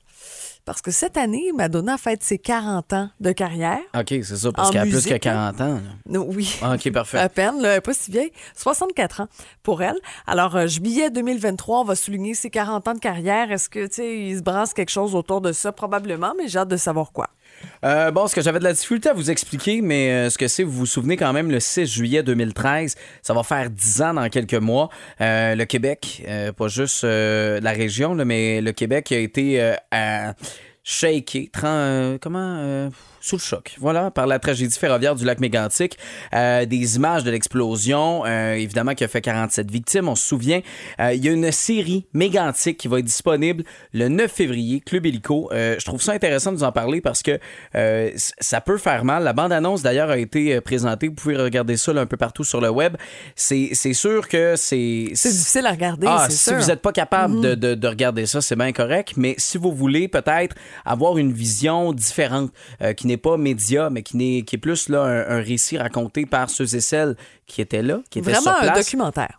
Parce 0.64 0.82
que 0.82 0.90
cette 0.90 1.16
année, 1.16 1.50
Madonna 1.54 1.96
fête 1.98 2.22
ses 2.22 2.38
40 2.38 2.92
ans 2.92 3.10
de 3.20 3.32
carrière. 3.32 3.80
OK, 3.98 4.08
c'est 4.08 4.36
ça, 4.36 4.52
parce 4.52 4.70
qu'elle 4.70 4.82
a 4.82 4.86
plus 4.86 5.04
que 5.06 5.14
40 5.14 5.60
ans. 5.60 5.74
là. 5.74 5.80
Non, 6.06 6.26
oui. 6.28 6.58
OK, 6.62 6.92
parfait. 6.92 7.18
À 7.20 7.28
peine, 7.28 7.60
là, 7.60 7.80
pas 7.80 7.92
si 7.94 8.10
vieille. 8.10 8.32
64 8.56 9.22
ans 9.22 9.28
pour 9.62 9.82
elle. 9.82 9.96
Alors, 10.26 10.56
euh, 10.56 10.66
juillet 10.66 11.10
2023, 11.10 11.80
on 11.80 11.84
va 11.84 11.94
souligner 11.94 12.34
ses 12.34 12.50
40 12.50 12.88
ans 12.88 12.94
de 12.94 12.98
carrière. 12.98 13.50
Est-ce 13.50 13.68
que, 13.68 13.86
tu 13.86 13.94
sais, 13.94 14.18
il 14.18 14.38
se 14.38 14.42
brasse 14.42 14.72
quelque 14.74 14.90
chose 14.90 15.14
autour 15.14 15.40
de 15.40 15.52
ça? 15.52 15.72
Probablement, 15.72 16.32
mais 16.38 16.48
j'ai 16.48 16.58
hâte 16.58 16.68
de 16.68 16.76
savoir 16.76 17.12
quoi. 17.12 17.28
Euh, 17.84 18.10
bon, 18.10 18.26
ce 18.26 18.34
que 18.34 18.42
j'avais 18.42 18.58
de 18.58 18.64
la 18.64 18.72
difficulté 18.72 19.08
à 19.08 19.12
vous 19.12 19.30
expliquer, 19.30 19.80
mais 19.80 20.10
euh, 20.10 20.30
ce 20.30 20.38
que 20.38 20.48
c'est, 20.48 20.62
vous 20.62 20.72
vous 20.72 20.86
souvenez 20.86 21.16
quand 21.16 21.32
même, 21.32 21.50
le 21.50 21.60
6 21.60 21.86
juillet 21.86 22.22
2013, 22.22 22.96
ça 23.22 23.34
va 23.34 23.42
faire 23.42 23.70
10 23.70 24.02
ans 24.02 24.14
dans 24.14 24.28
quelques 24.28 24.54
mois. 24.54 24.90
Euh, 25.20 25.54
le 25.54 25.64
Québec, 25.64 26.26
pas 26.56 26.68
juste 26.68 27.04
la 27.04 27.70
région, 27.72 28.14
mais 28.14 28.60
le 28.60 28.72
Québec 28.72 29.12
a 29.12 29.18
été 29.18 29.74
shaké, 30.82 31.50
comment, 32.20 32.90
sous 33.20 33.36
le 33.36 33.40
choc, 33.40 33.76
voilà, 33.78 34.10
par 34.10 34.26
la 34.26 34.38
tragédie 34.38 34.76
ferroviaire 34.78 35.14
du 35.14 35.24
lac 35.24 35.40
Mégantic. 35.40 35.98
Euh, 36.34 36.64
des 36.66 36.96
images 36.96 37.22
de 37.24 37.30
l'explosion, 37.30 38.24
euh, 38.26 38.54
évidemment, 38.54 38.94
qui 38.94 39.04
a 39.04 39.08
fait 39.08 39.20
47 39.20 39.70
victimes, 39.70 40.08
on 40.08 40.14
se 40.14 40.26
souvient. 40.26 40.60
Euh, 41.00 41.12
Il 41.12 41.24
y 41.24 41.28
a 41.28 41.32
une 41.32 41.52
série 41.52 42.06
Mégantic 42.14 42.78
qui 42.78 42.88
va 42.88 42.98
être 42.98 43.04
disponible 43.04 43.64
le 43.92 44.08
9 44.08 44.30
février, 44.30 44.80
Club 44.80 45.06
Illico. 45.06 45.48
Je 45.52 45.84
trouve 45.84 46.00
ça 46.02 46.12
intéressant 46.12 46.52
de 46.52 46.56
vous 46.56 46.64
en 46.64 46.72
parler 46.72 47.00
parce 47.00 47.22
que 47.22 47.38
ça 48.16 48.60
peut 48.60 48.78
faire 48.78 49.04
mal. 49.04 49.22
La 49.24 49.32
bande-annonce, 49.32 49.82
d'ailleurs, 49.82 50.10
a 50.10 50.18
été 50.18 50.60
présentée. 50.60 51.08
Vous 51.08 51.14
pouvez 51.14 51.36
regarder 51.36 51.76
ça 51.76 51.92
là, 51.92 52.00
un 52.02 52.06
peu 52.06 52.16
partout 52.16 52.44
sur 52.44 52.60
le 52.60 52.70
web. 52.70 52.96
C'est 53.34 53.74
sûr 53.92 54.28
que 54.28 54.54
c'est... 54.56 55.10
C'est 55.14 55.30
difficile 55.30 55.66
à 55.66 55.70
regarder, 55.72 56.06
Ah, 56.08 56.26
si 56.30 56.36
sûr. 56.38 56.56
vous 56.58 56.66
n'êtes 56.66 56.82
pas 56.82 56.92
capable 56.92 57.40
de, 57.40 57.54
de- 57.54 57.74
de 57.74 57.88
regarder 57.88 58.26
ça, 58.26 58.40
c'est 58.40 58.56
bien 58.56 58.72
correct. 58.72 59.12
Mais 59.16 59.34
si 59.38 59.58
vous 59.58 59.72
voulez 59.72 60.08
peut-être 60.08 60.54
avoir 60.84 61.18
une 61.18 61.32
vision 61.32 61.92
différente, 61.92 62.50
qui 62.96 63.06
n'est 63.06 63.16
pas 63.20 63.36
média, 63.36 63.88
mais 63.90 64.02
qui, 64.02 64.16
n'est, 64.16 64.42
qui 64.42 64.56
est 64.56 64.58
plus 64.58 64.88
là, 64.88 65.02
un, 65.02 65.38
un 65.38 65.40
récit 65.42 65.78
raconté 65.78 66.26
par 66.26 66.50
ceux 66.50 66.74
et 66.74 66.80
celles 66.80 67.16
qui 67.46 67.60
étaient 67.60 67.82
là, 67.82 68.00
qui 68.10 68.18
étaient 68.18 68.30
Vraiment 68.32 68.42
sur 68.54 68.62
un 68.62 68.72
place. 68.72 68.78
documentaire. 68.84 69.36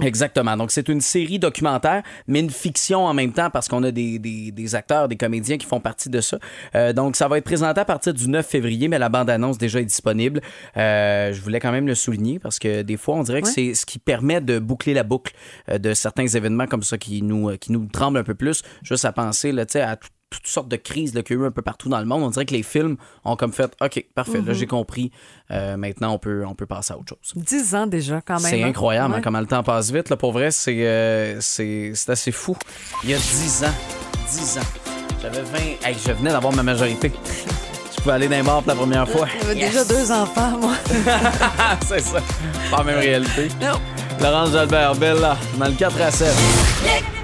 Exactement. 0.00 0.56
Donc, 0.56 0.70
c'est 0.70 0.88
une 0.88 1.00
série 1.00 1.40
documentaire, 1.40 2.04
mais 2.28 2.38
une 2.38 2.50
fiction 2.50 3.04
en 3.04 3.14
même 3.14 3.32
temps 3.32 3.50
parce 3.50 3.66
qu'on 3.66 3.82
a 3.82 3.90
des, 3.90 4.20
des- 4.20 4.52
des 4.52 4.74
acteurs, 4.76 5.08
des 5.08 5.16
comédiens 5.16 5.58
qui 5.58 5.66
font 5.66 5.80
partie 5.80 6.08
de 6.08 6.20
ça. 6.20 6.38
Euh, 6.76 6.92
donc, 6.92 7.16
ça 7.16 7.26
va 7.26 7.38
être 7.38 7.44
présenté 7.44 7.80
à 7.80 7.84
partir 7.84 8.14
du 8.14 8.28
9 8.28 8.46
février, 8.46 8.86
mais 8.86 9.00
la 9.00 9.08
bande-annonce 9.08 9.58
déjà 9.58 9.80
est 9.80 9.84
disponible. 9.84 10.40
Euh, 10.76 11.32
je 11.32 11.40
voulais 11.42 11.58
quand 11.58 11.72
même 11.72 11.88
le 11.88 11.96
souligner 11.96 12.38
parce 12.38 12.60
que 12.60 12.82
des 12.82 12.96
fois, 12.96 13.16
on 13.16 13.24
dirait 13.24 13.42
que 13.42 13.48
c'est 13.48 13.74
ce 13.74 13.84
qui 13.84 13.98
permet 13.98 14.40
de 14.40 14.60
boucler 14.60 14.94
la 14.94 15.02
boucle 15.02 15.34
euh, 15.68 15.78
de 15.78 15.94
certains 15.94 16.28
événements 16.28 16.66
comme 16.68 16.84
ça 16.84 16.96
qui 16.96 17.20
nous, 17.22 17.50
qui 17.58 17.72
nous 17.72 17.86
tremblent 17.86 18.18
un 18.18 18.24
peu 18.24 18.34
plus. 18.36 18.62
Juste 18.84 19.04
à 19.04 19.10
penser 19.10 19.50
là, 19.50 19.66
tu 19.66 19.72
sais, 19.72 19.80
à 19.80 19.96
tout- 19.96 20.06
toutes 20.38 20.46
sortes 20.46 20.68
de 20.68 20.76
crises 20.76 21.14
là, 21.14 21.22
qu'il 21.22 21.36
y 21.36 21.38
a 21.38 21.42
eu 21.42 21.46
un 21.46 21.50
peu 21.50 21.62
partout 21.62 21.88
dans 21.88 21.98
le 21.98 22.04
monde. 22.06 22.22
On 22.22 22.30
dirait 22.30 22.46
que 22.46 22.54
les 22.54 22.62
films 22.62 22.96
ont 23.24 23.36
comme 23.36 23.52
fait 23.52 23.74
OK, 23.80 24.04
parfait, 24.14 24.40
là 24.40 24.52
j'ai 24.52 24.66
compris. 24.66 25.10
Euh, 25.50 25.76
maintenant, 25.76 26.14
on 26.14 26.18
peut, 26.18 26.44
on 26.46 26.54
peut 26.54 26.66
passer 26.66 26.92
à 26.94 26.98
autre 26.98 27.16
chose. 27.22 27.42
10 27.42 27.74
ans 27.74 27.86
déjà, 27.86 28.20
quand 28.20 28.40
même. 28.40 28.50
C'est 28.50 28.62
hein? 28.62 28.68
incroyable 28.68 29.12
hein, 29.12 29.16
Ouais. 29.16 29.22
comment 29.22 29.40
le 29.40 29.46
temps 29.46 29.62
passe 29.62 29.90
vite. 29.90 30.08
Là, 30.08 30.16
pour 30.16 30.32
vrai, 30.32 30.50
c'est 30.50 30.86
euh, 30.86 31.40
c'est 31.40 31.92
c'est 31.94 32.10
assez 32.10 32.32
fou. 32.32 32.56
Il 33.04 33.10
y 33.10 33.14
a 33.14 33.18
10 33.18 33.64
ans. 33.64 33.74
10 34.30 34.58
ans. 34.58 34.60
J'avais 35.20 35.42
20. 35.42 35.58
Hey, 35.86 35.96
je 36.04 36.12
venais 36.12 36.30
d'avoir 36.30 36.52
ma 36.52 36.62
majorité. 36.62 37.12
Je 37.94 38.00
pouvais 38.02 38.14
aller 38.14 38.28
dans 38.28 38.36
les 38.36 38.66
la 38.66 38.74
première 38.74 39.08
fois. 39.08 39.28
J'avais 39.42 39.54
déjà 39.54 39.84
deux 39.84 40.10
enfants, 40.10 40.58
moi. 40.60 40.74
C'est 41.86 42.00
ça. 42.00 42.20
Pas 42.70 42.78
la 42.78 42.84
même 42.84 42.98
réalité. 42.98 43.48
Non. 43.60 43.80
Laurence 44.20 44.50
Jalbert, 44.52 44.94
Bella, 44.96 45.36
dans 45.58 45.66
le 45.66 45.72
4 45.74 46.00
à 46.00 46.10
7. 46.10 47.21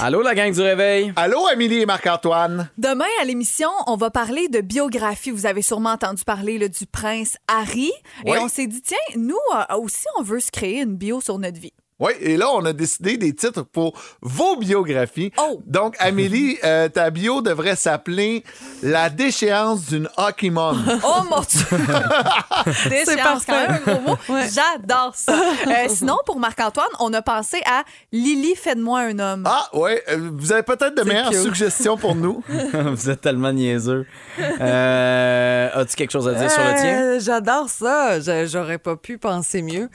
Le 0.00 0.06
4 0.06 0.06
à 0.06 0.06
7. 0.06 0.06
Allô, 0.06 0.22
la 0.22 0.34
gang 0.34 0.52
du 0.52 0.60
réveil? 0.60 1.12
Allô, 1.16 1.46
Amélie 1.46 1.80
et 1.80 1.86
Marc-Antoine? 1.86 2.70
Demain, 2.78 3.04
à 3.20 3.24
l'émission, 3.24 3.68
on 3.86 3.96
va 3.96 4.10
parler 4.10 4.48
de 4.48 4.60
biographie. 4.60 5.30
Vous 5.30 5.46
avez 5.46 5.62
sûrement 5.62 5.90
entendu 5.90 6.24
parler 6.24 6.58
là, 6.58 6.68
du 6.68 6.86
prince 6.86 7.36
Harry. 7.48 7.92
Oui. 8.24 8.32
Et 8.32 8.38
on 8.38 8.48
s'est 8.48 8.66
dit, 8.66 8.80
tiens, 8.82 8.96
nous 9.16 9.36
euh, 9.54 9.76
aussi, 9.76 10.06
on 10.18 10.22
veut 10.22 10.40
se 10.40 10.50
créer 10.50 10.80
une 10.80 10.96
bio 10.96 11.20
sur 11.20 11.38
notre 11.38 11.60
vie. 11.60 11.72
Oui, 12.00 12.12
et 12.20 12.36
là, 12.36 12.46
on 12.52 12.64
a 12.64 12.72
décidé 12.72 13.16
des 13.18 13.34
titres 13.34 13.62
pour 13.62 13.92
vos 14.22 14.56
biographies. 14.56 15.32
Oh. 15.38 15.60
Donc, 15.66 15.94
Amélie, 15.98 16.58
euh, 16.64 16.88
ta 16.88 17.10
bio 17.10 17.42
devrait 17.42 17.76
s'appeler 17.76 18.42
La 18.82 19.10
déchéance 19.10 19.86
d'une 19.86 20.08
hockey 20.16 20.50
mom. 20.50 20.82
Oh 21.04 21.22
mon 21.30 21.40
Dieu! 21.40 21.66
Déchéance, 22.88 23.44
quand 23.46 23.52
même 23.68 23.80
un 23.86 23.92
gros 23.94 24.00
mot. 24.10 24.16
J'adore 24.52 25.12
ça. 25.14 25.34
Euh, 25.66 25.86
sinon, 25.88 26.16
pour 26.26 26.38
Marc-Antoine, 26.38 26.86
on 27.00 27.12
a 27.12 27.22
pensé 27.22 27.60
à 27.66 27.84
Lily, 28.12 28.54
fais-de-moi 28.56 29.00
un 29.00 29.18
homme. 29.18 29.44
Ah, 29.46 29.68
oui, 29.74 29.90
vous 30.38 30.52
avez 30.52 30.62
peut-être 30.62 30.96
de 30.96 31.02
meilleures 31.02 31.30
cute. 31.30 31.42
suggestions 31.42 31.96
pour 31.96 32.14
nous. 32.14 32.42
Vous 32.48 33.10
êtes 33.10 33.20
tellement 33.20 33.52
niaiseux. 33.52 34.06
Euh, 34.38 35.68
As-tu 35.74 35.96
quelque 35.96 36.10
chose 36.12 36.28
à 36.28 36.34
dire 36.34 36.50
sur 36.50 36.62
le 36.62 36.74
tien? 36.74 37.02
Euh, 37.02 37.20
J'adore 37.20 37.68
ça. 37.68 38.20
Je- 38.20 38.46
J'aurais 38.46 38.78
pas 38.78 38.96
pu 38.96 39.18
penser 39.18 39.62
mieux. 39.62 39.88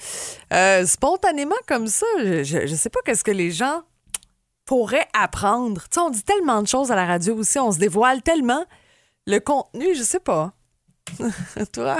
Euh, 0.54 0.86
spontanément 0.86 1.56
comme 1.68 1.88
ça, 1.88 1.95
je, 2.20 2.44
je, 2.44 2.66
je 2.66 2.76
sais 2.76 2.90
pas 2.90 3.00
qu'est-ce 3.06 3.24
que 3.24 3.32
les 3.32 3.52
gens 3.52 3.84
pourraient 4.66 5.08
apprendre. 5.14 5.82
Tu 5.84 5.96
sais, 5.96 6.00
on 6.00 6.10
dit 6.10 6.24
tellement 6.24 6.62
de 6.62 6.68
choses 6.68 6.92
à 6.92 6.96
la 6.96 7.06
radio 7.06 7.36
aussi, 7.36 7.60
on 7.60 7.72
se 7.72 7.78
dévoile 7.78 8.22
tellement. 8.22 8.66
Le 9.28 9.40
contenu, 9.40 9.96
je 9.96 10.04
sais 10.04 10.20
pas. 10.20 10.55
Toi, 11.74 11.98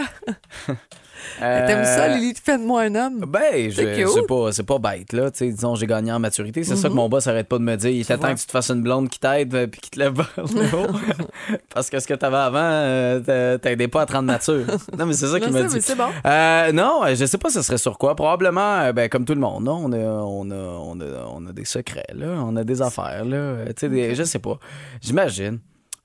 t'aimes 1.40 1.86
ça, 1.86 2.06
Euh, 2.06 2.16
Lily, 2.18 2.34
fais 2.44 2.58
de 2.58 2.64
moi 2.64 2.82
un 2.84 2.96
homme? 2.96 3.20
Ben, 3.28 3.70
je- 3.72 3.82
C'est 4.14 4.28
pas, 4.28 4.52
c'est 4.52 4.64
pas 4.64 4.80
bête, 4.80 5.14
là. 5.14 5.32
Tu 5.32 5.38
sais, 5.40 5.50
disons, 5.52 5.76
j'ai 5.76 5.88
gagné 5.88 6.12
en 6.12 6.20
maturité. 6.20 6.64
C'est 6.64 6.76
ça 6.76 6.90
que 6.90 6.94
mon 6.94 7.08
boss 7.08 7.26
arrête 7.28 7.48
pas 7.48 7.58
de 7.58 7.64
me 7.64 7.76
dire. 7.78 7.90
Il 7.92 8.02
était 8.02 8.18
temps 8.18 8.34
que 8.34 8.40
tu 8.40 8.46
te 8.46 8.52
fasses 8.52 8.70
une 8.70 8.82
blonde 8.82 9.10
qui 9.10 9.20
t'aide 9.20 9.54
euh, 9.56 9.68
puis 9.68 9.80
qui 9.82 9.90
te 9.92 10.00
lève 10.00 10.14
vers 10.14 10.30
le 10.38 10.76
haut. 10.78 10.88
Parce 11.74 11.90
que 11.90 12.00
ce 12.00 12.08
que 12.08 12.14
t'avais 12.16 12.36
avant, 12.38 12.58
euh, 12.62 13.20
t'a- 13.22 13.60
t'aidais 13.60 13.88
pas 13.88 14.02
à 14.02 14.06
te 14.06 14.14
rendre 14.14 14.28
nature. 14.28 14.66
Non, 14.98 15.06
mais 15.06 15.14
c'est 15.14 15.28
ça 15.28 15.40
qu'il 15.40 15.52
m'a 15.54 15.64
dit. 15.64 15.82
c'est 15.82 15.96
bon. 15.96 16.10
Euh, 16.26 16.72
non, 16.74 17.02
je 17.14 17.26
sais 17.26 17.38
pas 17.38 17.50
ce 17.50 17.62
serait 17.62 17.78
sur 17.78 17.98
quoi. 17.98 18.16
Probablement, 18.16 18.80
euh, 18.80 18.92
ben, 18.94 19.08
comme 19.10 19.24
tout 19.26 19.36
le 19.36 19.42
monde, 19.42 19.64
non? 19.64 19.82
On, 19.86 19.92
a, 19.94 19.98
on, 19.98 20.52
a, 20.52 20.56
on, 20.56 21.00
a, 21.00 21.26
on 21.34 21.48
a 21.48 21.54
des 21.54 21.66
secrets, 21.66 22.08
là. 22.14 22.28
On 22.46 22.56
a 22.58 22.64
des 22.64 22.82
affaires, 22.82 23.24
là. 23.26 23.38
Euh, 23.38 23.66
des- 23.84 24.16
je 24.16 24.24
sais 24.24 24.40
pas. 24.40 24.58
J'imagine. 25.02 25.60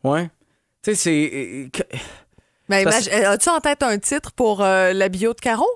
Ouais. 0.04 0.30
Tu 0.82 0.94
sais, 0.94 0.94
c'est. 0.94 1.70
Euh, 2.78 2.84
que- 2.84 2.88
Mais 2.88 2.92
imagine- 2.92 3.12
as-tu 3.24 3.48
en 3.48 3.60
tête 3.60 3.82
un 3.82 3.98
titre 3.98 4.32
pour 4.32 4.62
euh, 4.62 4.92
la 4.92 5.08
bio 5.08 5.32
de 5.34 5.40
Caro? 5.40 5.66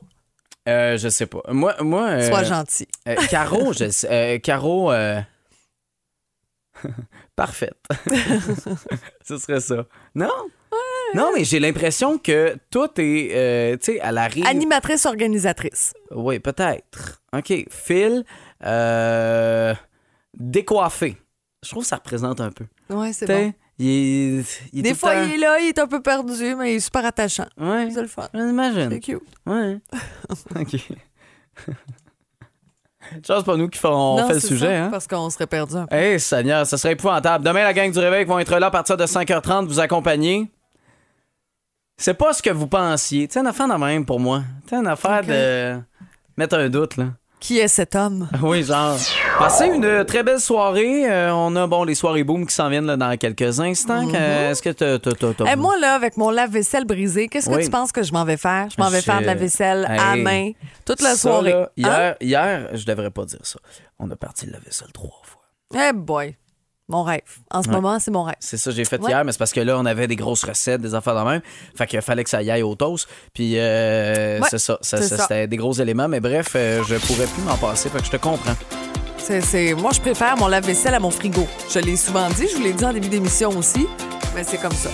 euh, 0.69 0.97
je 0.97 1.09
sais 1.09 1.27
pas. 1.27 1.43
Moi. 1.49 1.75
moi 1.81 2.07
euh, 2.09 2.29
Sois 2.29 2.45
gentil. 2.45 2.89
Euh, 3.09 3.17
Caro, 3.29 3.73
je 3.79 3.91
sais- 3.91 4.09
euh, 4.11 4.39
Caro, 4.39 4.91
euh, 4.93 5.21
parfaite. 7.37 7.77
Ce 9.25 9.39
serait 9.39 9.61
ça. 9.61 9.87
Non? 10.15 10.31
Non, 11.15 11.31
mais 11.35 11.45
j'ai 11.45 11.61
l'impression 11.61 12.19
que 12.19 12.57
tout 12.71 12.89
est, 12.99 13.31
euh, 13.35 13.77
tu 13.77 13.93
sais, 13.93 14.01
à 14.01 14.11
la 14.11 14.27
rive. 14.27 14.45
Animatrice 14.47 15.07
organisatrice. 15.07 15.95
Oui, 16.11 16.41
peut-être. 16.41 17.23
OK. 17.33 17.53
Phil, 17.71 18.25
euh, 18.65 19.73
décoiffé. 20.37 21.17
Je 21.65 21.71
trouve 21.71 21.85
que 21.85 21.89
ça 21.89 21.97
représente 21.97 22.41
un 22.41 22.51
peu. 22.51 22.65
Ouais, 22.91 23.13
c'est 23.13 23.27
bon. 23.27 23.53
Il 23.79 23.89
est, 23.89 24.45
il 24.73 24.79
est 24.81 24.83
Des 24.83 24.95
fois, 24.95 25.15
temps- 25.15 25.23
il 25.25 25.33
est 25.35 25.39
là, 25.39 25.59
il 25.61 25.69
est 25.69 25.79
un 25.79 25.87
peu 25.87 26.01
perdu, 26.01 26.55
mais 26.57 26.73
il 26.73 26.77
est 26.77 26.81
super 26.81 27.05
attachant. 27.05 27.47
Ouais, 27.59 27.89
C'est 27.93 28.03
le 28.03 28.09
fun. 28.09 28.29
j'imagine. 28.35 28.89
C'est 28.91 29.01
cute. 29.01 29.23
Ouais. 29.47 29.79
OK. 30.61 30.77
Chance 33.27 33.45
pas 33.45 33.57
nous 33.57 33.69
qui 33.69 33.79
ferons 33.79 34.19
Non, 34.19 34.27
fait 34.27 34.35
le 34.35 34.41
sujet, 34.41 34.67
ça, 34.67 34.85
hein? 34.85 34.89
Parce 34.91 35.07
qu'on 35.07 35.29
serait 35.29 35.47
perdu 35.47 35.75
peu. 35.89 35.95
Hey, 35.95 36.19
Seigneur, 36.19 36.67
ça 36.67 36.79
serait 36.79 36.95
épouvantable. 36.95 37.45
Demain, 37.45 37.63
la 37.63 37.73
gang 37.75 37.91
du 37.93 37.99
réveil 37.99 38.25
vont 38.25 38.39
être 38.39 38.59
là 38.59 38.67
à 38.67 38.71
partir 38.71 38.97
de 38.97 39.05
5h30, 39.07 39.67
vous 39.67 39.79
accompagner. 39.81 40.51
C'est 41.97 42.15
pas 42.15 42.33
ce 42.33 42.43
que 42.43 42.51
vous 42.51 42.67
pensiez. 42.67 43.29
C'est 43.31 43.39
une 43.41 43.47
affaire 43.47 43.69
de 43.69 43.75
même 43.75 44.05
pour 44.07 44.19
moi. 44.19 44.43
C'est 44.69 44.77
une 44.77 44.87
affaire 44.87 45.23
de 45.23 45.79
mettre 46.37 46.57
un 46.57 46.69
doute, 46.69 46.97
là. 46.97 47.07
Qui 47.45 47.59
est 47.59 47.69
cet 47.69 47.95
homme? 47.95 48.27
Oui, 48.43 48.63
genre. 48.63 48.97
Passez 49.39 49.67
une 49.67 50.03
très 50.07 50.23
belle 50.23 50.41
soirée. 50.41 51.05
Euh, 51.13 51.31
on 51.35 51.55
a, 51.57 51.67
bon, 51.67 51.85
les 51.85 51.95
soirées 51.95 52.25
boom 52.25 52.47
qui 52.47 52.55
s'en 52.55 52.71
viennent 52.71 52.87
là, 52.87 52.97
dans 52.97 53.15
quelques 53.19 53.61
instants. 53.61 54.09
Euh, 54.15 54.51
Est-ce 54.51 54.63
que 54.63 54.71
t'as- 54.71 54.99
t'as- 54.99 55.53
Eh, 55.53 55.55
moi, 55.55 55.75
là, 55.79 55.93
avec 55.95 56.17
mon 56.17 56.31
lave-vaisselle 56.31 56.87
brisé, 56.87 57.29
qu'est-ce 57.29 57.51
que 57.51 57.57
Oui. 57.57 57.65
tu 57.65 57.71
penses 57.71 57.93
que 57.93 58.03
je 58.03 58.15
m'en 58.15 58.25
vais 58.25 58.39
faire? 58.39 58.69
Je 58.75 58.81
m'en 58.83 58.89
vais 58.89 59.03
faire 59.03 59.21
de 59.21 59.27
la 59.27 59.35
vaisselle 59.35 59.85
à 59.87 60.17
Hey. 60.17 60.23
main 60.23 60.51
toute 60.87 61.03
la 61.03 61.11
Ça, 61.11 61.17
soirée. 61.19 61.51
là, 61.53 61.71
hier, 61.77 61.93
Hein? 61.93 62.15
hier, 62.23 62.69
je 62.73 62.87
devrais 62.87 63.11
pas 63.11 63.27
dire 63.27 63.41
ça. 63.43 63.59
On 63.99 64.11
a 64.11 64.17
parti 64.17 64.47
la 64.47 64.59
vaisselle 64.61 64.91
trois 64.95 65.21
fois. 65.25 65.43
Eh 65.75 65.93
boy, 65.93 66.35
mon 66.89 67.03
rêve. 67.03 67.21
En 67.51 67.63
ce 67.63 67.69
Ouais. 67.69 67.75
moment, 67.75 67.99
c'est 67.99 68.11
mon 68.11 68.25
rêve. 68.25 68.35
C'est 68.41 68.57
ça 68.57 68.71
que 68.71 68.77
j'ai 68.77 68.85
fait 68.85 69.01
Ouais. 69.01 69.11
hier, 69.11 69.25
mais 69.25 69.33
c'est 69.33 69.39
parce 69.39 69.53
que 69.53 69.61
là, 69.61 69.79
on 69.79 69.87
avait 69.87 70.07
des 70.07 70.17
grosses 70.17 70.45
recettes, 70.45 70.81
des 70.83 70.95
affaires 70.95 71.15
de 71.15 71.29
même. 71.31 71.41
Fait 71.77 71.87
qu'il 71.87 72.01
fallait 72.03 72.25
que 72.25 72.31
ça 72.31 72.43
y 72.43 72.51
aille 72.51 72.63
au 72.63 72.75
toast. 72.75 73.09
Puis 73.33 73.55
euh, 73.57 74.41
Ouais, 74.41 74.47
c'est 74.51 74.59
ça. 74.59 74.79
C'était 74.83 75.47
des 75.47 75.57
gros 75.57 75.73
éléments, 75.73 76.09
mais 76.09 76.21
bref, 76.21 76.53
euh, 76.57 76.83
je 76.89 76.97
pourrais 76.97 77.27
plus 77.27 77.43
m'en 77.43 77.57
passer. 77.57 77.89
Fait 77.89 77.99
que 78.01 78.05
je 78.07 78.11
te 78.11 78.17
comprends. 78.19 78.55
C'est, 79.17 79.73
Moi, 79.75 79.91
je 79.95 80.01
préfère 80.01 80.37
mon 80.37 80.49
lave-vaisselle 80.49 80.93
à 80.95 81.01
mon 81.01 81.11
frigo. 81.11 81.47
Je 81.73 81.79
l'ai 81.79 81.97
souvent 81.97 82.29
dit, 82.29 82.47
je 82.51 82.57
vous 82.57 82.63
l'ai 82.63 82.75
dit 82.75 82.85
en 82.85 82.93
début 82.93 83.09
d'émission 83.09 83.49
aussi, 83.57 83.87
mais 84.35 84.45
c'est 84.45 84.59
comme 84.59 84.73
ça. 84.73 84.91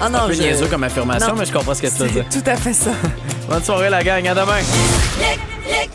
Ah 0.00 0.06
un 0.06 0.26
peu 0.28 0.32
je- 0.32 0.42
niaiseux 0.42 0.66
comme 0.68 0.84
affirmation, 0.84 1.28
Non. 1.30 1.34
mais 1.40 1.44
je 1.46 1.52
comprends 1.52 1.74
ce 1.74 1.82
que 1.82 1.86
tu 1.88 1.94
veux 1.94 2.08
dire. 2.10 2.24
C'est 2.30 2.42
tout 2.42 2.48
à 2.50 2.56
fait 2.56 2.72
ça. 2.72 2.90
Bonne 3.48 3.62
soirée, 3.64 3.90
la 3.90 4.02
gang. 4.04 4.26
À 4.28 4.34
demain. 4.34 4.58
Le, 5.18 5.70
le 5.70 5.86